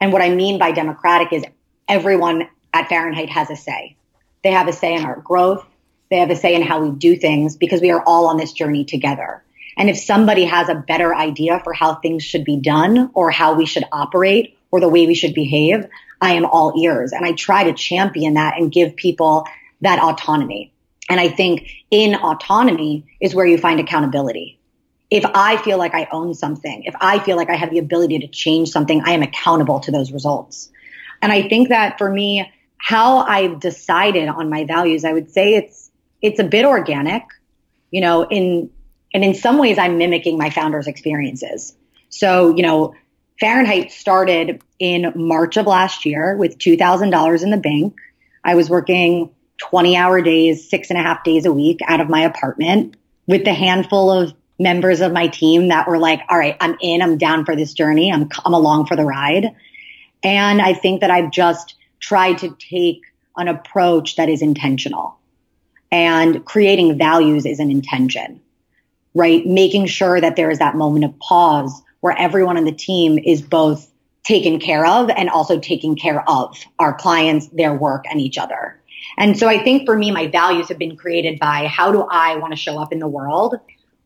And 0.00 0.12
what 0.12 0.22
I 0.22 0.30
mean 0.30 0.58
by 0.58 0.72
democratic 0.72 1.32
is 1.32 1.44
everyone 1.88 2.48
at 2.72 2.88
Farrynheight 2.88 3.28
has 3.28 3.50
a 3.50 3.56
say. 3.56 3.96
They 4.42 4.52
have 4.52 4.68
a 4.68 4.72
say 4.72 4.94
in 4.94 5.04
our 5.04 5.20
growth. 5.20 5.64
They 6.10 6.18
have 6.18 6.30
a 6.30 6.36
say 6.36 6.54
in 6.54 6.62
how 6.62 6.82
we 6.82 6.90
do 6.90 7.16
things 7.16 7.56
because 7.56 7.80
we 7.80 7.90
are 7.90 8.02
all 8.04 8.26
on 8.26 8.36
this 8.36 8.52
journey 8.52 8.84
together. 8.84 9.44
And 9.76 9.88
if 9.88 9.98
somebody 9.98 10.44
has 10.44 10.68
a 10.68 10.74
better 10.74 11.14
idea 11.14 11.60
for 11.62 11.72
how 11.72 11.94
things 11.94 12.24
should 12.24 12.44
be 12.44 12.56
done 12.56 13.10
or 13.14 13.30
how 13.30 13.54
we 13.54 13.66
should 13.66 13.84
operate 13.92 14.58
or 14.70 14.80
the 14.80 14.88
way 14.88 15.06
we 15.06 15.14
should 15.14 15.34
behave, 15.34 15.86
I 16.20 16.34
am 16.34 16.44
all 16.44 16.74
ears. 16.82 17.12
And 17.12 17.24
I 17.24 17.32
try 17.32 17.64
to 17.64 17.72
champion 17.72 18.34
that 18.34 18.58
and 18.58 18.72
give 18.72 18.96
people 18.96 19.46
that 19.80 20.02
autonomy. 20.02 20.72
And 21.10 21.20
I 21.20 21.28
think 21.28 21.68
in 21.90 22.14
autonomy 22.14 23.04
is 23.20 23.34
where 23.34 23.44
you 23.44 23.58
find 23.58 23.80
accountability. 23.80 24.58
If 25.10 25.24
I 25.26 25.56
feel 25.58 25.76
like 25.76 25.92
I 25.92 26.08
own 26.12 26.34
something, 26.34 26.84
if 26.84 26.94
I 27.00 27.18
feel 27.18 27.36
like 27.36 27.50
I 27.50 27.56
have 27.56 27.70
the 27.70 27.78
ability 27.78 28.20
to 28.20 28.28
change 28.28 28.70
something, 28.70 29.02
I 29.04 29.10
am 29.10 29.22
accountable 29.22 29.80
to 29.80 29.90
those 29.90 30.12
results. 30.12 30.70
And 31.20 31.32
I 31.32 31.48
think 31.48 31.68
that 31.68 31.98
for 31.98 32.08
me, 32.08 32.50
how 32.78 33.18
I've 33.18 33.60
decided 33.60 34.28
on 34.28 34.48
my 34.48 34.64
values, 34.64 35.04
I 35.04 35.12
would 35.12 35.30
say 35.30 35.54
it's 35.56 35.90
it's 36.22 36.38
a 36.38 36.44
bit 36.44 36.64
organic. 36.64 37.24
You 37.90 38.00
know, 38.00 38.24
in 38.24 38.70
And 39.12 39.24
in 39.24 39.34
some 39.34 39.58
ways, 39.58 39.78
I'm 39.78 39.98
mimicking 39.98 40.38
my 40.38 40.50
founder's 40.50 40.86
experiences. 40.86 41.74
So, 42.08 42.54
you 42.54 42.62
know, 42.62 42.94
Farrynheight 43.42 43.90
started 43.90 44.62
in 44.78 45.12
March 45.16 45.56
of 45.56 45.66
last 45.66 46.04
year 46.04 46.36
with 46.36 46.58
$2,000 46.58 47.42
in 47.42 47.50
the 47.50 47.56
bank. 47.56 47.96
I 48.44 48.54
was 48.54 48.70
working 48.70 49.30
20 49.60 49.96
hour 49.96 50.22
days, 50.22 50.68
six 50.68 50.90
and 50.90 50.98
a 50.98 51.02
half 51.02 51.22
days 51.24 51.46
a 51.46 51.52
week 51.52 51.80
out 51.86 52.00
of 52.00 52.08
my 52.08 52.22
apartment 52.22 52.96
with 53.26 53.44
the 53.44 53.52
handful 53.52 54.10
of 54.10 54.34
members 54.58 55.00
of 55.00 55.12
my 55.12 55.26
team 55.28 55.68
that 55.68 55.88
were 55.88 55.98
like, 55.98 56.20
all 56.28 56.38
right, 56.38 56.56
I'm 56.60 56.76
in, 56.80 57.02
I'm 57.02 57.18
down 57.18 57.44
for 57.44 57.56
this 57.56 57.72
journey. 57.72 58.12
I'm, 58.12 58.28
I'm 58.44 58.54
along 58.54 58.86
for 58.86 58.96
the 58.96 59.04
ride. 59.04 59.54
And 60.22 60.60
I 60.60 60.74
think 60.74 61.00
that 61.00 61.10
I've 61.10 61.30
just 61.30 61.76
tried 61.98 62.38
to 62.38 62.56
take 62.58 63.00
an 63.36 63.48
approach 63.48 64.16
that 64.16 64.28
is 64.28 64.42
intentional 64.42 65.18
and 65.90 66.44
creating 66.44 66.98
values 66.98 67.46
is 67.46 67.58
an 67.58 67.70
intention, 67.70 68.40
right? 69.14 69.44
Making 69.46 69.86
sure 69.86 70.20
that 70.20 70.36
there 70.36 70.50
is 70.50 70.58
that 70.58 70.76
moment 70.76 71.04
of 71.04 71.18
pause 71.18 71.82
where 72.00 72.16
everyone 72.16 72.56
on 72.56 72.64
the 72.64 72.72
team 72.72 73.18
is 73.18 73.42
both 73.42 73.90
taken 74.22 74.60
care 74.60 74.86
of 74.86 75.10
and 75.10 75.28
also 75.30 75.58
taking 75.58 75.96
care 75.96 76.28
of 76.28 76.58
our 76.78 76.94
clients, 76.94 77.48
their 77.48 77.74
work 77.74 78.04
and 78.10 78.20
each 78.20 78.38
other. 78.38 78.79
And 79.20 79.38
so 79.38 79.48
I 79.48 79.62
think 79.62 79.84
for 79.84 79.96
me, 79.96 80.10
my 80.10 80.28
values 80.28 80.68
have 80.70 80.78
been 80.78 80.96
created 80.96 81.38
by 81.38 81.66
how 81.66 81.92
do 81.92 82.06
I 82.10 82.36
want 82.36 82.52
to 82.52 82.56
show 82.56 82.78
up 82.78 82.90
in 82.90 83.00
the 83.00 83.06
world? 83.06 83.54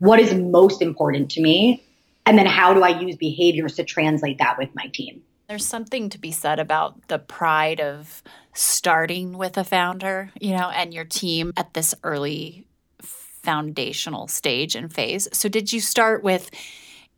What 0.00 0.18
is 0.18 0.34
most 0.34 0.82
important 0.82 1.30
to 1.30 1.40
me? 1.40 1.84
And 2.26 2.36
then 2.36 2.46
how 2.46 2.74
do 2.74 2.82
I 2.82 3.00
use 3.00 3.14
behaviors 3.14 3.76
to 3.76 3.84
translate 3.84 4.38
that 4.38 4.58
with 4.58 4.70
my 4.74 4.88
team? 4.92 5.22
There's 5.48 5.64
something 5.64 6.08
to 6.08 6.18
be 6.18 6.32
said 6.32 6.58
about 6.58 7.06
the 7.06 7.20
pride 7.20 7.80
of 7.80 8.24
starting 8.54 9.38
with 9.38 9.56
a 9.56 9.62
founder, 9.62 10.32
you 10.40 10.50
know, 10.50 10.68
and 10.70 10.92
your 10.92 11.04
team 11.04 11.52
at 11.56 11.74
this 11.74 11.94
early 12.02 12.66
foundational 13.00 14.26
stage 14.26 14.74
and 14.74 14.92
phase. 14.92 15.28
So 15.32 15.48
did 15.48 15.72
you 15.72 15.80
start 15.80 16.24
with 16.24 16.50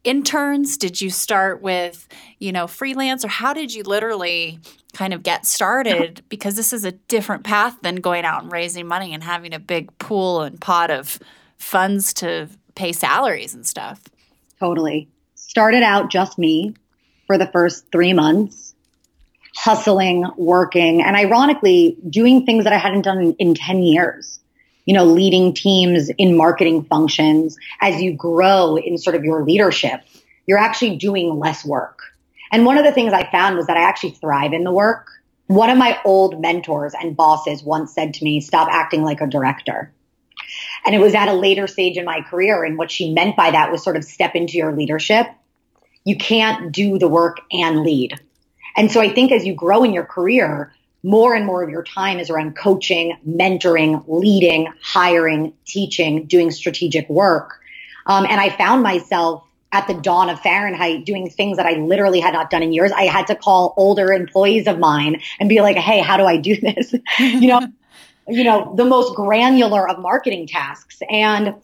interns? 0.06 0.76
Did 0.76 1.00
you 1.00 1.10
start 1.10 1.60
with, 1.60 2.08
you 2.38 2.52
know, 2.52 2.66
freelance 2.66 3.24
or 3.24 3.28
how 3.28 3.52
did 3.52 3.74
you 3.74 3.82
literally 3.82 4.60
kind 4.94 5.12
of 5.12 5.22
get 5.22 5.44
started 5.44 6.22
because 6.28 6.56
this 6.56 6.72
is 6.72 6.84
a 6.84 6.92
different 6.92 7.44
path 7.44 7.76
than 7.82 7.96
going 7.96 8.24
out 8.24 8.42
and 8.42 8.50
raising 8.50 8.86
money 8.86 9.12
and 9.12 9.22
having 9.22 9.52
a 9.52 9.58
big 9.58 9.96
pool 9.98 10.40
and 10.42 10.60
pot 10.60 10.90
of 10.90 11.18
funds 11.58 12.14
to 12.14 12.48
pay 12.74 12.92
salaries 12.92 13.54
and 13.54 13.66
stuff. 13.66 14.02
Totally. 14.58 15.08
Started 15.34 15.82
out 15.82 16.10
just 16.10 16.38
me 16.38 16.74
for 17.26 17.36
the 17.36 17.46
first 17.48 17.84
3 17.92 18.12
months 18.14 18.74
hustling, 19.56 20.30
working, 20.36 21.02
and 21.02 21.16
ironically 21.16 21.96
doing 22.08 22.44
things 22.44 22.64
that 22.64 22.72
I 22.72 22.78
hadn't 22.78 23.02
done 23.02 23.18
in, 23.18 23.32
in 23.34 23.54
10 23.54 23.82
years 23.82 24.38
you 24.86 24.94
know, 24.94 25.04
leading 25.04 25.52
teams 25.52 26.08
in 26.16 26.36
marketing 26.36 26.84
functions, 26.84 27.58
as 27.80 28.00
you 28.00 28.14
grow 28.14 28.76
in 28.76 28.96
sort 28.96 29.16
of 29.16 29.24
your 29.24 29.44
leadership, 29.44 30.00
you're 30.46 30.58
actually 30.58 30.96
doing 30.96 31.38
less 31.38 31.64
work. 31.64 31.98
And 32.50 32.64
one 32.64 32.78
of 32.78 32.84
the 32.84 32.92
things 32.92 33.12
I 33.12 33.30
found 33.30 33.56
was 33.56 33.66
that 33.66 33.76
I 33.76 33.82
actually 33.82 34.12
thrive 34.12 34.52
in 34.52 34.64
the 34.64 34.72
work. 34.72 35.08
One 35.48 35.70
of 35.70 35.76
my 35.76 35.98
old 36.04 36.40
mentors 36.40 36.94
and 36.94 37.16
bosses 37.16 37.62
once 37.62 37.92
said 37.92 38.14
to 38.14 38.24
me, 38.24 38.40
stop 38.40 38.68
acting 38.70 39.02
like 39.02 39.20
a 39.20 39.26
director. 39.26 39.92
And 40.84 40.94
it 40.94 40.98
was 40.98 41.14
at 41.14 41.28
a 41.28 41.34
later 41.34 41.66
stage 41.66 41.96
in 41.96 42.04
my 42.04 42.20
career. 42.20 42.62
And 42.62 42.78
what 42.78 42.90
she 42.90 43.12
meant 43.12 43.36
by 43.36 43.50
that 43.50 43.72
was 43.72 43.82
sort 43.82 43.96
of 43.96 44.04
step 44.04 44.36
into 44.36 44.56
your 44.56 44.72
leadership. 44.72 45.26
You 46.04 46.16
can't 46.16 46.72
do 46.72 46.98
the 46.98 47.08
work 47.08 47.38
and 47.50 47.82
lead. 47.82 48.20
And 48.76 48.92
so 48.92 49.00
I 49.00 49.12
think 49.12 49.32
as 49.32 49.44
you 49.44 49.54
grow 49.54 49.82
in 49.82 49.92
your 49.92 50.04
career, 50.04 50.72
more 51.06 51.36
and 51.36 51.46
more 51.46 51.62
of 51.62 51.70
your 51.70 51.84
time 51.84 52.18
is 52.18 52.30
around 52.30 52.56
coaching, 52.56 53.16
mentoring, 53.26 54.04
leading, 54.08 54.72
hiring, 54.82 55.52
teaching, 55.64 56.26
doing 56.26 56.50
strategic 56.50 57.08
work. 57.08 57.60
Um, 58.06 58.26
and 58.26 58.40
I 58.40 58.50
found 58.50 58.82
myself 58.82 59.44
at 59.70 59.86
the 59.86 59.94
dawn 59.94 60.28
of 60.30 60.40
Farrynheight 60.40 61.04
doing 61.04 61.30
things 61.30 61.58
that 61.58 61.66
I 61.66 61.74
literally 61.74 62.18
had 62.18 62.32
not 62.32 62.50
done 62.50 62.64
in 62.64 62.72
years. 62.72 62.90
I 62.90 63.04
had 63.04 63.28
to 63.28 63.36
call 63.36 63.72
older 63.76 64.12
employees 64.12 64.66
of 64.66 64.80
mine 64.80 65.22
and 65.38 65.48
be 65.48 65.60
like, 65.60 65.76
Hey, 65.76 66.00
how 66.00 66.16
do 66.16 66.24
I 66.24 66.38
do 66.38 66.60
this? 66.60 66.92
you 67.20 67.46
know, 67.46 67.60
you 68.26 68.42
know, 68.42 68.74
the 68.76 68.84
most 68.84 69.14
granular 69.14 69.88
of 69.88 70.00
marketing 70.00 70.48
tasks. 70.48 71.00
And 71.08 71.54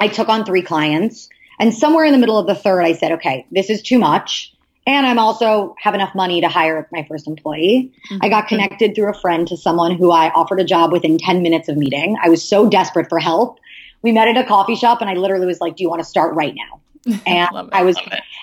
I 0.00 0.08
took 0.08 0.28
on 0.28 0.44
three 0.44 0.62
clients 0.62 1.28
and 1.58 1.72
somewhere 1.72 2.04
in 2.04 2.12
the 2.12 2.18
middle 2.18 2.38
of 2.38 2.46
the 2.46 2.54
third, 2.54 2.82
I 2.82 2.94
said, 2.94 3.12
okay, 3.12 3.46
this 3.50 3.70
is 3.70 3.82
too 3.82 3.98
much. 3.98 4.53
And 4.86 5.06
I'm 5.06 5.18
also 5.18 5.74
have 5.78 5.94
enough 5.94 6.14
money 6.14 6.40
to 6.42 6.48
hire 6.48 6.86
my 6.92 7.06
first 7.08 7.26
employee. 7.26 7.92
Mm-hmm. 8.10 8.18
I 8.22 8.28
got 8.28 8.48
connected 8.48 8.94
through 8.94 9.10
a 9.10 9.14
friend 9.14 9.48
to 9.48 9.56
someone 9.56 9.96
who 9.96 10.10
I 10.10 10.30
offered 10.30 10.60
a 10.60 10.64
job 10.64 10.92
within 10.92 11.16
10 11.16 11.42
minutes 11.42 11.68
of 11.68 11.76
meeting. 11.76 12.16
I 12.22 12.28
was 12.28 12.46
so 12.46 12.68
desperate 12.68 13.08
for 13.08 13.18
help. 13.18 13.58
We 14.02 14.12
met 14.12 14.28
at 14.28 14.36
a 14.36 14.44
coffee 14.44 14.76
shop 14.76 15.00
and 15.00 15.08
I 15.08 15.14
literally 15.14 15.46
was 15.46 15.60
like, 15.60 15.76
do 15.76 15.82
you 15.82 15.88
want 15.88 16.02
to 16.02 16.08
start 16.08 16.34
right 16.34 16.54
now? 16.54 16.80
And 17.26 17.70
I 17.72 17.82
was, 17.82 17.98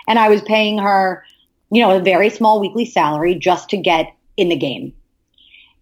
and 0.08 0.20
I 0.20 0.30
was 0.30 0.42
paying 0.44 0.78
her, 0.78 1.24
you 1.72 1.82
know, 1.82 1.98
a 1.98 2.00
very 2.00 2.30
small 2.30 2.60
weekly 2.60 2.86
salary 2.86 3.34
just 3.34 3.70
to 3.70 3.78
get 3.78 4.14
in 4.38 4.50
the 4.50 4.56
game. 4.56 4.94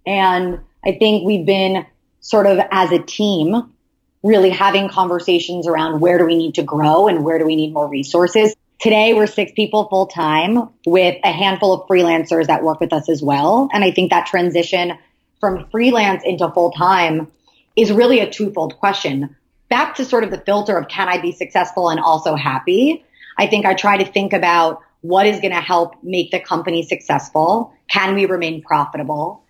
And 0.06 0.60
I 0.86 0.94
think 0.94 1.26
we've 1.26 1.46
been 1.46 1.86
sort 2.22 2.48
of 2.48 2.60
as 2.72 2.92
a 2.92 3.00
team 3.00 3.70
really 4.24 4.50
having 4.50 4.90
conversations 4.90 5.68
around 5.68 6.00
where 6.00 6.18
do 6.18 6.26
we 6.26 6.38
need 6.38 6.56
to 6.56 6.64
grow 6.64 7.08
and 7.08 7.24
where 7.24 7.38
do 7.38 7.46
we 7.46 7.56
need 7.56 7.74
more 7.74 7.88
resources 7.88 8.56
Today 8.80 9.14
we're 9.14 9.28
six 9.28 9.52
people 9.52 9.90
full 9.90 10.08
time 10.08 10.70
with 10.86 11.18
a 11.26 11.34
handful 11.34 11.74
of 11.74 11.86
freelancers 11.90 12.48
that 12.48 12.64
work 12.64 12.80
with 12.80 12.94
us 12.94 13.10
as 13.10 13.22
well. 13.22 13.68
And 13.74 13.84
I 13.84 13.92
think 13.92 14.10
that 14.10 14.26
transition 14.26 14.94
from 15.42 15.68
freelance 15.70 16.24
into 16.24 16.50
full 16.52 16.72
time 16.72 17.30
is 17.76 17.92
really 17.92 18.22
a 18.22 18.30
twofold 18.30 18.78
question. 18.78 19.36
Back 19.68 19.96
to 19.96 20.06
sort 20.06 20.24
of 20.24 20.32
the 20.32 20.40
filter 20.40 20.78
of 20.78 20.88
can 20.88 21.10
I 21.10 21.20
be 21.20 21.34
successful 21.34 21.90
and 21.90 22.00
also 22.00 22.36
happy? 22.36 23.04
I 23.38 23.48
think 23.48 23.66
I 23.66 23.74
try 23.74 23.98
to 23.98 24.10
think 24.10 24.32
about 24.32 24.82
what 25.02 25.26
is 25.26 25.42
going 25.42 25.54
to 25.54 25.60
help 25.60 26.02
make 26.02 26.32
the 26.32 26.40
company 26.40 26.82
successful? 26.82 27.74
Can 27.90 28.16
we 28.16 28.26
remain 28.26 28.62
profitable? 28.62 29.44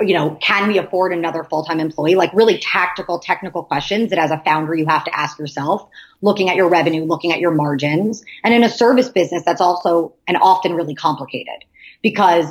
You 0.00 0.14
know, 0.14 0.36
can 0.40 0.68
we 0.68 0.78
afford 0.78 1.12
another 1.12 1.44
full-time 1.44 1.80
employee? 1.80 2.14
Like 2.14 2.32
really 2.32 2.58
tactical, 2.58 3.18
technical 3.18 3.62
questions 3.62 4.10
that 4.10 4.18
as 4.18 4.30
a 4.30 4.38
founder 4.44 4.74
you 4.74 4.86
have 4.86 5.04
to 5.04 5.18
ask 5.18 5.38
yourself, 5.38 5.88
looking 6.22 6.48
at 6.48 6.56
your 6.56 6.68
revenue, 6.68 7.04
looking 7.04 7.32
at 7.32 7.40
your 7.40 7.50
margins. 7.50 8.24
And 8.42 8.54
in 8.54 8.62
a 8.62 8.68
service 8.68 9.08
business, 9.08 9.42
that's 9.44 9.60
also 9.60 10.14
and 10.26 10.36
often 10.36 10.74
really 10.74 10.94
complicated 10.94 11.64
because, 12.02 12.46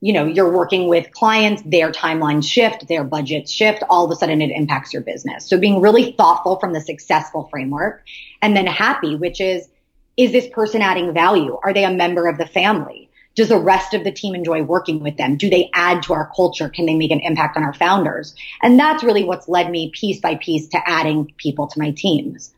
you 0.00 0.12
know, 0.12 0.26
you're 0.26 0.50
working 0.50 0.88
with 0.88 1.12
clients, 1.12 1.62
their 1.64 1.92
timelines 1.92 2.48
shift, 2.48 2.88
their 2.88 3.04
budgets 3.04 3.50
shift, 3.50 3.82
all 3.88 4.04
of 4.04 4.10
a 4.10 4.16
sudden 4.16 4.40
it 4.40 4.50
impacts 4.50 4.92
your 4.92 5.02
business. 5.02 5.48
So 5.48 5.58
being 5.58 5.80
really 5.80 6.12
thoughtful 6.12 6.58
from 6.58 6.72
the 6.72 6.80
successful 6.80 7.48
framework 7.50 8.02
and 8.40 8.56
then 8.56 8.66
happy, 8.66 9.16
which 9.16 9.40
is, 9.40 9.68
is 10.16 10.32
this 10.32 10.48
person 10.48 10.82
adding 10.82 11.14
value? 11.14 11.58
Are 11.62 11.72
they 11.72 11.84
a 11.84 11.90
member 11.90 12.28
of 12.28 12.38
the 12.38 12.46
family? 12.46 13.08
Does 13.34 13.48
the 13.48 13.58
rest 13.58 13.94
of 13.94 14.04
the 14.04 14.12
team 14.12 14.34
enjoy 14.34 14.62
working 14.62 15.00
with 15.00 15.16
them? 15.16 15.36
Do 15.36 15.48
they 15.48 15.70
add 15.72 16.02
to 16.04 16.12
our 16.12 16.30
culture? 16.34 16.68
Can 16.68 16.86
they 16.86 16.94
make 16.94 17.10
an 17.10 17.20
impact 17.20 17.56
on 17.56 17.62
our 17.62 17.72
founders? 17.72 18.34
And 18.62 18.78
that's 18.78 19.02
really 19.02 19.24
what's 19.24 19.48
led 19.48 19.70
me 19.70 19.90
piece 19.90 20.20
by 20.20 20.34
piece 20.36 20.68
to 20.68 20.88
adding 20.88 21.32
people 21.38 21.66
to 21.68 21.78
my 21.78 21.92
teams 21.92 22.52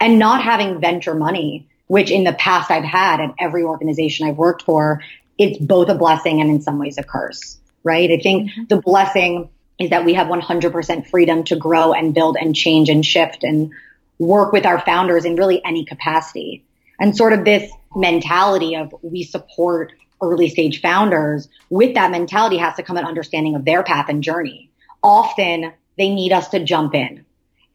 and 0.00 0.18
not 0.18 0.42
having 0.42 0.80
venture 0.80 1.14
money, 1.14 1.66
which 1.86 2.10
in 2.10 2.24
the 2.24 2.34
past 2.34 2.70
I've 2.70 2.84
had 2.84 3.20
at 3.20 3.34
every 3.38 3.62
organization 3.62 4.28
I've 4.28 4.36
worked 4.36 4.62
for. 4.62 5.02
It's 5.38 5.58
both 5.58 5.88
a 5.88 5.94
blessing 5.94 6.40
and 6.40 6.50
in 6.50 6.60
some 6.60 6.78
ways 6.78 6.98
a 6.98 7.02
curse, 7.02 7.58
right? 7.82 8.10
I 8.10 8.18
think 8.18 8.50
mm-hmm. 8.50 8.64
the 8.68 8.80
blessing 8.80 9.48
is 9.78 9.90
that 9.90 10.04
we 10.04 10.14
have 10.14 10.26
100% 10.26 11.06
freedom 11.06 11.44
to 11.44 11.56
grow 11.56 11.92
and 11.92 12.12
build 12.14 12.36
and 12.38 12.54
change 12.54 12.88
and 12.88 13.06
shift 13.06 13.44
and 13.44 13.72
work 14.18 14.52
with 14.52 14.66
our 14.66 14.80
founders 14.80 15.24
in 15.24 15.36
really 15.36 15.64
any 15.64 15.84
capacity. 15.84 16.64
And 17.00 17.16
sort 17.16 17.32
of 17.32 17.44
this 17.44 17.70
mentality 17.94 18.74
of 18.74 18.94
we 19.02 19.22
support 19.22 19.92
early 20.22 20.48
stage 20.48 20.80
founders 20.80 21.48
with 21.70 21.94
that 21.94 22.10
mentality 22.10 22.56
has 22.56 22.74
to 22.76 22.82
come 22.82 22.96
an 22.96 23.04
understanding 23.04 23.54
of 23.54 23.64
their 23.64 23.82
path 23.82 24.08
and 24.08 24.22
journey. 24.22 24.70
Often 25.02 25.72
they 25.96 26.10
need 26.14 26.32
us 26.32 26.48
to 26.48 26.64
jump 26.64 26.94
in. 26.94 27.24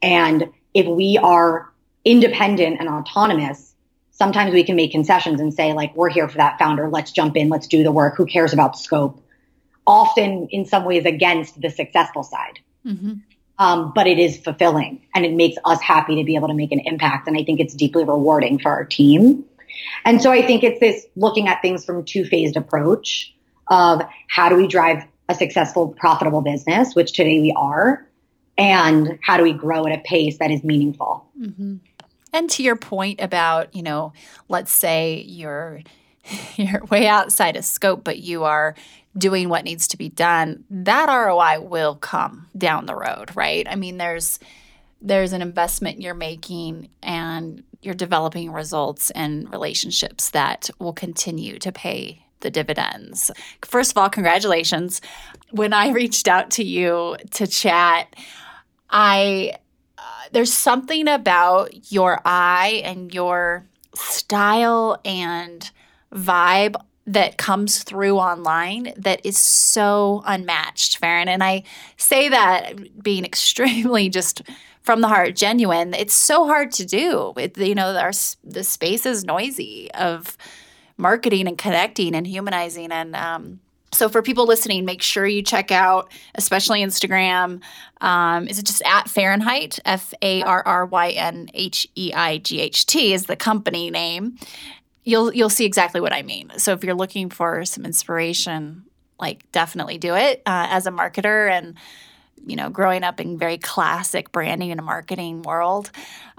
And 0.02 0.50
if 0.72 0.86
we 0.86 1.18
are 1.22 1.70
independent 2.04 2.80
and 2.80 2.88
autonomous, 2.88 3.74
sometimes 4.10 4.52
we 4.52 4.64
can 4.64 4.76
make 4.76 4.92
concessions 4.92 5.40
and 5.40 5.52
say 5.52 5.72
like, 5.72 5.94
we're 5.96 6.10
here 6.10 6.28
for 6.28 6.38
that 6.38 6.58
founder. 6.58 6.88
Let's 6.88 7.12
jump 7.12 7.36
in. 7.36 7.48
Let's 7.48 7.66
do 7.66 7.82
the 7.82 7.92
work. 7.92 8.16
Who 8.16 8.26
cares 8.26 8.52
about 8.52 8.78
scope? 8.78 9.22
Often 9.86 10.48
in 10.50 10.64
some 10.64 10.84
ways 10.84 11.04
against 11.04 11.60
the 11.60 11.70
successful 11.70 12.22
side. 12.22 12.58
Mm-hmm. 12.86 13.14
Um, 13.56 13.92
but 13.94 14.06
it 14.06 14.18
is 14.18 14.36
fulfilling 14.36 15.06
and 15.14 15.24
it 15.24 15.32
makes 15.32 15.56
us 15.64 15.80
happy 15.80 16.16
to 16.16 16.24
be 16.24 16.34
able 16.34 16.48
to 16.48 16.54
make 16.54 16.72
an 16.72 16.80
impact. 16.80 17.28
And 17.28 17.36
I 17.38 17.44
think 17.44 17.60
it's 17.60 17.74
deeply 17.74 18.04
rewarding 18.04 18.58
for 18.58 18.70
our 18.70 18.84
team. 18.84 19.44
And 20.04 20.22
so 20.22 20.30
I 20.30 20.42
think 20.42 20.62
it's 20.62 20.80
this 20.80 21.06
looking 21.16 21.48
at 21.48 21.62
things 21.62 21.84
from 21.84 22.04
two 22.04 22.24
phased 22.24 22.56
approach 22.56 23.34
of 23.68 24.02
how 24.28 24.48
do 24.48 24.56
we 24.56 24.66
drive 24.66 25.04
a 25.28 25.34
successful, 25.34 25.88
profitable 25.88 26.42
business, 26.42 26.94
which 26.94 27.12
today 27.12 27.40
we 27.40 27.52
are, 27.56 28.06
and 28.58 29.18
how 29.22 29.36
do 29.36 29.42
we 29.42 29.52
grow 29.52 29.86
at 29.86 29.98
a 29.98 30.02
pace 30.02 30.38
that 30.38 30.50
is 30.50 30.62
meaningful. 30.62 31.26
Mm-hmm. 31.40 31.76
And 32.32 32.50
to 32.50 32.62
your 32.62 32.76
point 32.76 33.20
about, 33.20 33.74
you 33.74 33.82
know, 33.82 34.12
let's 34.48 34.72
say 34.72 35.22
you're 35.26 35.82
you're 36.56 36.84
way 36.86 37.06
outside 37.06 37.56
of 37.56 37.64
scope, 37.64 38.04
but 38.04 38.18
you 38.18 38.44
are 38.44 38.74
doing 39.16 39.48
what 39.48 39.64
needs 39.64 39.88
to 39.88 39.96
be 39.96 40.08
done, 40.08 40.64
that 40.70 41.06
ROI 41.06 41.60
will 41.60 41.94
come 41.94 42.48
down 42.56 42.86
the 42.86 42.96
road, 42.96 43.30
right? 43.34 43.66
I 43.68 43.76
mean, 43.76 43.98
there's 43.98 44.38
there's 45.00 45.32
an 45.32 45.42
investment 45.42 46.00
you're 46.00 46.14
making 46.14 46.88
and 47.02 47.62
you're 47.84 47.94
developing 47.94 48.52
results 48.52 49.10
and 49.10 49.50
relationships 49.52 50.30
that 50.30 50.70
will 50.78 50.92
continue 50.92 51.58
to 51.58 51.72
pay 51.72 52.24
the 52.40 52.50
dividends. 52.50 53.30
First 53.62 53.92
of 53.92 53.98
all, 53.98 54.08
congratulations. 54.08 55.00
When 55.50 55.72
I 55.72 55.90
reached 55.90 56.28
out 56.28 56.50
to 56.52 56.64
you 56.64 57.16
to 57.32 57.46
chat, 57.46 58.14
I 58.90 59.54
uh, 59.98 60.02
there's 60.32 60.52
something 60.52 61.08
about 61.08 61.90
your 61.90 62.20
eye 62.24 62.82
and 62.84 63.12
your 63.12 63.66
style 63.94 65.00
and 65.04 65.70
vibe 66.12 66.76
that 67.06 67.36
comes 67.36 67.82
through 67.82 68.18
online 68.18 68.92
that 68.96 69.20
is 69.24 69.38
so 69.38 70.22
unmatched, 70.26 71.00
Farryn. 71.00 71.26
And 71.26 71.42
I 71.42 71.64
say 71.96 72.28
that 72.28 73.02
being 73.02 73.24
extremely 73.32 74.08
just 74.08 74.42
from 74.84 75.00
the 75.00 75.08
heart, 75.08 75.34
genuine. 75.34 75.94
It's 75.94 76.14
so 76.14 76.46
hard 76.46 76.70
to 76.72 76.84
do. 76.84 77.32
It, 77.36 77.58
you 77.58 77.74
know, 77.74 77.96
our 77.96 78.12
the 78.44 78.62
space 78.62 79.06
is 79.06 79.24
noisy 79.24 79.90
of 79.92 80.36
marketing 80.96 81.48
and 81.48 81.58
connecting 81.58 82.14
and 82.14 82.26
humanizing. 82.26 82.92
And 82.92 83.16
um, 83.16 83.60
so, 83.92 84.08
for 84.08 84.22
people 84.22 84.46
listening, 84.46 84.84
make 84.84 85.02
sure 85.02 85.26
you 85.26 85.42
check 85.42 85.72
out, 85.72 86.12
especially 86.34 86.82
Instagram. 86.82 87.62
Um, 88.00 88.46
is 88.46 88.58
it 88.58 88.66
just 88.66 88.82
at 88.82 89.06
Farrynheight? 89.06 89.80
F 89.84 90.14
A 90.22 90.42
R 90.42 90.62
R 90.64 90.86
Y 90.86 91.10
N 91.10 91.48
H 91.54 91.88
E 91.96 92.12
I 92.14 92.38
G 92.38 92.60
H 92.60 92.86
T 92.86 93.12
is 93.12 93.24
the 93.26 93.36
company 93.36 93.90
name 93.90 94.38
you'll 95.04 95.32
you'll 95.32 95.50
see 95.50 95.64
exactly 95.64 96.00
what 96.00 96.12
I 96.12 96.22
mean. 96.22 96.50
So 96.56 96.72
if 96.72 96.82
you're 96.82 96.94
looking 96.94 97.30
for 97.30 97.64
some 97.64 97.84
inspiration, 97.84 98.84
like 99.20 99.50
definitely 99.52 99.98
do 99.98 100.14
it 100.14 100.42
uh, 100.46 100.66
as 100.70 100.86
a 100.86 100.90
marketer 100.90 101.50
and 101.50 101.74
you 102.46 102.56
know 102.56 102.70
growing 102.70 103.04
up 103.04 103.20
in 103.20 103.38
very 103.38 103.58
classic 103.58 104.32
branding 104.32 104.70
and 104.70 104.82
marketing 104.84 105.42
world. 105.42 105.90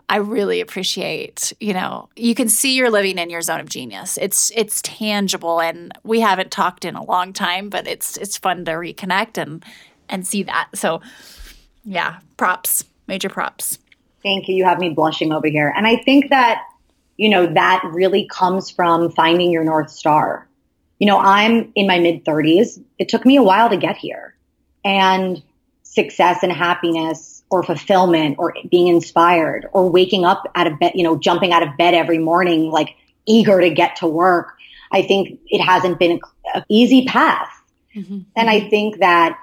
I 0.08 0.18
really 0.18 0.62
appreciate, 0.62 1.51
you 1.60 1.74
know, 1.74 2.10
you 2.16 2.36
can 2.36 2.47
see 2.47 2.76
you're 2.76 2.91
living 2.91 3.18
in 3.18 3.32
your 3.32 3.41
zone 3.41 3.60
of 3.60 3.70
genius. 3.70 4.20
It's 4.22 4.51
it's 4.56 4.82
tangible 4.84 5.60
and 5.60 5.91
we 6.03 6.20
haven't 6.20 6.51
talked 6.51 6.86
in 6.86 6.95
a 6.95 7.03
long 7.03 7.34
time, 7.34 7.70
but 7.70 7.88
it's 7.88 8.16
it's 8.18 8.38
fun 8.38 8.66
to 8.66 8.74
reconnect 8.74 9.41
and 9.41 9.66
and 10.08 10.28
see 10.28 10.43
that. 10.43 10.70
So 10.76 11.01
yeah, 11.84 12.20
props, 12.38 12.84
major 13.08 13.30
props. 13.30 13.80
Thank 14.22 14.47
you. 14.47 14.56
You 14.56 14.66
have 14.66 14.80
me 14.80 14.89
blushing 14.89 15.32
over 15.32 15.47
here. 15.47 15.74
And 15.76 15.88
I 15.88 15.97
think 15.97 16.30
that 16.30 16.62
you 17.18 17.30
know, 17.30 17.47
that 17.53 17.82
really 17.86 18.28
comes 18.28 18.70
from 18.70 19.12
finding 19.12 19.51
your 19.51 19.64
North 19.64 19.89
Star. 19.89 20.47
You 20.99 21.08
know, 21.08 21.18
I'm 21.18 21.72
in 21.76 21.88
my 21.88 21.99
mid 21.99 22.26
30s. 22.26 22.82
It 22.99 23.10
took 23.10 23.26
me 23.26 23.38
a 23.38 23.43
while 23.43 23.70
to 23.70 23.78
get 23.78 23.97
here. 23.97 24.36
And 24.84 25.41
success 25.96 26.43
and 26.43 26.52
happiness 26.52 27.43
or 27.50 27.64
fulfillment 27.64 28.36
or 28.38 28.54
being 28.70 28.88
inspired 28.88 29.68
or 29.72 29.89
waking 29.89 30.26
up 30.26 30.52
out 30.56 30.68
of 30.68 30.78
bed, 30.80 30.91
you 30.96 31.04
know, 31.04 31.18
jumping 31.18 31.52
out 31.52 31.64
of 31.64 31.78
bed 31.78 31.93
every 31.93 32.18
morning, 32.18 32.70
like 32.70 32.96
eager 33.26 33.60
to 33.60 33.70
get 33.70 33.96
to 33.98 34.08
work. 34.08 34.56
I 34.91 35.02
think 35.02 35.39
it 35.48 35.64
hasn't 35.64 35.98
been 35.98 36.20
an 36.54 36.64
easy 36.70 37.06
path. 37.06 37.50
Mm-hmm. 37.96 38.20
And 38.36 38.50
I 38.50 38.70
think 38.70 39.00
that 39.00 39.39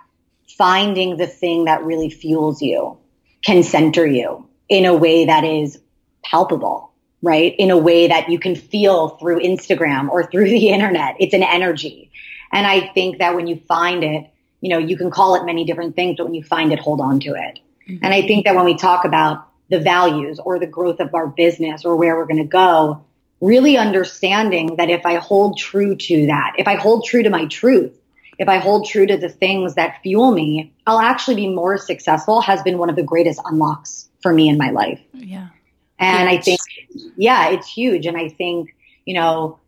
finding 0.56 1.16
the 1.16 1.26
thing 1.26 1.64
that 1.64 1.82
really 1.82 2.10
fuels 2.10 2.62
you 2.62 2.98
can 3.44 3.62
center 3.62 4.06
you 4.06 4.46
in 4.68 4.84
a 4.84 4.94
way 4.94 5.24
that 5.26 5.44
is 5.44 5.80
palpable 6.22 6.92
right? 7.22 7.54
In 7.56 7.70
a 7.70 7.78
way 7.78 8.08
that 8.08 8.28
you 8.28 8.38
can 8.38 8.56
feel 8.56 9.10
through 9.10 9.40
Instagram 9.40 10.10
or 10.10 10.28
through 10.28 10.50
the 10.50 10.68
internet. 10.70 11.16
It's 11.20 11.34
an 11.34 11.44
energy. 11.44 12.10
And 12.50 12.66
I 12.66 12.92
think 12.92 13.18
that 13.18 13.34
when 13.34 13.46
you 13.46 13.56
find 13.66 14.04
it, 14.04 14.28
you 14.62 14.70
know, 14.70 14.78
you 14.78 14.96
can 14.96 15.10
call 15.10 15.34
it 15.34 15.44
many 15.44 15.64
different 15.64 15.94
things, 15.94 16.16
but 16.16 16.24
when 16.24 16.34
you 16.34 16.42
find 16.42 16.72
it, 16.72 16.78
hold 16.78 17.00
on 17.00 17.20
to 17.20 17.34
it. 17.34 17.58
Mm-hmm. 17.86 18.02
And 18.02 18.14
I 18.14 18.22
think 18.22 18.46
that 18.46 18.54
when 18.54 18.64
we 18.64 18.76
talk 18.76 19.04
about 19.04 19.48
the 19.68 19.80
values 19.80 20.38
or 20.38 20.58
the 20.58 20.66
growth 20.66 21.00
of 21.00 21.14
our 21.14 21.26
business 21.26 21.84
or 21.84 21.96
where 21.96 22.16
we're 22.16 22.26
going 22.26 22.42
to 22.42 22.44
go, 22.44 23.04
really 23.40 23.76
understanding 23.76 24.76
that 24.76 24.88
if 24.88 25.04
I 25.04 25.16
hold 25.16 25.58
true 25.58 25.96
to 25.96 26.26
that, 26.26 26.54
if 26.58 26.68
I 26.68 26.76
hold 26.76 27.04
true 27.04 27.24
to 27.24 27.28
my 27.28 27.46
truth, 27.46 27.92
if 28.38 28.48
I 28.48 28.58
hold 28.58 28.86
true 28.86 29.04
to 29.04 29.16
the 29.16 29.28
things 29.28 29.74
that 29.74 30.00
fuel 30.02 30.30
me, 30.30 30.72
I'll 30.86 31.00
actually 31.00 31.34
be 31.34 31.48
more 31.48 31.76
successful 31.76 32.40
has 32.40 32.62
been 32.62 32.78
one 32.78 32.88
of 32.88 32.96
the 32.96 33.02
greatest 33.02 33.40
unlocks 33.44 34.08
for 34.20 34.32
me 34.32 34.48
in 34.48 34.56
my 34.58 34.70
life. 34.70 35.00
Yeah. 35.12 35.48
And 35.98 36.28
I 36.28 36.38
think, 36.38 36.60
yeah, 37.16 37.50
it's 37.50 37.68
huge. 37.68 38.06
And 38.06 38.16
I 38.16 38.28
think, 38.28 38.74
you 39.04 39.14
know, 39.14 39.58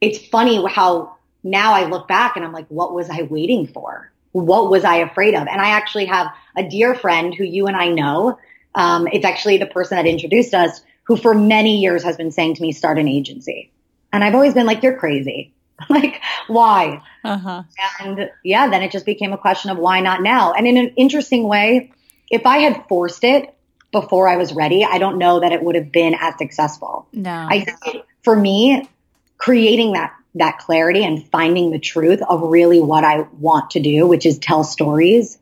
it's 0.00 0.18
funny 0.26 0.62
how 0.68 1.16
now 1.42 1.72
I 1.72 1.88
look 1.88 2.06
back 2.06 2.36
and 2.36 2.44
I'm 2.44 2.52
like, 2.52 2.68
what 2.68 2.94
was 2.94 3.08
I 3.10 3.22
waiting 3.22 3.66
for? 3.66 4.11
What 4.32 4.70
was 4.70 4.84
I 4.84 4.96
afraid 4.96 5.34
of? 5.34 5.46
And 5.46 5.60
I 5.60 5.70
actually 5.70 6.06
have 6.06 6.28
a 6.56 6.68
dear 6.68 6.94
friend 6.94 7.34
who 7.34 7.44
you 7.44 7.66
and 7.66 7.76
I 7.76 7.88
know. 7.88 8.38
Um, 8.74 9.06
it's 9.12 9.24
actually 9.24 9.58
the 9.58 9.66
person 9.66 9.96
that 9.96 10.06
introduced 10.06 10.54
us 10.54 10.80
who 11.04 11.16
for 11.16 11.34
many 11.34 11.80
years 11.80 12.02
has 12.04 12.16
been 12.16 12.30
saying 12.30 12.54
to 12.56 12.62
me, 12.62 12.72
start 12.72 12.98
an 12.98 13.08
agency. 13.08 13.70
And 14.12 14.22
I've 14.22 14.34
always 14.34 14.54
been 14.54 14.66
like, 14.66 14.82
you're 14.82 14.96
crazy. 14.96 15.52
like, 15.88 16.20
why? 16.46 17.02
Uh-huh. 17.24 17.62
And 18.00 18.30
yeah, 18.44 18.68
then 18.68 18.82
it 18.82 18.92
just 18.92 19.06
became 19.06 19.32
a 19.32 19.38
question 19.38 19.70
of 19.70 19.78
why 19.78 20.00
not 20.00 20.22
now? 20.22 20.52
And 20.52 20.66
in 20.66 20.76
an 20.76 20.92
interesting 20.96 21.48
way, 21.48 21.92
if 22.30 22.46
I 22.46 22.58
had 22.58 22.84
forced 22.88 23.24
it, 23.24 23.54
before 23.92 24.26
I 24.26 24.36
was 24.36 24.54
ready, 24.54 24.84
I 24.84 24.98
don't 24.98 25.18
know 25.18 25.40
that 25.40 25.52
it 25.52 25.62
would 25.62 25.74
have 25.74 25.92
been 25.92 26.16
as 26.18 26.34
successful. 26.38 27.06
No. 27.12 27.30
I 27.30 27.60
think 27.60 28.04
for 28.22 28.34
me, 28.34 28.88
creating 29.36 29.92
that 29.92 30.14
that 30.34 30.58
clarity 30.58 31.04
and 31.04 31.26
finding 31.28 31.70
the 31.70 31.78
truth 31.78 32.20
of 32.26 32.42
really 32.42 32.80
what 32.80 33.04
I 33.04 33.26
want 33.38 33.72
to 33.72 33.80
do, 33.80 34.06
which 34.06 34.26
is 34.26 34.38
tell 34.38 34.64
stories 34.64 35.38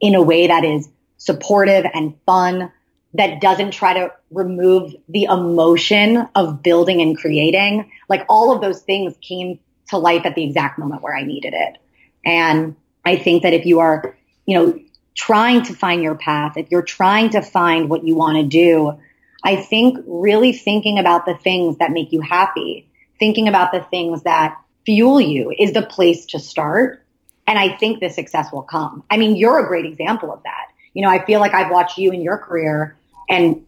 in 0.00 0.14
a 0.14 0.22
way 0.22 0.48
that 0.48 0.64
is 0.64 0.88
supportive 1.16 1.86
and 1.92 2.14
fun, 2.26 2.70
that 3.14 3.40
doesn't 3.40 3.70
try 3.70 3.94
to 3.94 4.12
remove 4.30 4.94
the 5.08 5.24
emotion 5.24 6.28
of 6.34 6.62
building 6.62 7.00
and 7.00 7.16
creating. 7.16 7.90
Like 8.08 8.26
all 8.28 8.54
of 8.54 8.60
those 8.60 8.82
things 8.82 9.14
came 9.22 9.60
to 9.88 9.98
life 9.98 10.26
at 10.26 10.34
the 10.34 10.44
exact 10.44 10.78
moment 10.78 11.02
where 11.02 11.16
I 11.16 11.22
needed 11.22 11.54
it. 11.54 11.78
And 12.24 12.76
I 13.04 13.16
think 13.16 13.42
that 13.42 13.52
if 13.52 13.66
you 13.66 13.80
are, 13.80 14.16
you 14.46 14.58
know, 14.58 14.80
trying 15.14 15.62
to 15.62 15.74
find 15.74 16.02
your 16.02 16.16
path, 16.16 16.56
if 16.56 16.70
you're 16.70 16.82
trying 16.82 17.30
to 17.30 17.40
find 17.40 17.88
what 17.88 18.04
you 18.04 18.16
want 18.16 18.36
to 18.36 18.44
do, 18.44 18.98
I 19.42 19.56
think 19.56 19.98
really 20.06 20.52
thinking 20.52 20.98
about 20.98 21.26
the 21.26 21.34
things 21.34 21.78
that 21.78 21.92
make 21.92 22.12
you 22.12 22.20
happy, 22.20 22.88
thinking 23.18 23.48
about 23.48 23.72
the 23.72 23.80
things 23.80 24.22
that 24.22 24.58
fuel 24.84 25.20
you 25.20 25.52
is 25.56 25.72
the 25.72 25.82
place 25.82 26.26
to 26.26 26.38
start. 26.38 27.02
And 27.46 27.58
I 27.58 27.76
think 27.76 28.00
the 28.00 28.08
success 28.08 28.52
will 28.52 28.62
come. 28.62 29.04
I 29.10 29.16
mean, 29.16 29.36
you're 29.36 29.64
a 29.64 29.66
great 29.66 29.84
example 29.84 30.32
of 30.32 30.42
that. 30.44 30.68
You 30.94 31.02
know, 31.02 31.10
I 31.10 31.24
feel 31.24 31.40
like 31.40 31.54
I've 31.54 31.70
watched 31.70 31.98
you 31.98 32.12
in 32.12 32.22
your 32.22 32.38
career 32.38 32.96
and 33.28 33.64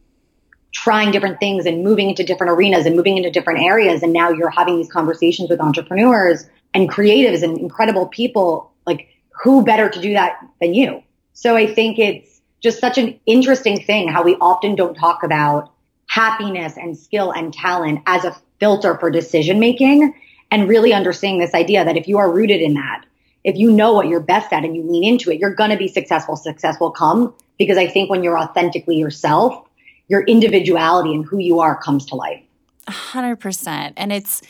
trying 0.72 1.10
different 1.10 1.40
things 1.40 1.66
and 1.66 1.82
moving 1.82 2.10
into 2.10 2.22
different 2.22 2.52
arenas 2.52 2.86
and 2.86 2.96
moving 2.96 3.16
into 3.16 3.30
different 3.30 3.60
areas. 3.60 4.02
And 4.02 4.12
now 4.12 4.30
you're 4.30 4.50
having 4.50 4.76
these 4.76 4.90
conversations 4.90 5.48
with 5.48 5.60
entrepreneurs 5.60 6.46
and 6.74 6.88
creatives 6.88 7.42
and 7.42 7.58
incredible 7.58 8.06
people. 8.06 8.72
Like, 8.86 9.08
who 9.42 9.64
better 9.64 9.88
to 9.88 10.00
do 10.00 10.12
that 10.12 10.38
than 10.60 10.74
you? 10.74 11.02
So 11.32 11.56
I 11.56 11.66
think 11.66 11.98
it's 11.98 12.40
just 12.60 12.80
such 12.80 12.98
an 12.98 13.18
interesting 13.26 13.82
thing 13.82 14.08
how 14.08 14.22
we 14.22 14.36
often 14.36 14.74
don't 14.74 14.94
talk 14.94 15.22
about 15.22 15.72
happiness 16.16 16.78
and 16.78 16.96
skill 16.96 17.30
and 17.30 17.52
talent 17.52 18.00
as 18.06 18.24
a 18.24 18.34
filter 18.58 18.96
for 18.96 19.10
decision 19.10 19.60
making 19.60 20.14
and 20.50 20.66
really 20.66 20.94
understanding 20.94 21.38
this 21.38 21.52
idea 21.52 21.84
that 21.84 21.94
if 21.94 22.08
you 22.08 22.16
are 22.16 22.32
rooted 22.32 22.62
in 22.62 22.72
that, 22.72 23.04
if 23.44 23.54
you 23.54 23.70
know 23.70 23.92
what 23.92 24.08
you're 24.08 24.20
best 24.20 24.50
at 24.50 24.64
and 24.64 24.74
you 24.74 24.82
lean 24.82 25.04
into 25.04 25.30
it, 25.30 25.38
you're 25.38 25.54
going 25.54 25.68
to 25.68 25.76
be 25.76 25.86
successful. 25.86 26.34
Success 26.34 26.80
will 26.80 26.90
come 26.90 27.34
because 27.58 27.76
I 27.76 27.86
think 27.86 28.08
when 28.08 28.24
you're 28.24 28.38
authentically 28.38 28.96
yourself, 28.96 29.68
your 30.08 30.22
individuality 30.22 31.12
and 31.12 31.22
who 31.22 31.38
you 31.38 31.60
are 31.60 31.76
comes 31.76 32.06
to 32.06 32.14
life. 32.14 32.42
100%. 32.88 33.92
And 33.98 34.10
it's 34.10 34.40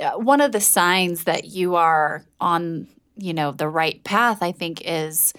uh, 0.00 0.12
one 0.12 0.40
of 0.40 0.52
the 0.52 0.60
signs 0.60 1.24
that 1.24 1.46
you 1.46 1.74
are 1.74 2.24
on, 2.40 2.86
you 3.16 3.34
know, 3.34 3.50
the 3.50 3.68
right 3.68 4.02
path, 4.04 4.44
I 4.44 4.52
think 4.52 4.80
is 4.84 5.34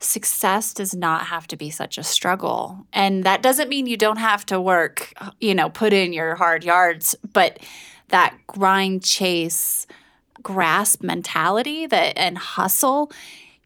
success 0.00 0.74
does 0.74 0.94
not 0.94 1.26
have 1.26 1.46
to 1.48 1.56
be 1.56 1.70
such 1.70 1.98
a 1.98 2.02
struggle. 2.02 2.86
And 2.92 3.24
that 3.24 3.42
doesn't 3.42 3.68
mean 3.68 3.86
you 3.86 3.96
don't 3.96 4.18
have 4.18 4.44
to 4.46 4.60
work, 4.60 5.12
you 5.40 5.54
know, 5.54 5.70
put 5.70 5.92
in 5.92 6.12
your 6.12 6.34
hard 6.34 6.64
yards, 6.64 7.14
but 7.32 7.58
that 8.08 8.36
grind, 8.46 9.02
chase, 9.02 9.86
grasp 10.42 11.02
mentality 11.02 11.86
that 11.86 12.16
and 12.16 12.38
hustle 12.38 13.10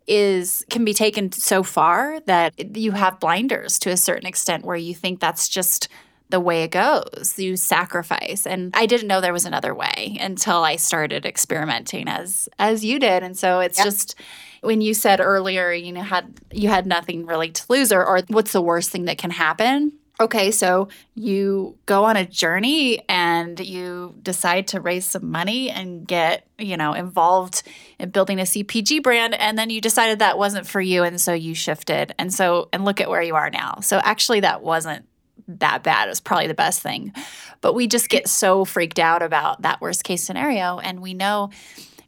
is 0.06 0.64
can 0.70 0.84
be 0.84 0.94
taken 0.94 1.30
so 1.30 1.62
far 1.62 2.20
that 2.20 2.76
you 2.76 2.92
have 2.92 3.20
blinders 3.20 3.78
to 3.78 3.90
a 3.90 3.96
certain 3.96 4.26
extent 4.26 4.64
where 4.64 4.76
you 4.76 4.94
think 4.94 5.20
that's 5.20 5.48
just 5.48 5.88
the 6.30 6.40
way 6.40 6.62
it 6.62 6.70
goes. 6.70 7.34
You 7.36 7.56
sacrifice. 7.56 8.46
And 8.46 8.72
I 8.74 8.86
didn't 8.86 9.08
know 9.08 9.20
there 9.20 9.32
was 9.32 9.44
another 9.44 9.74
way 9.74 10.16
until 10.20 10.64
I 10.64 10.76
started 10.76 11.26
experimenting 11.26 12.08
as 12.08 12.48
as 12.58 12.84
you 12.84 12.98
did. 12.98 13.22
And 13.22 13.36
so 13.36 13.60
it's 13.60 13.78
yep. 13.78 13.86
just 13.86 14.14
when 14.60 14.80
you 14.80 14.94
said 14.94 15.20
earlier, 15.20 15.72
you 15.72 15.92
know, 15.92 16.02
had 16.02 16.40
you 16.52 16.68
had 16.68 16.86
nothing 16.86 17.26
really 17.26 17.50
to 17.50 17.64
lose 17.68 17.92
or, 17.92 18.04
or 18.04 18.20
what's 18.28 18.52
the 18.52 18.62
worst 18.62 18.90
thing 18.90 19.06
that 19.06 19.18
can 19.18 19.30
happen? 19.30 19.92
Okay, 20.20 20.50
so 20.50 20.88
you 21.14 21.78
go 21.86 22.04
on 22.04 22.18
a 22.18 22.26
journey 22.26 23.02
and 23.08 23.58
you 23.58 24.14
decide 24.22 24.68
to 24.68 24.80
raise 24.80 25.06
some 25.06 25.30
money 25.30 25.70
and 25.70 26.06
get, 26.06 26.46
you 26.58 26.76
know, 26.76 26.92
involved 26.92 27.62
in 27.98 28.10
building 28.10 28.38
a 28.38 28.42
CPG 28.42 29.02
brand 29.02 29.32
and 29.32 29.58
then 29.58 29.70
you 29.70 29.80
decided 29.80 30.18
that 30.18 30.36
wasn't 30.36 30.66
for 30.66 30.80
you 30.80 31.04
and 31.04 31.18
so 31.18 31.32
you 31.32 31.54
shifted. 31.54 32.14
And 32.18 32.34
so 32.34 32.68
and 32.70 32.84
look 32.84 33.00
at 33.00 33.08
where 33.08 33.22
you 33.22 33.34
are 33.34 33.48
now. 33.48 33.78
So 33.80 33.98
actually 34.04 34.40
that 34.40 34.60
wasn't 34.62 35.06
that 35.48 35.82
bad. 35.82 36.06
It 36.06 36.10
was 36.10 36.20
probably 36.20 36.48
the 36.48 36.54
best 36.54 36.82
thing. 36.82 37.14
But 37.62 37.72
we 37.74 37.86
just 37.86 38.10
get 38.10 38.28
so 38.28 38.66
freaked 38.66 38.98
out 38.98 39.22
about 39.22 39.62
that 39.62 39.80
worst 39.80 40.04
case 40.04 40.22
scenario 40.22 40.78
and 40.78 41.00
we 41.00 41.14
know 41.14 41.48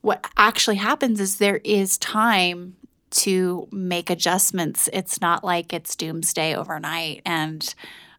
what 0.03 0.27
actually 0.37 0.77
happens 0.77 1.21
is 1.21 1.39
there 1.39 1.61
is 1.65 1.97
time 1.99 2.77
to 3.11 3.69
make 3.71 4.11
adjustments. 4.11 4.89
It's 4.93 5.21
not 5.21 5.45
like 5.45 5.73
it's 5.73 5.97
doomsday 5.97 6.55
overnight. 6.55 7.23
And 7.25 7.75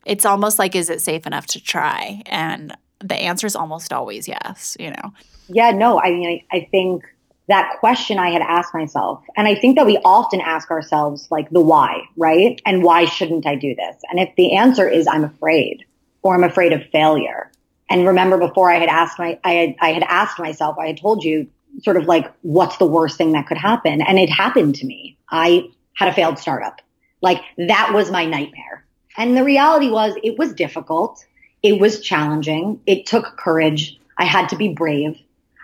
it's 0.05 0.25
almost 0.25 0.59
like, 0.59 0.75
is 0.75 0.89
it 0.89 1.01
safe 1.01 1.25
enough 1.25 1.45
to 1.47 1.61
try? 1.61 2.21
And 2.25 2.75
the 2.99 3.15
answer 3.15 3.47
is 3.47 3.55
almost 3.55 3.91
always 3.91 4.27
yes, 4.27 4.77
you 4.79 4.91
know? 4.91 5.13
Yeah, 5.47 5.71
no, 5.71 5.99
I 5.99 6.11
mean, 6.11 6.27
I, 6.51 6.55
I 6.55 6.67
think 6.71 7.03
that 7.47 7.75
question 7.79 8.17
I 8.17 8.29
had 8.29 8.41
asked 8.41 8.73
myself, 8.73 9.21
and 9.35 9.47
I 9.47 9.55
think 9.55 9.75
that 9.75 9.85
we 9.85 9.97
often 10.05 10.39
ask 10.39 10.71
ourselves, 10.71 11.27
like, 11.29 11.49
the 11.49 11.59
why, 11.59 12.03
right? 12.15 12.61
And 12.65 12.81
why 12.81 13.03
shouldn't 13.03 13.45
I 13.45 13.55
do 13.55 13.75
this? 13.75 13.97
And 14.09 14.19
if 14.19 14.33
the 14.37 14.55
answer 14.55 14.87
is 14.87 15.07
I'm 15.07 15.25
afraid 15.25 15.83
or 16.21 16.35
I'm 16.35 16.45
afraid 16.45 16.71
of 16.71 16.85
failure, 16.91 17.51
and 17.89 18.07
remember 18.07 18.37
before 18.37 18.71
I 18.71 18.79
had 18.79 18.87
asked 18.87 19.19
my, 19.19 19.37
I 19.43 19.51
had, 19.51 19.75
I 19.81 19.89
had 19.91 20.03
asked 20.03 20.39
myself, 20.39 20.77
I 20.79 20.87
had 20.87 20.97
told 20.97 21.25
you 21.25 21.47
sort 21.81 21.97
of 21.97 22.05
like, 22.05 22.31
what's 22.41 22.77
the 22.77 22.85
worst 22.85 23.17
thing 23.17 23.31
that 23.33 23.47
could 23.47 23.57
happen? 23.57 24.01
And 24.01 24.19
it 24.19 24.29
happened 24.29 24.75
to 24.75 24.85
me. 24.85 25.17
I 25.29 25.69
had 25.95 26.09
a 26.09 26.13
failed 26.13 26.39
startup. 26.39 26.81
Like 27.21 27.41
that 27.57 27.91
was 27.93 28.11
my 28.11 28.25
nightmare. 28.25 28.85
And 29.17 29.37
the 29.37 29.43
reality 29.43 29.89
was 29.89 30.15
it 30.23 30.37
was 30.37 30.53
difficult. 30.53 31.23
It 31.61 31.79
was 31.79 32.01
challenging. 32.01 32.81
It 32.85 33.05
took 33.05 33.37
courage. 33.37 33.99
I 34.17 34.25
had 34.25 34.49
to 34.49 34.55
be 34.55 34.69
brave. 34.69 35.17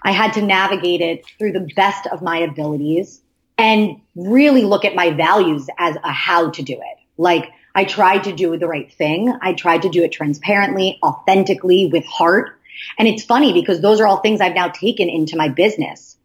I 0.03 0.11
had 0.11 0.33
to 0.33 0.41
navigate 0.41 1.01
it 1.01 1.25
through 1.37 1.51
the 1.51 1.67
best 1.75 2.07
of 2.07 2.21
my 2.21 2.37
abilities 2.39 3.21
and 3.57 3.99
really 4.15 4.63
look 4.63 4.85
at 4.85 4.95
my 4.95 5.11
values 5.11 5.67
as 5.77 5.97
a 6.03 6.11
how 6.11 6.51
to 6.51 6.63
do 6.63 6.73
it. 6.73 6.97
Like 7.17 7.51
I 7.75 7.83
tried 7.83 8.23
to 8.23 8.31
do 8.31 8.57
the 8.57 8.67
right 8.67 8.91
thing. 8.91 9.33
I 9.41 9.53
tried 9.53 9.81
to 9.81 9.89
do 9.89 10.03
it 10.03 10.11
transparently, 10.11 10.99
authentically, 11.03 11.87
with 11.91 12.05
heart. 12.05 12.58
And 12.97 13.07
it's 13.07 13.23
funny 13.23 13.53
because 13.53 13.81
those 13.81 13.99
are 13.99 14.07
all 14.07 14.17
things 14.17 14.41
I've 14.41 14.55
now 14.55 14.69
taken 14.69 15.09
into 15.09 15.37
my 15.37 15.49
business. 15.49 16.17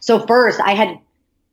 So 0.00 0.26
first 0.26 0.60
I 0.60 0.74
had, 0.74 0.98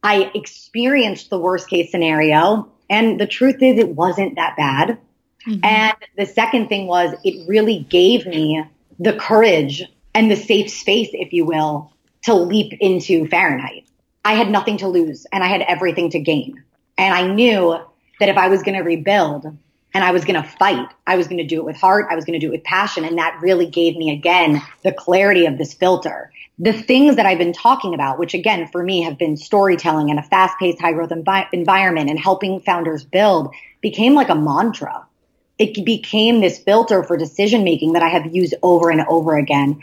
I 0.02 0.32
experienced 0.34 1.30
the 1.30 1.40
worst 1.40 1.70
case 1.70 1.92
scenario. 1.92 2.72
And 2.90 3.20
the 3.20 3.28
truth 3.28 3.62
is 3.62 3.80
it 3.80 3.90
wasn't 3.90 4.36
that 4.36 4.56
bad. 4.58 5.00
Mm-hmm. 5.48 5.66
And 5.66 5.98
the 6.18 6.26
second 6.26 6.70
thing 6.70 6.88
was 6.88 7.14
it 7.24 7.48
really 7.48 7.80
gave 7.80 8.26
me 8.26 8.64
the 9.00 9.14
courage 9.14 9.84
and 10.14 10.30
the 10.30 10.36
safe 10.36 10.70
space, 10.70 11.10
if 11.14 11.34
you 11.34 11.46
will, 11.46 11.92
to 12.24 12.34
leap 12.34 12.74
into 12.80 13.26
Farrynheight. 13.26 13.86
I 14.24 14.34
had 14.36 14.50
nothing 14.50 14.78
to 14.78 14.88
lose 14.88 15.26
and 15.32 15.44
I 15.44 15.48
had 15.48 15.62
everything 15.62 16.12
to 16.12 16.20
gain. 16.20 16.64
And 16.98 17.14
I 17.14 17.28
knew 17.28 17.78
that 18.20 18.30
if 18.30 18.38
I 18.38 18.48
was 18.48 18.64
going 18.64 18.78
to 18.78 18.84
rebuild, 18.84 19.58
and 19.94 20.04
I 20.04 20.12
was 20.12 20.26
going 20.26 20.42
to 20.42 20.48
fight. 20.48 20.88
I 21.06 21.18
was 21.18 21.28
going 21.28 21.38
to 21.38 21.46
do 21.46 21.58
it 21.58 21.66
with 21.66 21.76
heart. 21.76 22.08
I 22.10 22.16
was 22.16 22.26
going 22.26 22.40
to 22.40 22.46
do 22.46 22.52
it 22.52 22.58
with 22.58 22.64
passion. 22.64 23.06
And 23.06 23.18
that 23.18 23.40
really 23.42 23.68
gave 23.68 23.96
me 23.96 24.12
again 24.12 24.62
the 24.84 24.92
clarity 24.92 25.46
of 25.46 25.58
this 25.58 25.74
filter. 25.74 26.32
The 26.58 26.74
things 26.74 27.18
that 27.18 27.26
I've 27.26 27.38
been 27.38 27.54
talking 27.54 27.94
about, 27.94 28.20
which 28.20 28.34
again 28.34 28.68
for 28.68 28.82
me 28.82 29.02
have 29.04 29.18
been 29.18 29.38
storytelling 29.38 30.10
and 30.10 30.20
a 30.20 30.24
fast 30.24 30.58
paced 30.60 30.82
high 30.82 30.94
growth 30.94 31.10
envi- 31.10 31.48
environment 31.52 32.10
and 32.10 32.20
helping 32.20 32.60
founders 32.60 33.04
build 33.04 33.54
became 33.82 34.14
like 34.14 34.30
a 34.30 34.36
mantra. 34.36 35.06
It 35.60 35.86
became 35.86 36.42
this 36.42 36.58
filter 36.60 37.04
for 37.04 37.18
decision 37.18 37.64
making 37.64 37.94
that 37.94 38.04
I 38.04 38.10
have 38.10 38.36
used 38.36 38.56
over 38.64 38.90
and 38.90 39.02
over 39.02 39.36
again. 39.36 39.82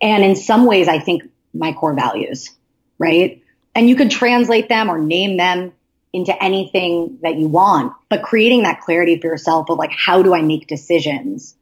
And 0.00 0.24
in 0.24 0.36
some 0.36 0.64
ways, 0.64 0.88
I 0.88 0.98
think 0.98 1.24
my 1.52 1.72
core 1.72 1.94
values, 1.94 2.50
right? 2.98 3.42
And 3.74 3.88
you 3.88 3.96
could 3.96 4.10
translate 4.10 4.68
them 4.68 4.90
or 4.90 4.98
name 4.98 5.36
them 5.36 5.72
into 6.16 6.42
anything 6.42 7.18
that 7.22 7.36
you 7.36 7.46
want. 7.46 7.92
But 8.08 8.22
creating 8.22 8.62
that 8.62 8.80
clarity 8.80 9.20
for 9.20 9.26
yourself 9.26 9.68
of 9.68 9.78
like, 9.78 9.92
how 9.92 10.22
do 10.22 10.34
I 10.34 10.42
make 10.42 10.66
decisions 10.66 11.54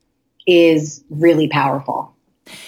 is 0.47 1.03
really 1.11 1.49
powerful. 1.49 2.15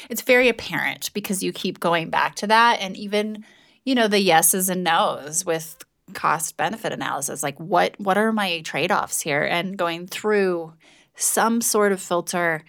It's 0.09 0.23
very 0.23 0.49
apparent 0.49 1.13
because 1.13 1.43
you 1.43 1.53
keep 1.53 1.81
going 1.81 2.11
back 2.11 2.35
to 2.37 2.47
that. 2.47 2.81
And 2.81 2.97
even, 2.97 3.45
you 3.85 3.95
know, 3.95 4.09
the 4.09 4.21
yeses 4.21 4.69
and 4.69 4.83
nos 4.83 5.45
with 5.45 5.77
cost 6.15 6.57
benefit 6.57 6.93
analysis 6.93 7.43
like 7.43 7.59
what 7.59 7.99
what 7.99 8.17
are 8.17 8.31
my 8.31 8.61
trade-offs 8.61 9.21
here 9.21 9.43
and 9.43 9.77
going 9.77 10.07
through 10.07 10.73
some 11.17 11.61
sort 11.61 11.91
of 11.91 12.01
filter 12.01 12.63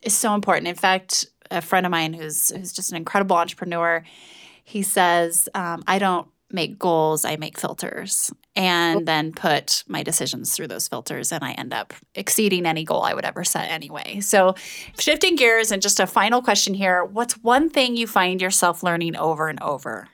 is 0.00 0.14
so 0.14 0.32
important 0.32 0.68
in 0.68 0.76
fact 0.76 1.26
a 1.50 1.60
friend 1.60 1.84
of 1.84 1.90
mine 1.90 2.12
who's 2.12 2.50
who's 2.50 2.72
just 2.72 2.92
an 2.92 2.96
incredible 2.96 3.34
entrepreneur 3.34 4.04
he 4.62 4.80
says 4.80 5.48
um, 5.54 5.82
i 5.88 5.98
don't 5.98 6.28
make 6.54 6.78
goals, 6.78 7.24
I 7.24 7.36
make 7.36 7.58
filters 7.58 8.32
and 8.56 9.02
oh. 9.02 9.04
then 9.04 9.32
put 9.32 9.84
my 9.88 10.02
decisions 10.02 10.54
through 10.54 10.68
those 10.68 10.88
filters 10.88 11.32
and 11.32 11.44
I 11.44 11.52
end 11.52 11.74
up 11.74 11.92
exceeding 12.14 12.64
any 12.64 12.84
goal 12.84 13.02
I 13.02 13.14
would 13.14 13.24
ever 13.24 13.44
set 13.44 13.70
anyway. 13.70 14.20
So, 14.20 14.54
shifting 14.98 15.36
gears 15.36 15.72
and 15.72 15.82
just 15.82 16.00
a 16.00 16.06
final 16.06 16.40
question 16.40 16.74
here, 16.74 17.04
what's 17.04 17.34
one 17.38 17.68
thing 17.68 17.96
you 17.96 18.06
find 18.06 18.40
yourself 18.40 18.82
learning 18.82 19.16
over 19.16 19.48
and 19.48 19.60
over? 19.62 20.08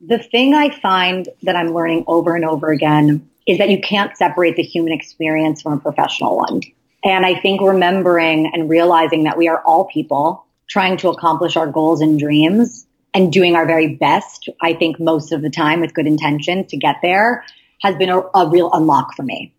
The 0.00 0.18
thing 0.18 0.54
I 0.54 0.70
find 0.80 1.28
that 1.42 1.56
I'm 1.56 1.72
learning 1.72 2.04
over 2.06 2.34
and 2.34 2.44
over 2.44 2.70
again 2.72 3.28
is 3.46 3.58
that 3.58 3.70
you 3.70 3.80
can't 3.80 4.16
separate 4.16 4.56
the 4.56 4.62
human 4.62 4.92
experience 4.92 5.62
from 5.62 5.74
a 5.74 5.80
professional 5.80 6.36
one. 6.38 6.62
And 7.04 7.26
I 7.26 7.38
think 7.38 7.60
remembering 7.60 8.50
and 8.54 8.68
realizing 8.68 9.24
that 9.24 9.36
we 9.36 9.48
are 9.48 9.62
all 9.62 9.84
people 9.84 10.46
trying 10.68 10.96
to 10.98 11.10
accomplish 11.10 11.56
our 11.56 11.66
goals 11.66 12.00
and 12.00 12.18
dreams 12.18 12.86
and 13.14 13.32
doing 13.32 13.54
our 13.54 13.64
very 13.64 13.94
best, 13.94 14.48
I 14.60 14.74
think 14.74 14.98
most 14.98 15.32
of 15.32 15.40
the 15.40 15.50
time 15.50 15.80
with 15.80 15.94
good 15.94 16.06
intention 16.06 16.66
to 16.66 16.76
get 16.76 16.96
there 17.00 17.44
has 17.80 17.94
been 17.96 18.10
a, 18.10 18.20
a 18.34 18.48
real 18.48 18.70
unlock 18.72 19.14
for 19.14 19.22
me. 19.22 19.54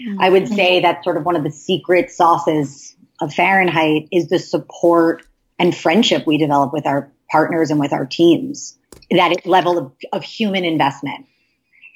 Mm-hmm. 0.00 0.20
I 0.20 0.30
would 0.30 0.48
say 0.48 0.80
that 0.80 1.02
sort 1.02 1.16
of 1.16 1.24
one 1.24 1.36
of 1.36 1.42
the 1.42 1.50
secret 1.50 2.10
sauces 2.10 2.94
of 3.20 3.30
Farrynheight 3.30 4.08
is 4.12 4.28
the 4.28 4.38
support 4.38 5.22
and 5.58 5.76
friendship 5.76 6.26
we 6.26 6.38
develop 6.38 6.72
with 6.72 6.86
our 6.86 7.12
partners 7.30 7.70
and 7.70 7.80
with 7.80 7.92
our 7.92 8.06
teams, 8.06 8.78
that 9.10 9.44
level 9.44 9.76
of, 9.76 9.92
of 10.12 10.22
human 10.22 10.64
investment. 10.64 11.26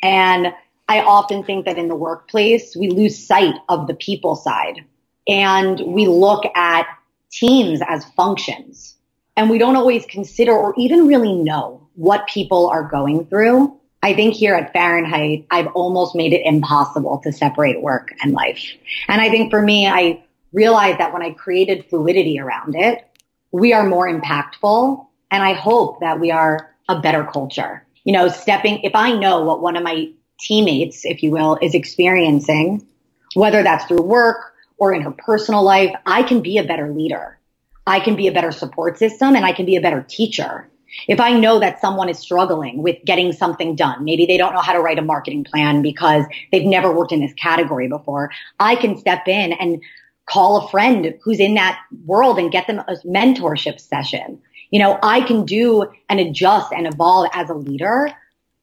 And 0.03 0.53
I 0.89 1.01
often 1.01 1.45
think 1.45 1.65
that 1.65 1.79
in 1.79 1.89
the 1.89 1.95
workplace, 1.95 2.77
we 2.77 2.91
lose 2.91 3.27
sight 3.27 3.55
of 3.69 3.87
the 3.87 3.95
people 3.95 4.37
side 4.37 4.85
and 5.27 5.81
we 5.81 6.07
look 6.07 6.45
at 6.55 6.87
teams 7.31 7.81
as 7.87 8.05
functions 8.17 8.94
and 9.37 9.51
we 9.51 9.59
don't 9.59 9.77
always 9.77 10.07
consider 10.07 10.53
or 10.53 10.75
even 10.77 11.07
really 11.07 11.35
know 11.35 11.89
what 11.95 12.27
people 12.27 12.69
are 12.69 12.83
going 12.83 13.27
through. 13.27 13.79
I 14.03 14.15
think 14.15 14.35
here 14.35 14.55
at 14.55 14.75
Farrynheight, 14.75 15.47
I've 15.51 15.69
almost 15.69 16.15
made 16.15 16.33
it 16.33 16.43
impossible 16.45 17.21
to 17.25 17.33
separate 17.33 17.81
work 17.81 18.13
and 18.23 18.33
life. 18.33 18.63
And 19.09 19.21
I 19.21 19.31
think 19.31 19.51
for 19.51 19.63
me, 19.63 19.87
I 19.87 20.23
realized 20.53 20.99
that 20.99 21.13
when 21.13 21.23
I 21.23 21.31
created 21.31 21.87
fluidity 21.89 22.39
around 22.39 22.75
it, 22.77 23.07
we 23.51 23.73
are 23.73 23.87
more 23.87 24.07
impactful. 24.07 25.07
And 25.31 25.43
I 25.43 25.55
hope 25.55 26.01
that 26.01 26.21
we 26.21 26.31
are 26.31 26.71
a 26.89 27.01
better 27.01 27.25
culture. 27.25 27.85
You 28.05 28.13
know, 28.13 28.29
stepping, 28.29 28.81
if 28.83 28.95
I 28.95 29.13
know 29.13 29.43
what 29.43 29.63
one 29.63 29.77
of 29.77 29.83
my 29.83 30.11
teammates, 30.39 31.05
if 31.05 31.23
you 31.23 31.31
will, 31.31 31.59
is 31.63 31.75
experiencing, 31.75 32.87
whether 33.35 33.63
that's 33.63 33.87
through 33.87 34.03
work 34.03 34.53
or 34.77 34.93
in 34.93 35.03
her 35.03 35.13
personal 35.13 35.63
life, 35.63 35.95
I 36.05 36.23
can 36.23 36.43
be 36.43 36.59
a 36.59 36.65
better 36.65 36.93
leader. 36.93 37.39
I 37.87 38.01
can 38.01 38.17
be 38.17 38.27
a 38.27 38.33
better 38.33 38.53
support 38.53 38.99
system 38.99 39.37
and 39.37 39.45
I 39.45 39.53
can 39.53 39.67
be 39.67 39.77
a 39.77 39.81
better 39.81 40.05
teacher. 40.09 40.69
If 41.09 41.21
I 41.21 41.39
know 41.39 41.59
that 41.59 41.81
someone 41.81 42.09
is 42.09 42.19
struggling 42.19 42.83
with 42.83 42.97
getting 43.05 43.33
something 43.33 43.75
done, 43.75 44.05
maybe 44.05 44.27
they 44.27 44.37
don't 44.37 44.55
know 44.55 44.61
how 44.61 44.73
to 44.73 44.81
write 44.81 44.99
a 44.99 45.03
marketing 45.03 45.45
plan 45.45 45.83
because 45.83 46.25
they've 46.53 46.65
never 46.65 46.93
worked 46.93 47.13
in 47.13 47.21
this 47.21 47.35
category 47.35 47.89
before, 47.89 48.31
I 48.61 48.77
can 48.77 48.97
step 48.97 49.27
in 49.27 49.53
and 49.53 49.83
call 50.27 50.65
a 50.65 50.69
friend 50.71 51.15
who's 51.23 51.41
in 51.41 51.55
that 51.55 51.81
world 52.07 52.39
and 52.39 52.51
get 52.51 52.67
them 52.67 52.79
a 52.79 52.95
mentorship 53.05 53.81
session. 53.81 54.41
You 54.71 54.79
know, 54.79 54.99
I 55.03 55.21
can 55.21 55.45
do 55.45 55.91
and 56.09 56.21
adjust 56.21 56.73
and 56.73 56.87
evolve 56.87 57.29
as 57.33 57.51
a 57.51 57.55
leader 57.55 58.11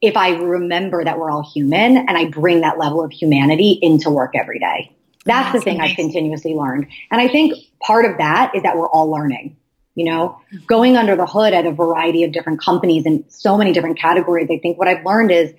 if 0.01 0.17
I 0.17 0.31
remember 0.31 1.03
that 1.03 1.19
we're 1.19 1.29
all 1.29 1.43
human 1.43 1.97
and 1.97 2.11
I 2.11 2.25
bring 2.25 2.61
that 2.61 2.79
level 2.79 3.03
of 3.03 3.11
humanity 3.11 3.77
into 3.81 4.09
work 4.09 4.35
every 4.35 4.57
day. 4.57 4.95
That's, 5.25 5.53
the 5.53 5.61
thing 5.61 5.79
I've 5.79 5.95
continuously 5.95 6.53
learned. 6.53 6.87
And 7.11 7.21
I 7.21 7.27
think 7.27 7.53
part 7.79 8.05
of 8.05 8.17
that 8.17 8.53
is 8.55 8.63
that 8.63 8.77
we're 8.77 8.89
all 8.89 9.09
learning. 9.09 9.57
You 9.93 10.05
know, 10.05 10.39
going 10.67 10.95
under 10.95 11.15
the 11.15 11.25
hood 11.25 11.53
at 11.53 11.65
a 11.65 11.71
variety 11.71 12.23
of 12.23 12.31
different 12.31 12.61
companies 12.61 13.05
and 13.05 13.25
so 13.27 13.57
many 13.57 13.73
different 13.73 13.99
categories, 13.99 14.47
I 14.49 14.57
think 14.57 14.79
what 14.79 14.87
I've 14.87 15.05
learned 15.05 15.31
is 15.31 15.53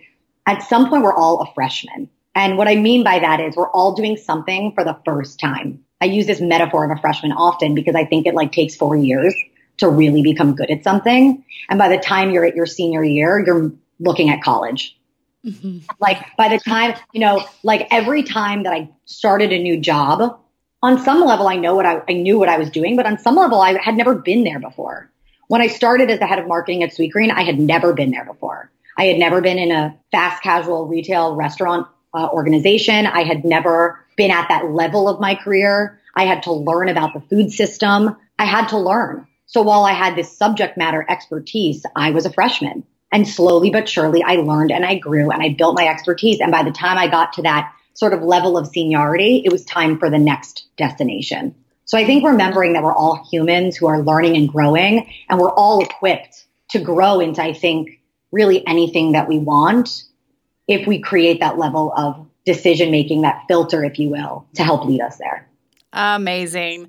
at 0.47 0.63
some 0.63 0.89
point 0.89 1.03
we're 1.03 1.15
all 1.15 1.43
a 1.43 1.53
freshman. 1.55 2.09
And 2.35 2.57
what 2.57 2.67
I 2.67 2.77
mean 2.77 3.05
by 3.05 3.19
that 3.19 3.41
is 3.41 3.57
we're 3.57 3.71
all 3.71 3.95
doing 3.95 4.17
something 4.17 4.73
for 4.75 4.85
the 4.85 4.99
first 5.05 5.39
time. 5.39 5.85
I 6.01 6.07
use 6.07 6.27
this 6.27 6.41
metaphor 6.41 6.91
of 6.91 6.97
a 6.97 7.01
freshman 7.01 7.33
often 7.33 7.75
because 7.75 7.95
I 7.95 8.07
think 8.07 8.27
it 8.27 8.35
like 8.35 8.53
takes 8.53 8.75
four 8.75 8.97
years 8.97 9.35
to 9.79 9.89
really 9.89 10.23
become 10.23 10.55
good 10.55 10.71
at 10.71 10.83
something. 10.83 11.45
And 11.69 11.79
by 11.79 11.89
the 11.89 11.99
time 11.99 12.31
you're 12.31 12.45
at 12.45 12.57
your 12.57 12.67
senior 12.67 13.05
year, 13.05 13.43
you're 13.45 13.73
looking 14.01 14.31
at 14.31 14.43
college. 14.43 14.97
Mm-hmm. 15.45 15.79
Like 15.99 16.37
by 16.37 16.49
the 16.49 16.59
time, 16.59 16.95
you 17.13 17.21
know, 17.21 17.45
like 17.63 17.89
every 17.91 18.23
time 18.23 18.63
that 18.63 18.73
I 18.73 18.89
started 19.07 19.53
a 19.53 19.59
new 19.59 19.79
job, 19.81 20.39
on 20.83 20.99
some 20.99 21.21
level, 21.21 21.47
I 21.47 21.57
know 21.57 21.75
what 21.75 21.87
I, 21.87 22.03
I 22.09 22.13
knew 22.13 22.39
what 22.39 22.49
I 22.49 22.59
was 22.59 22.71
doing, 22.71 22.97
but 22.97 23.07
on 23.07 23.19
some 23.19 23.37
level, 23.37 23.61
I 23.61 23.81
had 23.81 23.97
never 23.97 24.15
been 24.15 24.43
there 24.45 24.59
before. 24.59 25.11
When 25.49 25.61
I 25.61 25.69
started 25.69 26.11
as 26.11 26.19
the 26.19 26.27
head 26.27 26.39
of 26.39 26.49
marketing 26.49 26.83
at 26.83 26.91
Sweetgreen, 26.91 27.31
I 27.31 27.43
had 27.43 27.59
never 27.59 27.93
been 27.93 28.11
there 28.11 28.25
before. 28.25 28.71
I 28.99 29.05
had 29.05 29.19
never 29.19 29.41
been 29.41 29.59
in 29.59 29.71
a 29.71 29.97
fast 30.11 30.43
casual 30.43 30.87
retail 30.87 31.37
restaurant 31.37 31.87
uh, 32.15 32.29
organization. 32.29 33.07
I 33.07 33.23
had 33.23 33.45
never 33.45 34.05
been 34.17 34.31
at 34.31 34.49
that 34.49 34.71
level 34.73 35.09
of 35.09 35.21
my 35.21 35.35
career. 35.35 36.01
I 36.15 36.25
had 36.25 36.43
to 36.45 36.53
learn 36.53 36.89
about 36.89 37.15
the 37.15 37.21
food 37.21 37.53
system. 37.53 38.17
I 38.39 38.45
had 38.45 38.69
to 38.69 38.79
learn. 38.79 39.27
So 39.47 39.63
while 39.63 39.85
I 39.85 39.93
had 39.93 40.17
this 40.17 40.37
subject 40.37 40.77
matter 40.77 41.07
expertise, 41.09 41.85
I 41.95 42.11
was 42.11 42.27
a 42.27 42.33
freshman 42.33 42.85
and 43.13 43.29
slowly 43.29 43.71
but 43.71 43.89
surely 43.89 44.23
I 44.23 44.37
learned 44.37 44.73
and 44.73 44.85
I 44.85 44.97
grew 44.97 45.31
and 45.31 45.43
I 45.43 45.51
built 45.51 45.77
my 45.77 45.87
expertise. 45.87 46.41
And 46.41 46.51
by 46.51 46.63
the 46.63 46.73
time 46.73 46.99
I 46.99 47.09
got 47.09 47.35
to 47.35 47.43
that 47.43 47.73
sort 47.95 48.15
of 48.15 48.23
level 48.23 48.57
of 48.57 48.67
seniority, 48.69 49.43
it 49.45 49.53
was 49.53 49.65
time 49.65 49.99
for 49.99 50.11
the 50.11 50.19
next 50.19 50.67
destination. 50.77 51.55
So 51.85 51.99
I 51.99 52.07
think 52.07 52.25
remembering 52.25 52.73
that 52.73 52.83
we're 52.83 52.95
all 52.95 53.23
humans 53.31 53.77
who 53.77 53.87
are 53.87 54.03
learning 54.03 54.37
and 54.37 54.49
growing 54.49 55.13
and 55.29 55.39
we're 55.39 55.53
all 55.53 55.83
equipped 55.83 56.47
to 56.71 56.79
grow 56.79 57.21
into, 57.21 57.43
I 57.43 57.53
think, 57.53 58.01
really 58.31 58.67
anything 58.67 59.13
that 59.13 59.29
we 59.29 59.39
want 59.39 60.05
if 60.67 60.87
we 60.87 61.01
create 61.01 61.41
that 61.41 61.59
level 61.59 61.93
of 61.95 62.27
decision 62.47 62.91
making, 62.91 63.23
that 63.23 63.45
filter, 63.47 63.85
if 63.85 63.99
you 63.99 64.09
will, 64.09 64.47
to 64.55 64.65
help 64.65 64.87
lead 64.87 65.03
us 65.03 65.19
there. 65.19 65.49
Amazing. 65.93 66.89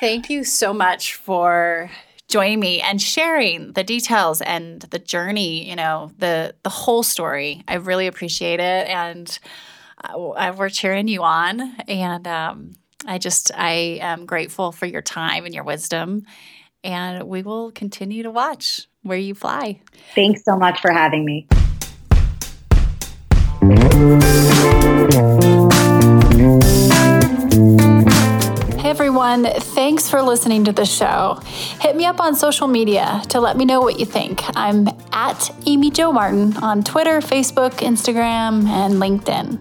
Thank 0.00 0.30
you 0.30 0.42
so 0.42 0.72
much 0.72 1.14
for 1.14 1.90
joining 2.28 2.60
me 2.60 2.80
and 2.80 3.00
sharing 3.00 3.72
the 3.72 3.82
details 3.82 4.40
and 4.42 4.82
the 4.82 4.98
journey, 4.98 5.68
you 5.68 5.74
know, 5.74 6.12
the 6.18 6.54
the 6.62 6.70
whole 6.70 7.02
story. 7.02 7.64
I 7.66 7.74
really 7.74 8.06
appreciate 8.06 8.60
it 8.60 8.88
and 8.88 9.38
uh, 10.04 10.54
we're 10.56 10.68
cheering 10.68 11.08
you 11.08 11.22
on 11.22 11.74
and 11.88 12.28
um, 12.28 12.72
I 13.06 13.18
just 13.18 13.50
I 13.54 13.98
am 14.00 14.26
grateful 14.26 14.72
for 14.72 14.86
your 14.86 15.02
time 15.02 15.44
and 15.44 15.54
your 15.54 15.64
wisdom 15.64 16.24
and 16.84 17.24
we 17.24 17.42
will 17.42 17.72
continue 17.72 18.22
to 18.22 18.30
watch 18.30 18.86
where 19.02 19.18
you 19.18 19.34
fly. 19.34 19.80
Thanks 20.14 20.44
so 20.44 20.56
much 20.56 20.80
for 20.80 20.92
having 20.92 21.24
me. 21.24 21.48
Everyone, 29.18 29.52
thanks 29.60 30.08
for 30.08 30.22
listening 30.22 30.64
to 30.64 30.70
the 30.70 30.84
show. 30.84 31.40
Hit 31.80 31.96
me 31.96 32.06
up 32.06 32.20
on 32.20 32.36
social 32.36 32.68
media 32.68 33.20
to 33.30 33.40
let 33.40 33.56
me 33.56 33.64
know 33.64 33.80
what 33.80 33.98
you 33.98 34.06
think. 34.06 34.40
I'm 34.54 34.86
at 35.10 35.50
Amy 35.66 35.90
Jo 35.90 36.12
Martin 36.12 36.56
on 36.58 36.84
Twitter, 36.84 37.18
Facebook, 37.18 37.70
Instagram, 37.80 38.68
and 38.68 38.94
LinkedIn. 38.94 39.58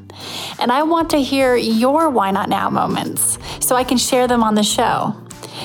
And 0.59 0.71
I 0.71 0.83
want 0.83 1.09
to 1.09 1.17
hear 1.17 1.55
your 1.55 2.07
Why 2.11 2.29
Not 2.29 2.49
Now 2.49 2.69
moments 2.69 3.39
so 3.59 3.75
I 3.75 3.83
can 3.83 3.97
share 3.97 4.27
them 4.27 4.43
on 4.43 4.53
the 4.53 4.61
show. 4.61 5.15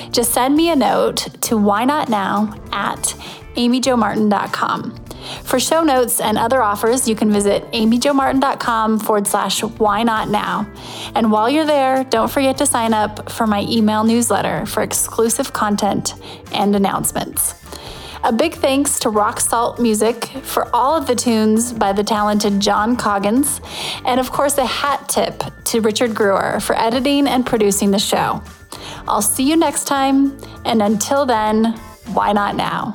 Just 0.09 0.33
send 0.33 0.55
me 0.55 0.71
a 0.71 0.75
note 0.75 1.27
to 1.41 1.55
why 1.55 1.85
not 1.85 2.09
now 2.09 2.59
at 2.71 3.15
amyjomartin.com. 3.55 5.02
For 5.43 5.59
show 5.59 5.83
notes 5.83 6.19
and 6.19 6.37
other 6.37 6.61
offers, 6.61 7.07
you 7.07 7.15
can 7.15 7.31
visit 7.31 7.69
amyjomartin.com 7.71 8.99
forward 8.99 9.27
slash 9.27 9.63
why 9.63 10.03
not 10.03 10.29
now. 10.29 10.67
And 11.15 11.31
while 11.31 11.49
you're 11.49 11.65
there, 11.65 12.03
don't 12.03 12.31
forget 12.31 12.57
to 12.57 12.65
sign 12.65 12.93
up 12.93 13.31
for 13.31 13.47
my 13.47 13.65
email 13.69 14.03
newsletter 14.03 14.65
for 14.65 14.83
exclusive 14.83 15.53
content 15.53 16.13
and 16.51 16.75
announcements. 16.75 17.55
A 18.25 18.31
big 18.31 18.53
thanks 18.53 18.99
to 18.99 19.09
Rock 19.09 19.41
Salt 19.41 19.79
Music 19.81 20.25
for 20.43 20.73
all 20.73 20.95
of 20.95 21.07
the 21.07 21.15
tunes 21.15 21.73
by 21.73 21.91
the 21.91 22.05
talented 22.05 22.61
John 22.61 22.95
Coggins. 22.95 23.59
And 24.05 24.17
of 24.17 24.31
course, 24.31 24.57
a 24.57 24.65
hat 24.65 25.09
tip 25.09 25.43
to 25.65 25.81
Richard 25.81 26.15
Brewer 26.15 26.61
for 26.61 26.73
editing 26.79 27.27
and 27.27 27.45
producing 27.45 27.91
the 27.91 27.99
show. 27.99 28.41
I'll 29.09 29.21
see 29.21 29.43
you 29.43 29.57
next 29.57 29.85
time. 29.85 30.37
And 30.63 30.81
until 30.81 31.25
then, 31.25 31.77
why 32.07 32.33
not 32.33 32.55
now? 32.55 32.93